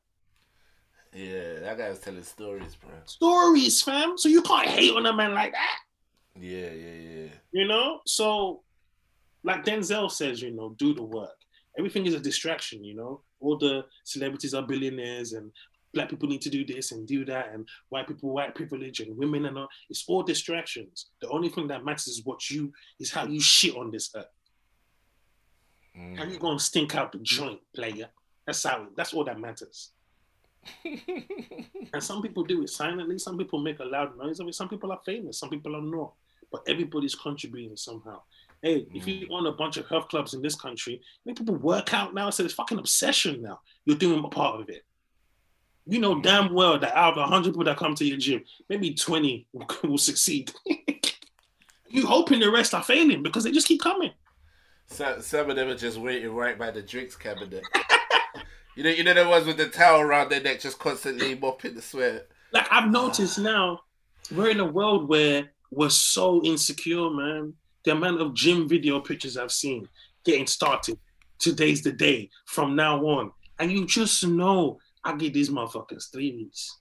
[1.14, 2.92] Yeah, that guy was telling stories, bro.
[3.06, 4.18] Stories, fam.
[4.18, 5.78] So you can't hate on a man like that.
[6.40, 7.28] Yeah, yeah, yeah.
[7.52, 8.02] You know?
[8.06, 8.62] So,
[9.44, 11.36] like Denzel says, you know, do the work.
[11.78, 13.22] Everything is a distraction, you know?
[13.40, 15.52] All the celebrities are billionaires and
[15.94, 19.18] black people need to do this and do that and white people white privilege and
[19.18, 23.12] women and all it's all distractions the only thing that matters is what you is
[23.12, 24.26] how you shit on this earth
[25.98, 26.18] mm.
[26.18, 28.08] how you gonna stink out the joint player
[28.46, 29.92] that's how that's all that matters
[30.86, 34.70] and some people do it silently some people make a loud noise of it some
[34.70, 36.14] people are famous some people are not
[36.52, 38.20] but everybody's contributing somehow
[38.62, 39.32] Hey, if you mm.
[39.32, 42.30] own a bunch of health clubs in this country, make people work out now.
[42.30, 43.62] So it's fucking obsession now.
[43.86, 44.84] You're doing a part of it.
[45.90, 48.94] You know damn well that out of 100 people that come to your gym, maybe
[48.94, 50.52] 20 will, will succeed.
[51.88, 54.12] you hoping the rest are failing because they just keep coming.
[54.88, 57.64] So, some of them are just waiting right by the drinks cabinet.
[58.76, 61.76] you know, you know the ones with the towel around their neck, just constantly mopping
[61.76, 62.28] the sweat.
[62.52, 63.82] Like I've noticed now,
[64.36, 69.38] we're in a world where we're so insecure, man the amount of gym video pictures
[69.38, 69.88] I've seen
[70.24, 70.98] getting started.
[71.40, 73.32] Today's the day from now on.
[73.60, 76.80] And you just know I give these motherfuckers three weeks.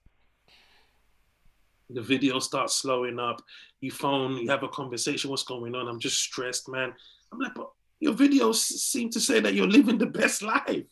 [1.91, 3.43] The video starts slowing up.
[3.81, 5.31] You phone, you have a conversation.
[5.31, 5.89] What's going on?
[5.89, 6.93] I'm just stressed, man.
[7.33, 10.85] I'm like, but your videos seem to say that you're living the best life.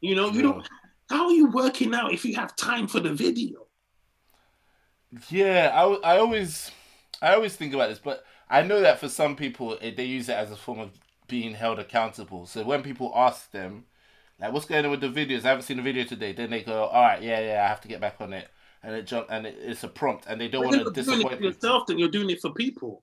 [0.00, 0.68] You know, you don't.
[1.08, 3.66] How are you working out if you have time for the video?
[5.28, 6.70] Yeah, I, I always,
[7.20, 10.28] I always think about this, but I know that for some people, it, they use
[10.28, 10.90] it as a form of
[11.28, 12.46] being held accountable.
[12.46, 13.84] So when people ask them,
[14.42, 16.32] like, "What's going on with the videos?" I haven't seen the video today.
[16.32, 18.48] Then they go, "All right, yeah, yeah, I have to get back on it."
[18.82, 21.32] And it jump, and it, it's a prompt, and they don't want to disappoint doing
[21.32, 21.86] it for yourself.
[21.86, 23.02] Then you're doing it for people.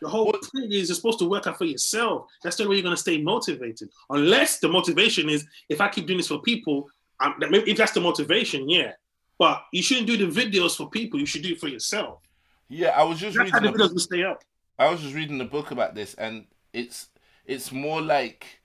[0.00, 0.44] The whole what?
[0.46, 2.26] thing is you're supposed to work out for yourself.
[2.42, 3.88] That's the way you're going to stay motivated.
[4.10, 6.88] Unless the motivation is, if I keep doing this for people,
[7.20, 8.92] I'm, if that's the motivation, yeah.
[9.38, 11.20] But you shouldn't do the videos for people.
[11.20, 12.20] You should do it for yourself.
[12.68, 13.68] Yeah, I was just that's reading.
[13.68, 14.42] How the videos will stay up.
[14.78, 17.08] I was just reading a book about this, and it's
[17.44, 18.61] it's more like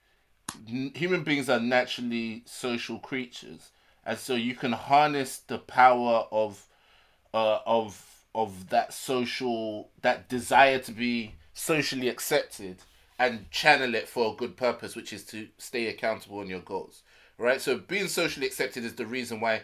[0.65, 3.71] human beings are naturally social creatures,
[4.05, 6.65] and so you can harness the power of
[7.33, 12.77] uh, of of that social that desire to be socially accepted
[13.19, 17.01] and channel it for a good purpose, which is to stay accountable on your goals.
[17.37, 17.61] Right.
[17.61, 19.61] So being socially accepted is the reason why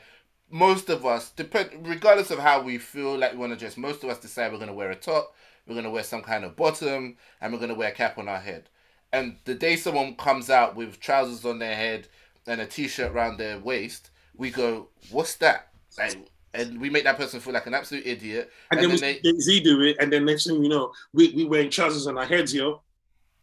[0.50, 4.04] most of us, depend regardless of how we feel like we want to dress, most
[4.04, 5.34] of us decide we're going to wear a top
[5.68, 8.40] we're gonna wear some kind of bottom, and we're gonna wear a cap on our
[8.40, 8.70] head.
[9.14, 12.08] And the day someone comes out with trousers on their head
[12.48, 16.18] and a t-shirt around their waist, we go, "What's that?" Like,
[16.54, 18.52] and we make that person feel like an absolute idiot.
[18.72, 21.32] And, and then, then they Z do it, and then next thing you know, we
[21.36, 22.82] we wearing trousers on our heads, yo.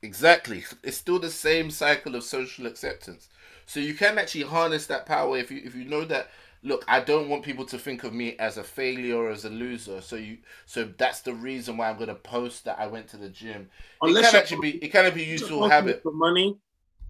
[0.02, 0.64] Exactly.
[0.82, 3.28] It's still the same cycle of social acceptance.
[3.66, 6.30] So you can actually harness that power if you if you know that
[6.62, 9.50] look, I don't want people to think of me as a failure or as a
[9.50, 10.00] loser.
[10.00, 13.16] So you, so that's the reason why I'm going to post that I went to
[13.16, 13.68] the gym.
[14.02, 16.58] Unless it can actually be, it can be useful habit for money.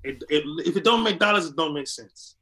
[0.03, 2.37] It, it, if it don't make dollars, it don't make sense.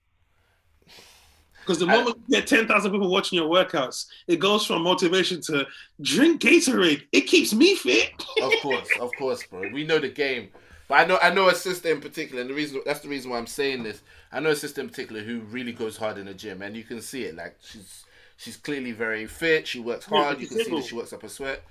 [1.61, 4.82] Because the moment I, you get ten thousand people watching your workouts, it goes from
[4.82, 5.66] motivation to
[6.01, 7.03] drink Gatorade.
[7.12, 8.12] It keeps me fit.
[8.43, 9.70] of course, of course, bro.
[9.70, 10.49] We know the game.
[10.89, 13.31] But I know I know a sister in particular, and the reason that's the reason
[13.31, 14.01] why I'm saying this.
[14.31, 16.85] I know a sister in particular who really goes hard in the gym, and you
[16.85, 17.35] can see it.
[17.35, 18.05] Like she's
[18.37, 19.67] she's clearly very fit.
[19.67, 20.37] She works hard.
[20.37, 21.63] Yeah, you can see that she works up a sweat.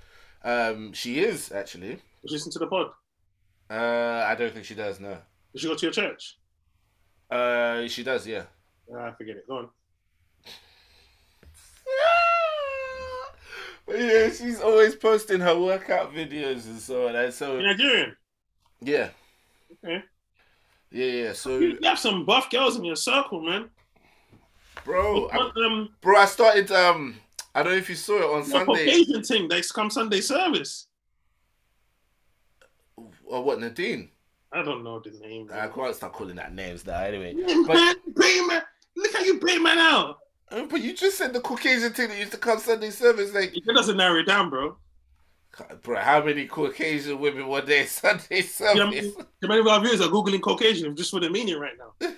[0.44, 1.94] Um, she is actually.
[2.22, 2.88] Does she listen to the pod?
[3.70, 4.98] Uh, I don't think she does.
[4.98, 5.18] No.
[5.52, 6.38] Does she go to your church?
[7.30, 8.26] Uh, she does.
[8.26, 8.44] Yeah.
[8.94, 9.46] Ah, forget it.
[9.46, 9.68] Go on.
[13.88, 17.16] yeah, she's always posting her workout videos and so on.
[17.16, 18.16] And so Nigerian.
[18.80, 19.10] Yeah.
[19.84, 20.02] Okay.
[20.90, 21.32] Yeah, yeah.
[21.32, 23.68] So you have some buff girls in your circle, man.
[24.84, 26.70] Bro, I, um, bro, I started.
[26.72, 27.16] Um,
[27.54, 28.86] I don't know if you saw it on Sunday.
[28.86, 29.48] Caucasian thing.
[29.48, 30.86] They come Sunday service.
[33.26, 34.10] Or what, Nadine?
[34.52, 35.50] I don't know the name.
[35.52, 37.00] I can't start calling that names now.
[37.00, 38.62] Anyway, yeah, but, man, man,
[38.96, 40.18] look how you bring man out.
[40.50, 43.34] Uh, but you just said the Caucasian thing that used to come Sunday service.
[43.34, 44.78] Like it doesn't narrow it down, bro.
[45.82, 49.14] Bro, how many Caucasian women were there Sunday service?
[49.16, 51.92] how many of our viewers are googling Caucasian just for the meaning right now?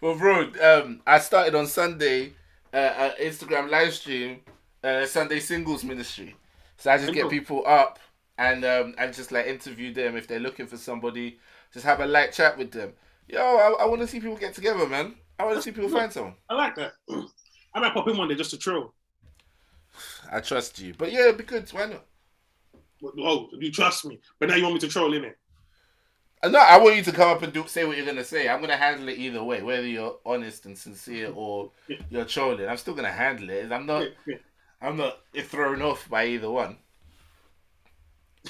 [0.00, 2.32] well, bro, um, I started on Sunday
[2.72, 4.40] uh, Instagram live stream,
[4.82, 6.34] uh, Sunday Singles Ministry.
[6.76, 7.98] So I just get people up
[8.36, 11.38] and um, and just like interview them if they're looking for somebody.
[11.72, 12.92] Just have a light chat with them.
[13.28, 15.14] Yo, I, I want to see people get together, man.
[15.38, 16.34] I want to see people find someone.
[16.48, 16.92] I like that.
[17.74, 18.92] I might pop in one day just to troll.
[20.32, 21.68] I trust you, but yeah, it'd be good.
[21.72, 22.04] Why not?
[23.18, 25.38] Oh, you trust me, but now you want me to troll in it?
[26.42, 28.48] Uh, No, I want you to come up and do say what you're gonna say.
[28.48, 31.98] I'm gonna handle it either way, whether you're honest and sincere or Yeah.
[32.10, 32.68] you're trolling.
[32.68, 33.70] I'm still gonna handle it.
[33.72, 34.08] I'm not.
[34.80, 36.76] I'm not thrown off by either one.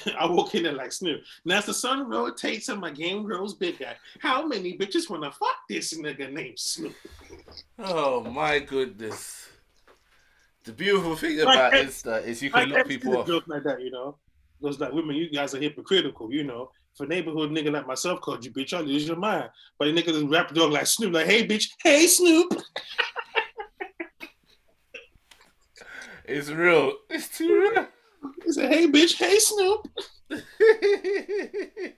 [0.19, 1.21] I walk in there like Snoop.
[1.45, 5.55] Now as the sun rotates and my game grows bigger, how many bitches wanna fuck
[5.69, 6.95] this nigga named Snoop?
[7.79, 9.44] Oh my goodness.
[10.65, 13.27] The beautiful thing about eh, Insta is you can lock can't people a off.
[13.27, 14.17] joke like that, you know.
[14.61, 16.71] Those like women, you guys are hypocritical, you know.
[16.93, 19.49] If a neighborhood nigga like myself called you bitch, I'll lose your mind.
[19.77, 22.51] But a nigga that rap dog like Snoop, like, hey bitch, hey Snoop.
[26.27, 26.93] It's real.
[27.07, 27.87] It's too real.
[28.43, 29.87] He said, hey bitch, hey Snoop.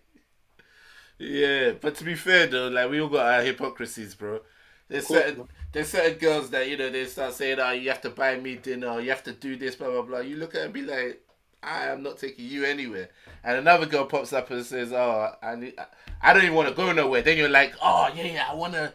[1.18, 4.42] yeah, but to be fair though, like we all got our hypocrisies, bro.
[4.90, 8.02] There's course, certain there's certain girls that you know they start saying, "Oh, you have
[8.02, 10.62] to buy me dinner, you have to do this, blah blah blah." You look at
[10.62, 11.22] it and be like,
[11.62, 13.10] "I am not taking you anywhere."
[13.44, 15.74] And another girl pops up and says, "Oh, I need,
[16.22, 18.94] I don't even want to go nowhere." Then you're like, "Oh yeah, yeah, I wanna,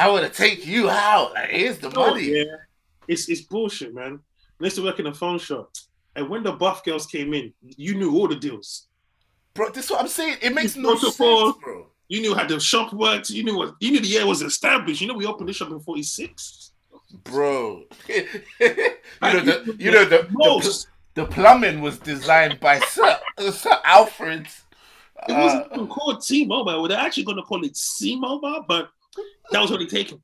[0.00, 1.34] I wanna take you out.
[1.34, 2.44] Like, here's the Oh, money." yeah.
[3.08, 4.20] It's it's bullshit, man.
[4.60, 5.70] I used to work in a phone shop.
[6.14, 8.86] And when the buff girls came in, you knew all the deals.
[9.54, 10.38] Bro, this is what I'm saying.
[10.40, 11.86] It makes no sense, bro.
[12.12, 13.30] You knew how the shop worked.
[13.30, 15.00] You knew what you knew the year was established.
[15.00, 16.72] You know we opened the shop in 46.
[17.24, 18.24] Bro, you
[19.22, 20.88] know the you know the, the, Most.
[21.14, 23.18] the plumbing was designed by Sir,
[23.50, 24.46] Sir Alfred.
[25.26, 26.80] It Uh, wasn't even called T-Mobile.
[26.80, 28.90] Well, they're actually going to call it C-Mobile, but
[29.52, 30.20] that was already taken.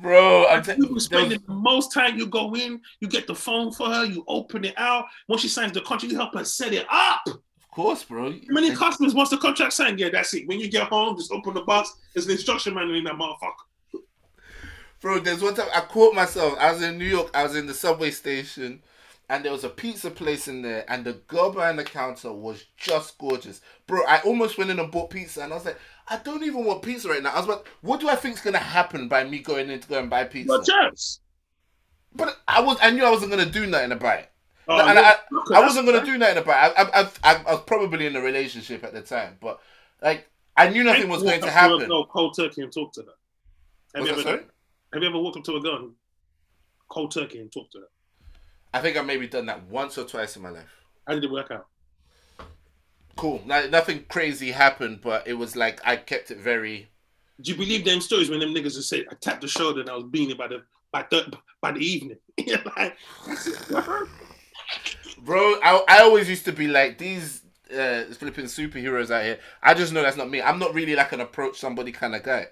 [0.00, 2.16] bro, I'm t- You were spending the most time.
[2.18, 5.06] You go in, you get the phone for her, you open it out.
[5.28, 7.22] Once she signs the contract, you help her set it up.
[7.70, 8.32] Of course, bro.
[8.32, 10.00] How many customers once the contract signed?
[10.00, 10.48] Yeah, that's it.
[10.48, 11.94] When you get home, just open the box.
[12.12, 14.02] There's an instruction manual in that motherfucker.
[15.00, 16.58] Bro, there's one time I caught myself.
[16.58, 17.30] I was in New York.
[17.32, 18.82] I was in the subway station,
[19.28, 22.64] and there was a pizza place in there, and the girl behind the counter was
[22.76, 24.04] just gorgeous, bro.
[24.04, 25.78] I almost went in and bought pizza, and I was like,
[26.08, 27.30] I don't even want pizza right now.
[27.30, 30.00] I was like, what do I think's gonna happen by me going in to go
[30.00, 30.48] and buy pizza?
[30.48, 31.20] No chance.
[32.16, 34.29] But I was, I knew I wasn't gonna do nothing about it.
[34.70, 34.98] Oh, and.
[34.98, 35.16] I,
[35.52, 36.74] I wasn't gonna do nothing about it.
[36.78, 39.60] I, I, I, I was probably in a relationship at the time, but
[40.00, 41.88] like I knew nothing was going to happen.
[41.88, 43.12] girl cold turkey and talk to her.
[43.94, 44.44] Have you, ever,
[44.92, 45.90] have you ever walked up to a girl
[46.88, 47.86] cold turkey and talked to her?
[48.72, 50.72] I think I maybe done that once or twice in my life.
[51.06, 51.66] How did it work out?
[53.16, 53.42] Cool.
[53.44, 56.90] No, nothing crazy happened, but it was like I kept it very.
[57.40, 59.90] Do you believe them stories when them niggas just say I tapped the shoulder and
[59.90, 62.18] I was beating by the by the by the evening?
[62.76, 62.96] Like,
[65.30, 67.42] Bro, I, I always used to be like these
[67.72, 69.38] uh, flipping superheroes out here.
[69.62, 70.42] I just know that's not me.
[70.42, 72.48] I'm not really like an approach somebody kind of guy.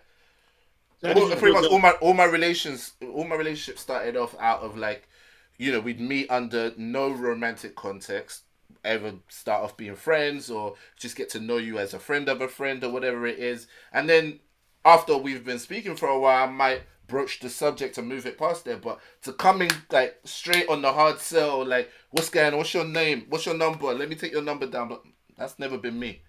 [1.03, 4.77] All, pretty much all my all my relations all my relationships started off out of
[4.77, 5.09] like
[5.57, 8.43] you know we'd meet under no romantic context
[8.85, 12.41] ever start off being friends or just get to know you as a friend of
[12.41, 14.39] a friend or whatever it is and then
[14.85, 18.39] after we've been speaking for a while I might broach the subject and move it
[18.39, 22.53] past there but to come in like straight on the hard sell like what's going
[22.53, 25.03] on what's your name what's your number let me take your number down but
[25.37, 26.21] that's never been me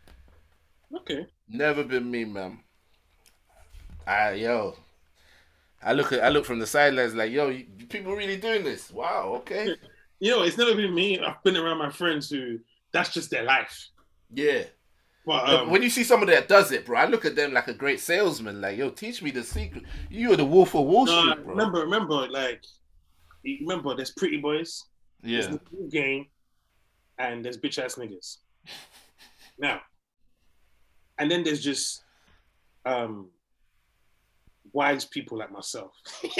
[0.95, 1.27] okay.
[1.47, 2.59] Never been me, man.
[4.05, 4.75] I ah, yo,
[5.83, 8.91] I look at I look from the sidelines like yo, you, people really doing this?
[8.91, 9.75] Wow, okay,
[10.19, 11.19] You know, it's never been me.
[11.19, 12.59] I've been around my friends who
[12.91, 13.89] that's just their life.
[14.33, 14.63] yeah.
[15.25, 17.67] But um, when you see somebody that does it, bro, I look at them like
[17.67, 18.61] a great salesman.
[18.61, 19.83] Like yo, teach me the secret.
[20.09, 21.51] You are the Wolf of Wall no, Street, bro.
[21.51, 22.63] remember, remember, like,
[23.43, 24.85] remember, there's pretty boys,
[25.21, 26.25] yeah, there's new game,
[27.17, 28.37] and there's bitch ass niggas.
[29.59, 29.81] now,
[31.17, 32.03] and then there's just
[32.85, 33.27] um
[34.71, 35.91] wise people like myself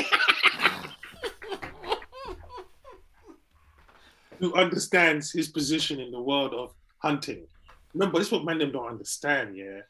[4.40, 7.46] who understands his position in the world of hunting.
[7.94, 9.56] Remember, this is what men them don't understand.
[9.58, 9.82] Yeah,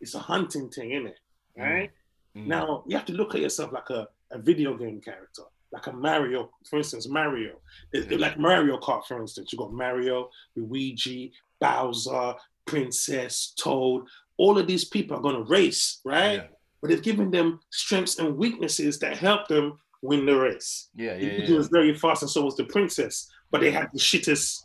[0.00, 1.18] it's a hunting thing, isn't it?
[1.56, 1.90] Right.
[2.36, 2.46] Mm.
[2.46, 5.42] Now you have to look at yourself like a, a video game character,
[5.72, 7.52] like a Mario, for instance, Mario.
[7.92, 9.52] It- like Mario Kart, for instance.
[9.52, 12.34] You got Mario, Luigi, Bowser,
[12.66, 14.04] Princess, Toad.
[14.36, 16.34] All of these people are gonna race, right?
[16.34, 16.46] yeah,
[16.80, 20.90] But they've given them strengths and weaknesses that help them win the race.
[20.94, 23.88] yeah, yeah, Luigi yeah, was very fast, and so was the princess, but they had
[23.92, 24.64] the shittest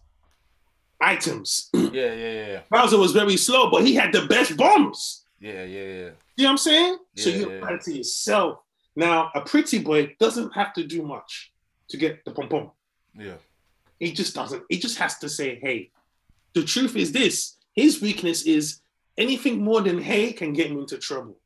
[1.03, 1.69] items.
[1.73, 5.25] yeah, yeah, yeah, yeah, Bowser was very slow, but he had the best bombs.
[5.39, 6.09] yeah, yeah, yeah.
[6.37, 6.97] You know what I'm saying?
[7.15, 7.55] so Yeah, you yeah.
[7.57, 8.59] apply it to yourself.
[8.95, 11.51] Now, a pretty boy doesn't have to do much.
[11.89, 12.71] to get the pom pom.
[13.17, 13.37] Yeah.
[13.99, 14.63] He just doesn't.
[14.69, 15.91] He just has to say, "Hey."
[16.53, 18.79] The truth is this: his weakness is
[19.17, 21.37] anything more than "Hey" can get him into trouble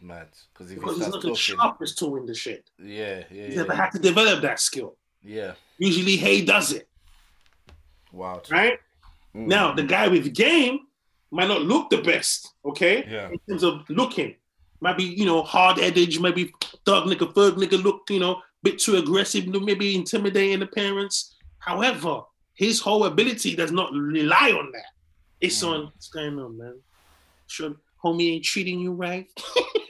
[0.00, 0.28] Mad.
[0.52, 2.62] Because if because he he's not the talking, sharpest tool in the shed.
[2.78, 4.96] yeah, yeah, He's never yeah, had to develop that skill.
[5.22, 5.52] yeah.
[5.78, 6.88] Usually, Hey does it,
[8.14, 8.50] Wild.
[8.50, 8.78] right?
[9.34, 9.46] Mm.
[9.48, 10.80] Now, the guy with game
[11.30, 13.04] might not look the best, okay?
[13.08, 13.28] Yeah.
[13.30, 14.36] In terms of looking,
[14.80, 16.52] might be, you know, hard edge, maybe
[16.86, 21.34] thug nigga, thug nigga look, you know, bit too aggressive, maybe intimidating the parents.
[21.58, 22.22] However,
[22.54, 24.86] his whole ability does not rely on that.
[25.40, 25.68] It's Mm.
[25.68, 26.80] on, what's going on, man?
[27.48, 29.26] Sure, homie ain't treating you right.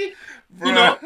[0.64, 0.98] you know-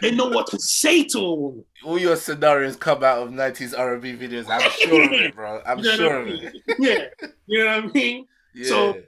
[0.00, 4.46] they know what to say to all your scenarios come out of 90s R&B videos.
[4.48, 5.62] I'm sure of it, bro.
[5.66, 6.56] I'm You know sure I of it.
[6.78, 7.04] Yeah,
[7.46, 8.26] you know what I mean?
[8.54, 8.68] Yeah.
[8.68, 9.02] So-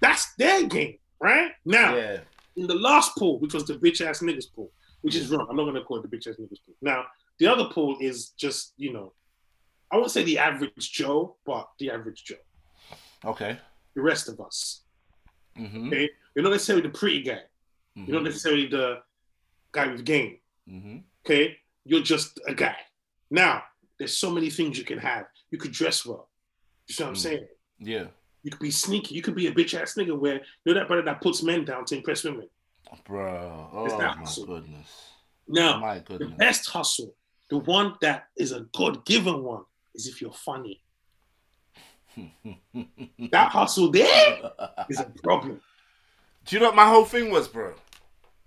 [0.00, 1.52] That's their game, right?
[1.64, 2.18] Now, yeah.
[2.56, 4.70] in the last pool, which was the bitch ass niggas pool,
[5.02, 5.46] which is wrong.
[5.48, 6.74] I'm not gonna call it the bitch ass niggas pool.
[6.82, 7.04] Now,
[7.38, 9.12] the other pool is just, you know,
[9.90, 12.36] I won't say the average Joe, but the average Joe.
[13.24, 13.58] Okay.
[13.94, 14.82] The rest of us.
[15.58, 15.86] Mm-hmm.
[15.88, 16.10] Okay.
[16.34, 17.40] You're not necessarily the pretty guy.
[17.96, 18.98] You're not necessarily the
[19.72, 20.38] guy with game.
[20.68, 20.98] Mm-hmm.
[21.24, 21.56] Okay.
[21.84, 22.76] You're just a guy.
[23.30, 23.62] Now,
[23.98, 25.26] there's so many things you can have.
[25.50, 26.28] You could dress well.
[26.88, 27.18] You see what I'm Mm.
[27.18, 27.46] saying?
[27.78, 28.06] Yeah.
[28.42, 29.14] You could be sneaky.
[29.14, 31.84] You could be a bitch ass nigga where you're that brother that puts men down
[31.86, 32.48] to impress women.
[33.06, 33.70] Bro.
[33.84, 34.46] It's Oh, that my hustle.
[34.46, 35.10] goodness.
[35.48, 37.14] Now, My the best hustle,
[37.50, 39.64] the one that is a God given one,
[39.94, 40.80] is if you're funny.
[43.30, 44.50] That hustle there
[44.88, 45.60] is a problem.
[46.44, 47.74] Do you know what my whole thing was, bro?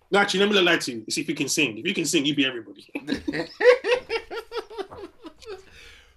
[0.09, 1.05] No, actually, let me lie to you.
[1.09, 1.77] See if you can sing.
[1.77, 2.87] If you can sing, you be everybody.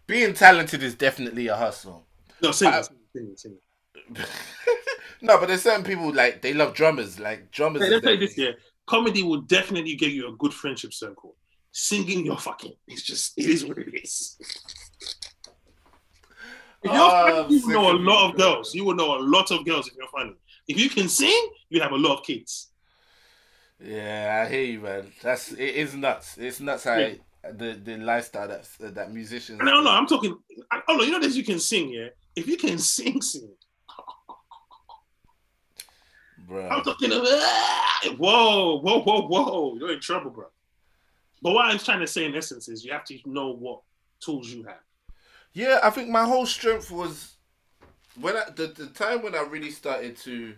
[0.06, 2.06] Being talented is definitely a hustle.
[2.42, 3.56] No, sing, I- sing, sing, sing.
[5.22, 7.20] no, but there's certain people like they love drummers.
[7.20, 7.82] Like drummers.
[7.82, 8.54] Hey, let's say this here.
[8.86, 11.36] Comedy will definitely get you a good friendship circle.
[11.72, 12.72] Singing, you're fucking.
[12.88, 14.36] It's just, it is what it is.
[16.82, 18.74] If you're Oh, funny, you know a lot of girls.
[18.74, 20.34] You will know a lot of girls if you're funny.
[20.66, 22.69] If you can sing, you have a lot of kids.
[23.82, 25.12] Yeah, I hear you, man.
[25.22, 26.36] That's it is nuts.
[26.38, 27.14] It's nuts how Yeah.
[27.52, 29.58] the the lifestyle that that musicians.
[29.58, 29.90] Don't know.
[29.90, 30.36] I'm talking.
[30.70, 31.36] I, oh no, you know this.
[31.36, 32.08] You can sing, yeah.
[32.36, 33.48] If you can sing, sing.
[36.46, 36.68] bro.
[36.68, 37.10] I'm talking.
[37.12, 39.76] ah, whoa, whoa, whoa, whoa!
[39.78, 40.46] You're in trouble, bro.
[41.42, 43.80] But what I'm trying to say in essence is you have to know what
[44.20, 44.80] tools you have.
[45.52, 47.34] Yeah, I think my whole strength was
[48.20, 50.54] when I, the the time when I really started to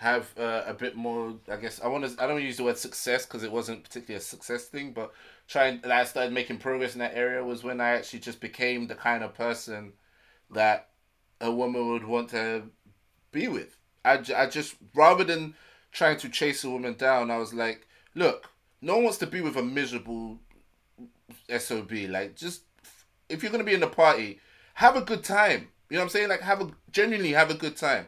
[0.00, 1.34] have uh, a bit more.
[1.50, 2.24] I guess I want to.
[2.24, 5.12] I don't use the word success because it wasn't particularly a success thing, but
[5.46, 5.84] trying.
[5.84, 9.22] I started making progress in that area was when I actually just became the kind
[9.22, 9.92] of person
[10.52, 10.88] that
[11.38, 12.62] a woman would want to
[13.30, 13.76] be with.
[14.02, 15.54] I, I just rather than
[15.92, 18.48] trying to chase a woman down, I was like, look,
[18.80, 20.38] no one wants to be with a miserable
[21.58, 21.92] sob.
[21.92, 22.62] Like, just
[23.28, 24.40] if you're gonna be in the party,
[24.74, 25.68] have a good time.
[25.90, 26.30] You know what I'm saying?
[26.30, 28.06] Like, have a genuinely have a good time.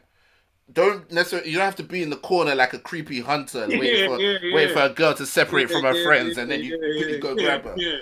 [0.72, 1.50] Don't necessarily.
[1.50, 4.20] You don't have to be in the corner like a creepy hunter, Yeah, waiting for
[4.20, 4.54] yeah, yeah.
[4.54, 7.18] waiting for a girl to separate from her friends, and then you yeah, quickly yeah,
[7.18, 7.98] go grab her Yeah.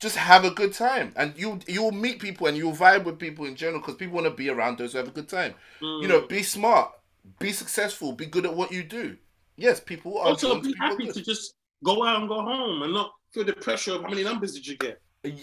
[0.00, 3.46] just have a good time and you you'll meet people and you'll vibe with people
[3.46, 6.06] in general because people want to be around those who have a good time you
[6.06, 6.28] know mm.
[6.28, 6.92] be smart
[7.38, 9.16] be successful be good at what you do
[9.56, 13.12] yes people are Also, be happy to just go out and go home and not
[13.32, 15.00] feel the pressure of how many numbers did you get.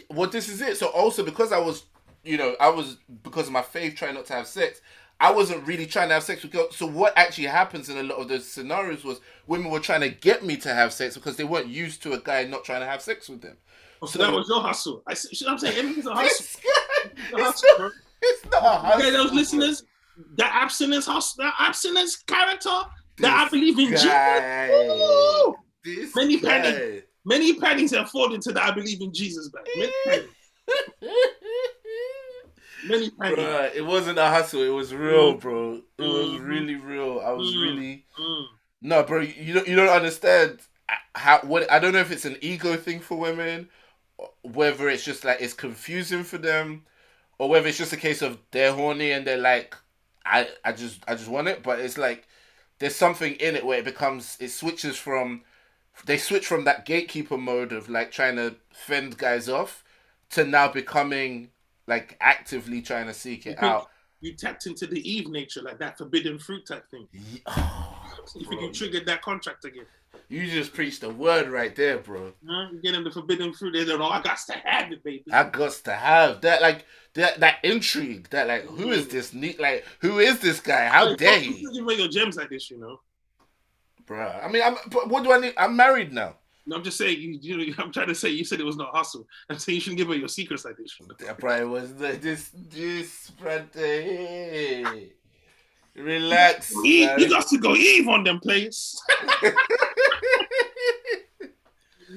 [0.09, 1.85] well this is it so also because i was
[2.23, 4.81] you know i was because of my faith trying not to have sex
[5.21, 8.03] i wasn't really trying to have sex with girls so what actually happens in a
[8.03, 11.37] lot of those scenarios was women were trying to get me to have sex because
[11.37, 13.55] they weren't used to a guy not trying to have sex with them
[14.03, 15.03] Oh, so that was your hustle.
[15.07, 15.11] I
[15.47, 16.25] I'm saying everything's a hustle.
[16.25, 17.89] This guy- It's a it's hustle, not, bro.
[18.23, 19.83] it's not a hustle, Okay, those listeners,
[20.37, 22.75] that abstinence hustle, that abstinence character,
[23.19, 24.03] that I believe in Jesus.
[24.05, 24.69] guy.
[25.85, 26.61] This Many guy.
[26.61, 27.03] pennies.
[27.23, 30.23] Many pennies have fallen to that I believe in Jesus bag.
[32.83, 33.37] Many pennies.
[33.37, 34.61] Bruh, it wasn't a hustle.
[34.63, 35.39] It was real, Mm.
[35.39, 35.81] bro.
[35.97, 36.47] It was Mhm.
[36.47, 37.19] really real.
[37.19, 37.61] I was Mm.
[37.61, 38.45] really Mm.
[38.81, 39.19] no, bro.
[39.21, 40.59] You don't you don't understand
[41.15, 43.69] how what I don't know if it's an ego thing for women,
[44.41, 46.85] whether it's just like it's confusing for them,
[47.37, 49.75] or whether it's just a case of they're horny and they're like,
[50.25, 51.63] I I just I just want it.
[51.63, 52.27] But it's like
[52.79, 55.43] there's something in it where it becomes it switches from
[56.05, 59.83] they switch from that gatekeeper mode of like trying to fend guys off
[60.31, 61.49] to now becoming
[61.91, 63.87] like actively trying to seek it think- out.
[64.23, 67.07] You tapped into the Eve nature, like that forbidden fruit type thing.
[67.47, 67.97] Oh,
[68.35, 69.85] You think you triggered that contract again?
[70.29, 72.31] You just preached the word right there, bro.
[72.47, 72.67] Huh?
[72.71, 73.73] You get the forbidden fruit.
[73.73, 74.07] They don't know.
[74.09, 75.23] I got to have it, baby.
[75.33, 76.85] I got to have that, like
[77.15, 78.29] that, that intrigue.
[78.29, 79.59] That, like, who is this neat?
[79.59, 80.85] Like, who is this guy?
[80.87, 83.01] How Like, dare you You wear your gems like this, you know.
[84.05, 84.27] bro?
[84.27, 84.75] I mean, I'm.
[85.09, 85.53] What do I need?
[85.57, 86.35] I'm married now.
[86.65, 87.19] No, I'm just saying.
[87.19, 89.27] You, you, I'm trying to say you said it was not hustle.
[89.49, 91.07] I'm saying you shouldn't give her your secret citation.
[91.19, 93.31] That probably was the, this this.
[93.73, 95.13] Hey.
[95.95, 96.73] Relax.
[96.85, 99.01] Eve, you got to go Eve on them players.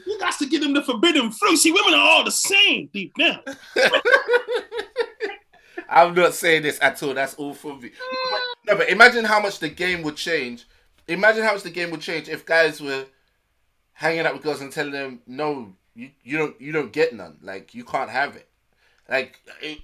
[0.06, 1.56] you got to give them the forbidden fruit.
[1.56, 3.40] See, women are all the same deep down.
[5.88, 7.14] I'm not saying this at all.
[7.14, 7.90] That's all for me.
[8.30, 10.66] But, no, but imagine how much the game would change.
[11.08, 13.04] Imagine how much the game would change if guys were
[13.94, 17.38] hanging out with girls and telling them, "No, you, you don't you don't get none.
[17.42, 18.48] Like you can't have it."
[19.08, 19.40] Like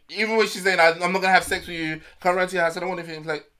[0.09, 2.57] even when she's saying, "I- "I'm not gonna have sex with you," come around to
[2.57, 2.77] your house.
[2.77, 3.21] I don't want anything.
[3.21, 3.51] It's like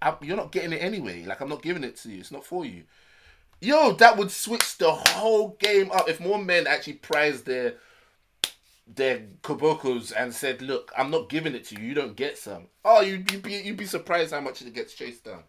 [0.00, 1.24] I, you're not getting it anyway.
[1.24, 2.20] Like I'm not giving it to you.
[2.20, 2.84] It's not for you.
[3.60, 7.74] Yo, that would switch the whole game up if more men actually prized their
[8.86, 11.86] their kobokos and said, "Look, I'm not giving it to you.
[11.88, 14.94] You don't get some." Oh, you you be you'd be surprised how much it gets
[14.94, 15.44] chased down.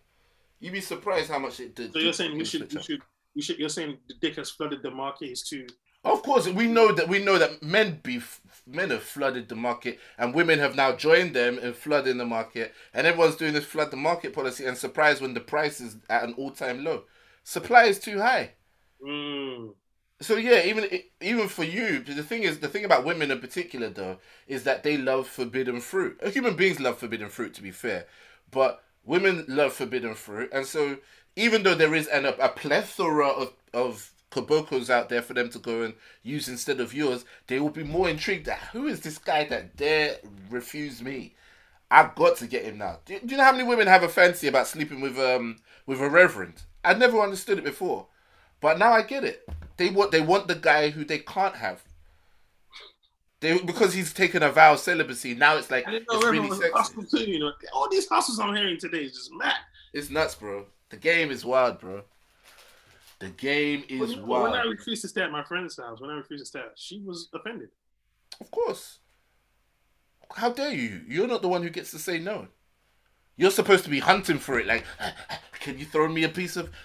[0.60, 1.76] You'd be surprised how much it.
[1.76, 1.92] did.
[1.92, 3.02] So you're saying you should, you should,
[3.36, 3.60] you should.
[3.60, 5.68] You're saying the dick has flooded the market is too.
[6.06, 8.22] Of course, we know that we know that men be
[8.68, 12.74] men have flooded the market, and women have now joined them in flooding the market,
[12.94, 16.24] and everyone's doing this flood the market policy, and surprise when the price is at
[16.24, 17.04] an all time low.
[17.44, 18.52] Supply is too high.
[19.06, 19.74] Mm.
[20.20, 20.90] So yeah, even
[21.22, 24.84] even for you, the thing is, the thing about women in particular though is that
[24.84, 26.22] they love forbidden fruit.
[26.34, 28.08] Human beings love forbidden fruit, to be fair,
[28.52, 30.98] but women love forbidden fruit, and so
[31.36, 35.60] even though there is an, a plethora of of kobokos out there for them to
[35.60, 35.94] go and
[36.24, 39.76] use instead of yours, they will be more intrigued at who is this guy that
[39.78, 40.18] dare
[40.50, 41.36] refuse me.
[41.92, 43.00] I've got to get him now.
[43.06, 46.02] Do, do you know how many women have a fancy about sleeping with um with
[46.02, 46.64] a reverend?
[46.84, 48.08] I never understood it before,
[48.60, 49.48] but now I get it.
[49.78, 51.84] They want they want the guy who they can't have.
[53.40, 55.36] They because he's taken a vow of celibacy.
[55.36, 57.06] Now it's like I didn't know it's really sexy.
[57.06, 57.32] too.
[57.32, 59.56] You know, all these hustles I'm hearing today is just mad.
[59.94, 60.66] It's nuts, bro.
[60.94, 62.04] The game is wild, bro.
[63.18, 64.70] The game is When, when I wild.
[64.70, 67.70] refused to stay at my friend's house, when I refused to stay, she was offended.
[68.40, 69.00] Of course.
[70.36, 71.02] How dare you?
[71.08, 72.48] You're not the one who gets to say no.
[73.38, 74.68] You're supposed to be hunting for it.
[74.68, 74.86] Like,
[75.62, 76.70] can you throw me a piece of?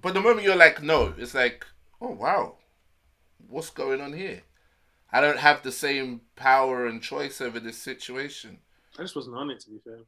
[0.00, 1.66] But the moment you're like, no, it's like,
[2.00, 2.58] oh wow,
[3.48, 4.42] what's going on here?
[5.10, 8.58] I don't have the same power and choice over this situation.
[8.96, 9.98] I just wasn't on it, to be fair.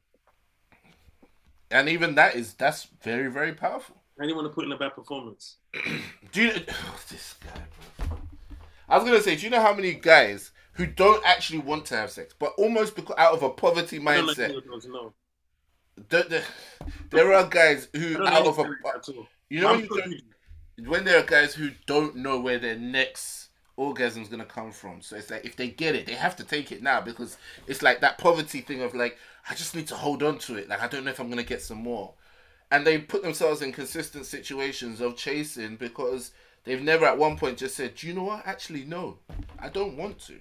[1.71, 3.97] And even that is that's very very powerful.
[4.21, 5.57] Anyone to put in a bad performance.
[6.33, 7.63] Do you oh, this guy,
[7.99, 8.19] bro?
[8.89, 11.97] I was gonna say, do you know how many guys who don't actually want to
[11.97, 15.13] have sex, but almost because out of a poverty I don't like mindset, those, no.
[16.09, 16.43] the, the,
[17.11, 18.65] there are guys who out of a
[19.49, 24.29] you know when, you when there are guys who don't know where their next orgasm's
[24.29, 25.03] gonna come from.
[25.03, 27.83] So it's like if they get it, they have to take it now because it's
[27.83, 29.19] like that poverty thing of like
[29.49, 30.69] I just need to hold on to it.
[30.69, 32.15] Like I don't know if I'm gonna get some more,
[32.71, 36.33] and they put themselves in consistent situations of chasing because
[36.65, 38.47] they've never at one point just said, "Do you know what?
[38.47, 39.19] Actually, no,
[39.59, 40.41] I don't want to."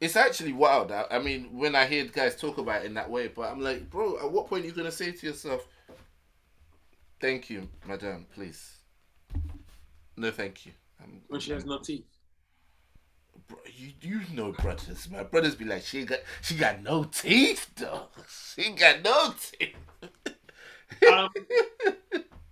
[0.00, 0.92] It's actually wild.
[0.92, 3.60] I, I mean, when I hear guys talk about it in that way, but I'm
[3.60, 5.66] like, bro, at what point are you gonna say to yourself,
[7.20, 8.78] "Thank you, madam, please"?
[10.16, 10.72] No, thank you.
[11.02, 12.19] I'm, When she has no teeth.
[13.48, 15.08] Bro, you you know brothers.
[15.10, 18.08] My brothers be like, she got she got no teeth though.
[18.28, 19.76] She got no teeth.
[21.12, 21.30] Um,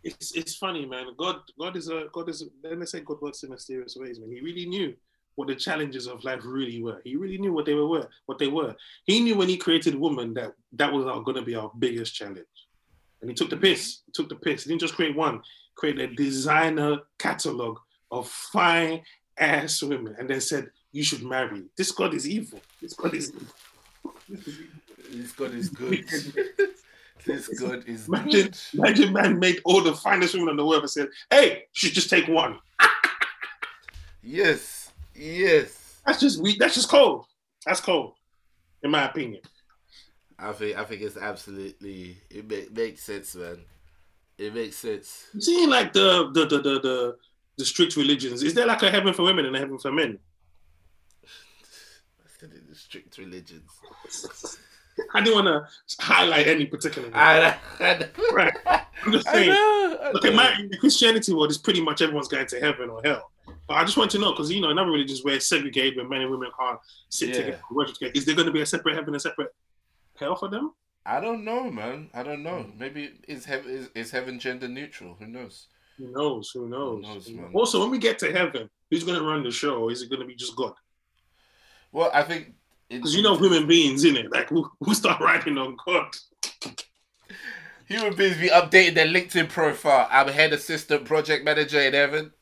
[0.02, 1.08] it's it's funny, man.
[1.16, 2.42] God God is a God is.
[2.42, 4.30] A, then they say God works in mysterious ways, man.
[4.30, 4.94] He really knew
[5.34, 7.00] what the challenges of life really were.
[7.04, 8.08] He really knew what they were.
[8.26, 8.74] What they were.
[9.04, 12.14] He knew when he created woman that that was our going to be our biggest
[12.14, 12.46] challenge.
[13.20, 14.02] And he took the piss.
[14.06, 14.64] He took the piss.
[14.64, 15.40] He didn't just create one.
[15.76, 17.78] Create a designer catalog
[18.10, 19.02] of fine
[19.40, 21.64] ass women, and then said you should marry.
[21.76, 22.60] This God is evil.
[22.80, 23.46] This God is evil.
[24.28, 24.78] This is evil.
[25.10, 26.04] This God is good.
[27.26, 28.58] this God is Imagine, good.
[28.74, 31.92] imagine man made all the finest women on the world and said, hey, you should
[31.94, 32.58] just take one.
[34.22, 36.00] Yes, yes.
[36.06, 37.24] That's just we that's just cold.
[37.64, 38.14] That's cold,
[38.82, 39.40] in my opinion.
[40.38, 43.58] I think I think it's absolutely it make, makes sense, man.
[44.36, 45.26] It makes sense.
[45.34, 47.16] You see, like the the the the the,
[47.58, 50.18] the strict religions, is there like a heaven for women and a heaven for men?
[52.40, 53.68] The strict religions.
[55.14, 57.10] I didn't want to highlight any particular.
[57.14, 58.54] I, I, right.
[59.04, 59.50] I'm just saying.
[59.50, 60.10] know.
[60.12, 63.00] Look, in my in the Christianity world, it's pretty much everyone's going to heaven or
[63.04, 63.30] hell.
[63.66, 65.96] But I just want to know because you know, in other religions where it's segregated,
[65.96, 66.78] where men and women can't
[67.10, 67.34] sit Yeah.
[67.36, 69.54] together, worship together, is there going to be a separate heaven, and a separate
[70.18, 70.72] hell for them?
[71.06, 72.10] I don't know, man.
[72.12, 72.66] I don't know.
[72.68, 72.78] Mm.
[72.78, 75.16] Maybe is heaven is, is heaven gender neutral?
[75.18, 75.66] Who knows?
[75.98, 76.50] Who knows?
[76.54, 77.02] Who knows?
[77.02, 79.88] knows, also, when we get to heaven, who's going to run the show?
[79.90, 80.74] Is it going to be just God?
[81.92, 82.54] Well, I think
[82.88, 86.06] Because you know, human beings, in it, like who, who start writing on God?
[87.88, 90.06] Human beings be updating their LinkedIn profile.
[90.10, 92.32] I'm head assistant project manager in heaven.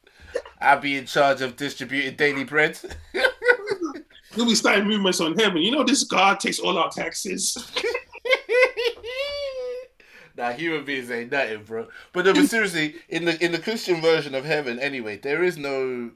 [0.61, 2.77] I'll be in charge of distributing daily bread.
[4.35, 5.63] You'll be starting movements on heaven.
[5.63, 7.57] You know, this God takes all our taxes.
[10.37, 11.89] Nah, human beings ain't nothing, bro.
[12.13, 15.57] But no, but seriously, in the in the Christian version of heaven, anyway, there is
[15.57, 16.11] no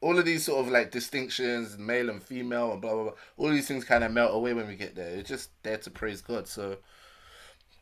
[0.00, 3.12] all of these sort of like distinctions, male and female, and blah blah blah.
[3.36, 5.08] All these things kind of melt away when we get there.
[5.10, 6.48] It's just there to praise God.
[6.48, 6.78] So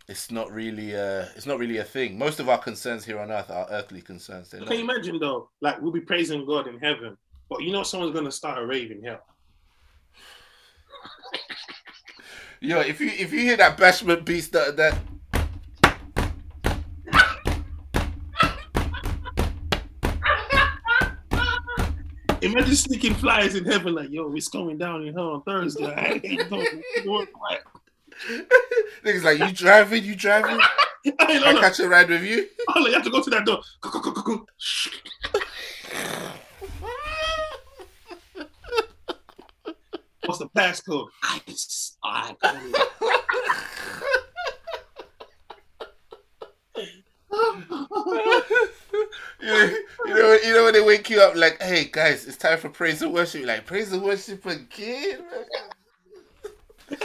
[0.08, 2.18] it's not really uh it's not really a thing.
[2.18, 4.50] Most of our concerns here on earth are earthly concerns.
[4.50, 5.50] They're Can you imagine though?
[5.60, 7.16] Like we'll be praising God in heaven,
[7.48, 9.22] but you know someone's gonna start a rave in hell.
[12.60, 14.96] Yo, if you if you hear that bashment beast that that
[22.46, 25.92] Imagine sneaking flies in heaven, like, yo, it's going down in hell on Thursday.
[25.92, 27.62] I ain't going going quiet.
[29.04, 31.60] niggas like you driving, you driving, I I know.
[31.60, 32.46] catch a ride with you.
[32.68, 33.60] Oh, you have to go to that door.
[40.24, 41.08] What's the passcode?
[41.48, 41.96] Ice.
[42.02, 42.76] I got it.
[49.35, 52.36] You know, you know, you know when they wake you up like, hey guys, it's
[52.36, 53.40] time for praise and worship.
[53.40, 55.20] You're like praise and worship again.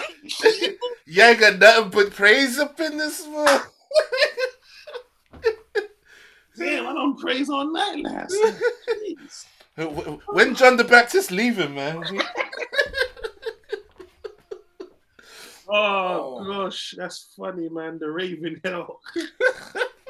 [1.06, 3.62] you ain't got nothing but praise up in this one.
[6.58, 8.56] Damn, I don't praise all night last night.
[10.28, 12.04] When John the Baptist leaving, man?
[15.74, 17.98] Oh, oh, gosh, that's funny, man.
[17.98, 19.00] The Raven Hell.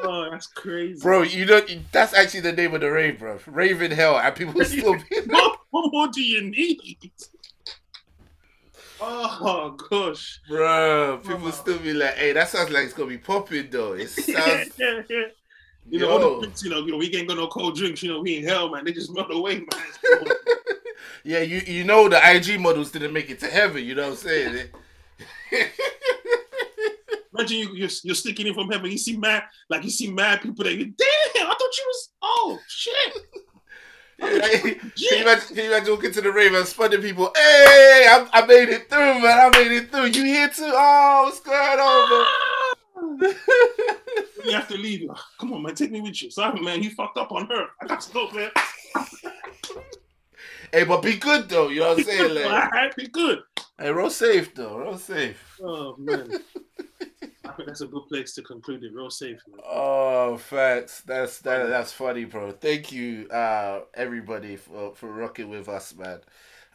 [0.04, 1.02] Oh, that's crazy.
[1.02, 1.92] Bro, you don't.
[1.92, 3.40] That's actually the name of the rave, bro.
[3.48, 4.94] Raven Hell, and people still.
[4.94, 7.12] Be, what, what more do you need?
[9.04, 10.40] Oh gosh.
[10.48, 11.52] bro, people oh.
[11.52, 14.72] still be like, "Hey, that sounds like it's gonna be popping, though." It sounds.
[14.78, 15.24] yeah, yeah.
[15.90, 16.36] You know, all Yo.
[16.36, 18.38] the drinks, you know, you know, we ain't got no cold drinks, you know, we
[18.38, 18.86] in hell, man.
[18.86, 20.28] They just melt away, man.
[21.24, 23.84] Yeah, you you know the IG models didn't make it to heaven.
[23.84, 24.70] You know what I'm saying?
[27.34, 28.92] Imagine you, you're, you're sticking in from heaven.
[28.92, 32.10] You see mad, like you see mad people that you, damn, I thought you was,
[32.22, 33.14] oh shit.
[34.20, 37.32] can, you imagine, can you imagine walking to the rave and spotting people?
[37.36, 39.26] Hey, I, I made it through, man.
[39.26, 40.06] I made it through.
[40.08, 40.64] You here too?
[40.72, 42.26] Oh, what's going on, man?
[42.28, 42.74] Ah!
[44.46, 45.08] You have to leave.
[45.08, 46.30] Like, Come on, man, take me with you.
[46.30, 47.68] Sorry, man, you fucked up on her.
[47.82, 48.52] I got to go, man.
[50.74, 51.70] hey, but be good though.
[51.70, 52.38] You know what I'm saying?
[52.46, 53.40] All Like, right, be good.
[53.80, 54.78] hey, roll safe though.
[54.80, 55.42] Roll safe.
[55.64, 56.32] Oh man,
[57.52, 58.94] I think that's a good place to conclude it.
[58.94, 59.60] Real safe, man.
[59.66, 61.02] Oh, facts.
[61.02, 61.68] That's that.
[61.68, 62.52] That's funny, bro.
[62.52, 66.20] Thank you, uh, everybody for for rocking with us, man.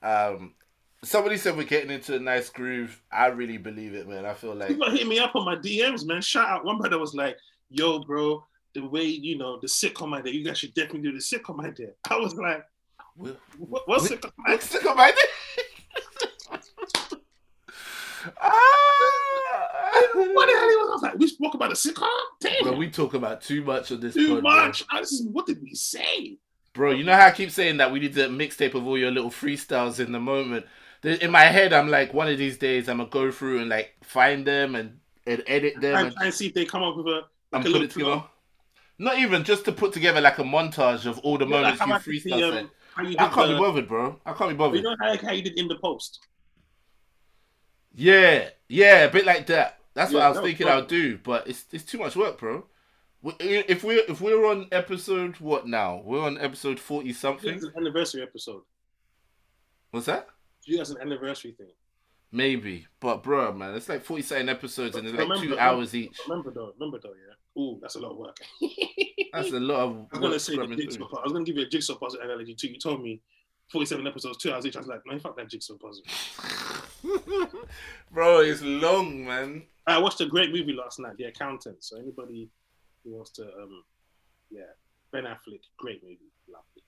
[0.03, 0.55] Um,
[1.03, 3.01] somebody said we're getting into a nice groove.
[3.11, 4.27] I really believe it, man.
[4.27, 6.21] I feel like People hit me up on my DMs, man.
[6.21, 6.65] Shout out.
[6.65, 7.39] One brother was like,
[7.71, 8.45] "Yo, bro,
[8.75, 11.89] the way you know the sitcom idea, you guys should definitely do the sitcom idea."
[12.11, 12.65] I was like,
[13.17, 13.39] "What,
[13.87, 15.31] what's We- sitcom idea?" stick on my dick.
[20.15, 20.69] What the hell?
[20.71, 22.09] I was like, "We spoke about a sitcom?
[22.41, 25.47] Damn, Bro, we talk about too much of this too pod, much." I just, what
[25.47, 26.39] did we say?
[26.73, 29.11] Bro, you know how I keep saying that we need a mixtape of all your
[29.11, 30.67] little freestyles in the moment.
[31.03, 33.95] In my head, I'm like, one of these days, I'm gonna go through and like
[34.03, 37.23] find them and, and edit them And and, see if they come up with a
[37.53, 38.25] like a little it together.
[38.99, 41.87] Not even just to put together like a montage of all the Yeah, moments how
[41.87, 41.99] you the,
[42.31, 42.49] freestyle.
[42.49, 42.71] um, said.
[42.95, 44.21] how you I can't the- be bothered, bro.
[44.27, 44.77] I can't be bothered.
[44.79, 46.19] You know how, how you did in the post?
[47.95, 49.79] Yeah, yeah, a bit like that.
[49.97, 50.69] That's what I was that thinking.
[50.69, 52.67] I'll do, but it's it's too much work, bro.
[53.41, 56.03] If we're if we're on episode what now?
[56.05, 57.55] We're on episode forty something.
[57.55, 58.63] It's an anniversary episode.
[59.93, 60.29] What's that?
[60.65, 61.71] You guys an anniversary thing.
[62.31, 66.19] Maybe, but bro, man, it's like forty-seven episodes and it's like Remember- two hours each.
[66.29, 67.63] Remember though, remember though, yeah.
[67.63, 68.37] Ooh, that's a lot of work.
[69.33, 70.07] That's a lot of.
[70.13, 71.09] I was gonna say the jigsaw.
[71.17, 72.69] I was gonna give you a jigsaw puzzle analogy too.
[72.69, 73.23] You told me
[73.71, 74.77] forty-seven episodes, two hours each.
[74.77, 76.05] I was like, man, fuck that jigsaw puzzle.
[78.13, 79.63] bro, it's long, man.
[79.87, 81.83] I watched a great movie last night, The Accountant.
[81.85, 82.51] So anybody
[83.05, 83.85] who wants to, um,
[84.51, 84.63] yeah,
[85.13, 86.19] Ben Affleck, great movie,
[86.49, 86.83] lovely.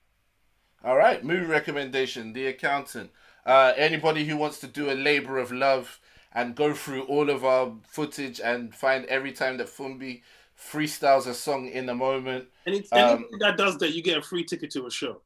[0.85, 3.11] All right, movie recommendation: The Accountant.
[3.47, 6.01] Uh, anybody who wants to do a labor of love
[6.35, 10.23] and go through all of our footage and find every time that Fumbi
[10.59, 12.47] freestyles a song in the moment.
[12.67, 15.23] Any, Um, that does that, you get a free ticket to a show.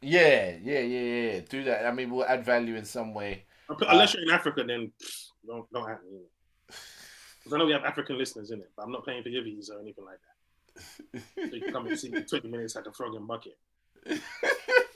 [0.00, 1.00] Yeah, yeah, yeah,
[1.32, 1.40] yeah.
[1.48, 1.86] Do that.
[1.86, 3.44] I mean, we'll add value in some way.
[3.68, 4.92] Unless uh, you're in Africa, then
[5.46, 6.06] don't don't happen.
[6.10, 6.24] You know.
[7.44, 9.42] 'Cause I know we have African listeners in it, but I'm not paying for your
[9.42, 11.22] visa or anything like that.
[11.48, 13.56] So you can come and see me 20 minutes at the Frog and Bucket.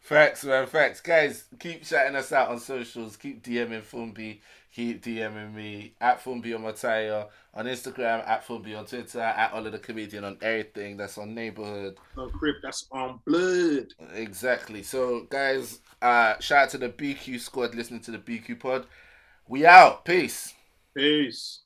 [0.00, 1.00] Facts, man, facts.
[1.00, 3.16] Guys, keep shouting us out on socials.
[3.16, 4.40] Keep DMing Fumbi.
[4.74, 9.66] Keep DMing me at Fumbi on Mataya on Instagram, at Fumbi on Twitter, at All
[9.66, 10.96] of the Comedian on everything.
[10.96, 11.96] That's on Neighborhood.
[12.16, 13.86] No crip, that's on blood.
[14.14, 14.82] Exactly.
[14.82, 18.86] So, guys, uh, shout out to the BQ squad listening to the BQ pod.
[19.48, 20.04] We out.
[20.04, 20.54] Peace.
[20.96, 21.62] Peace.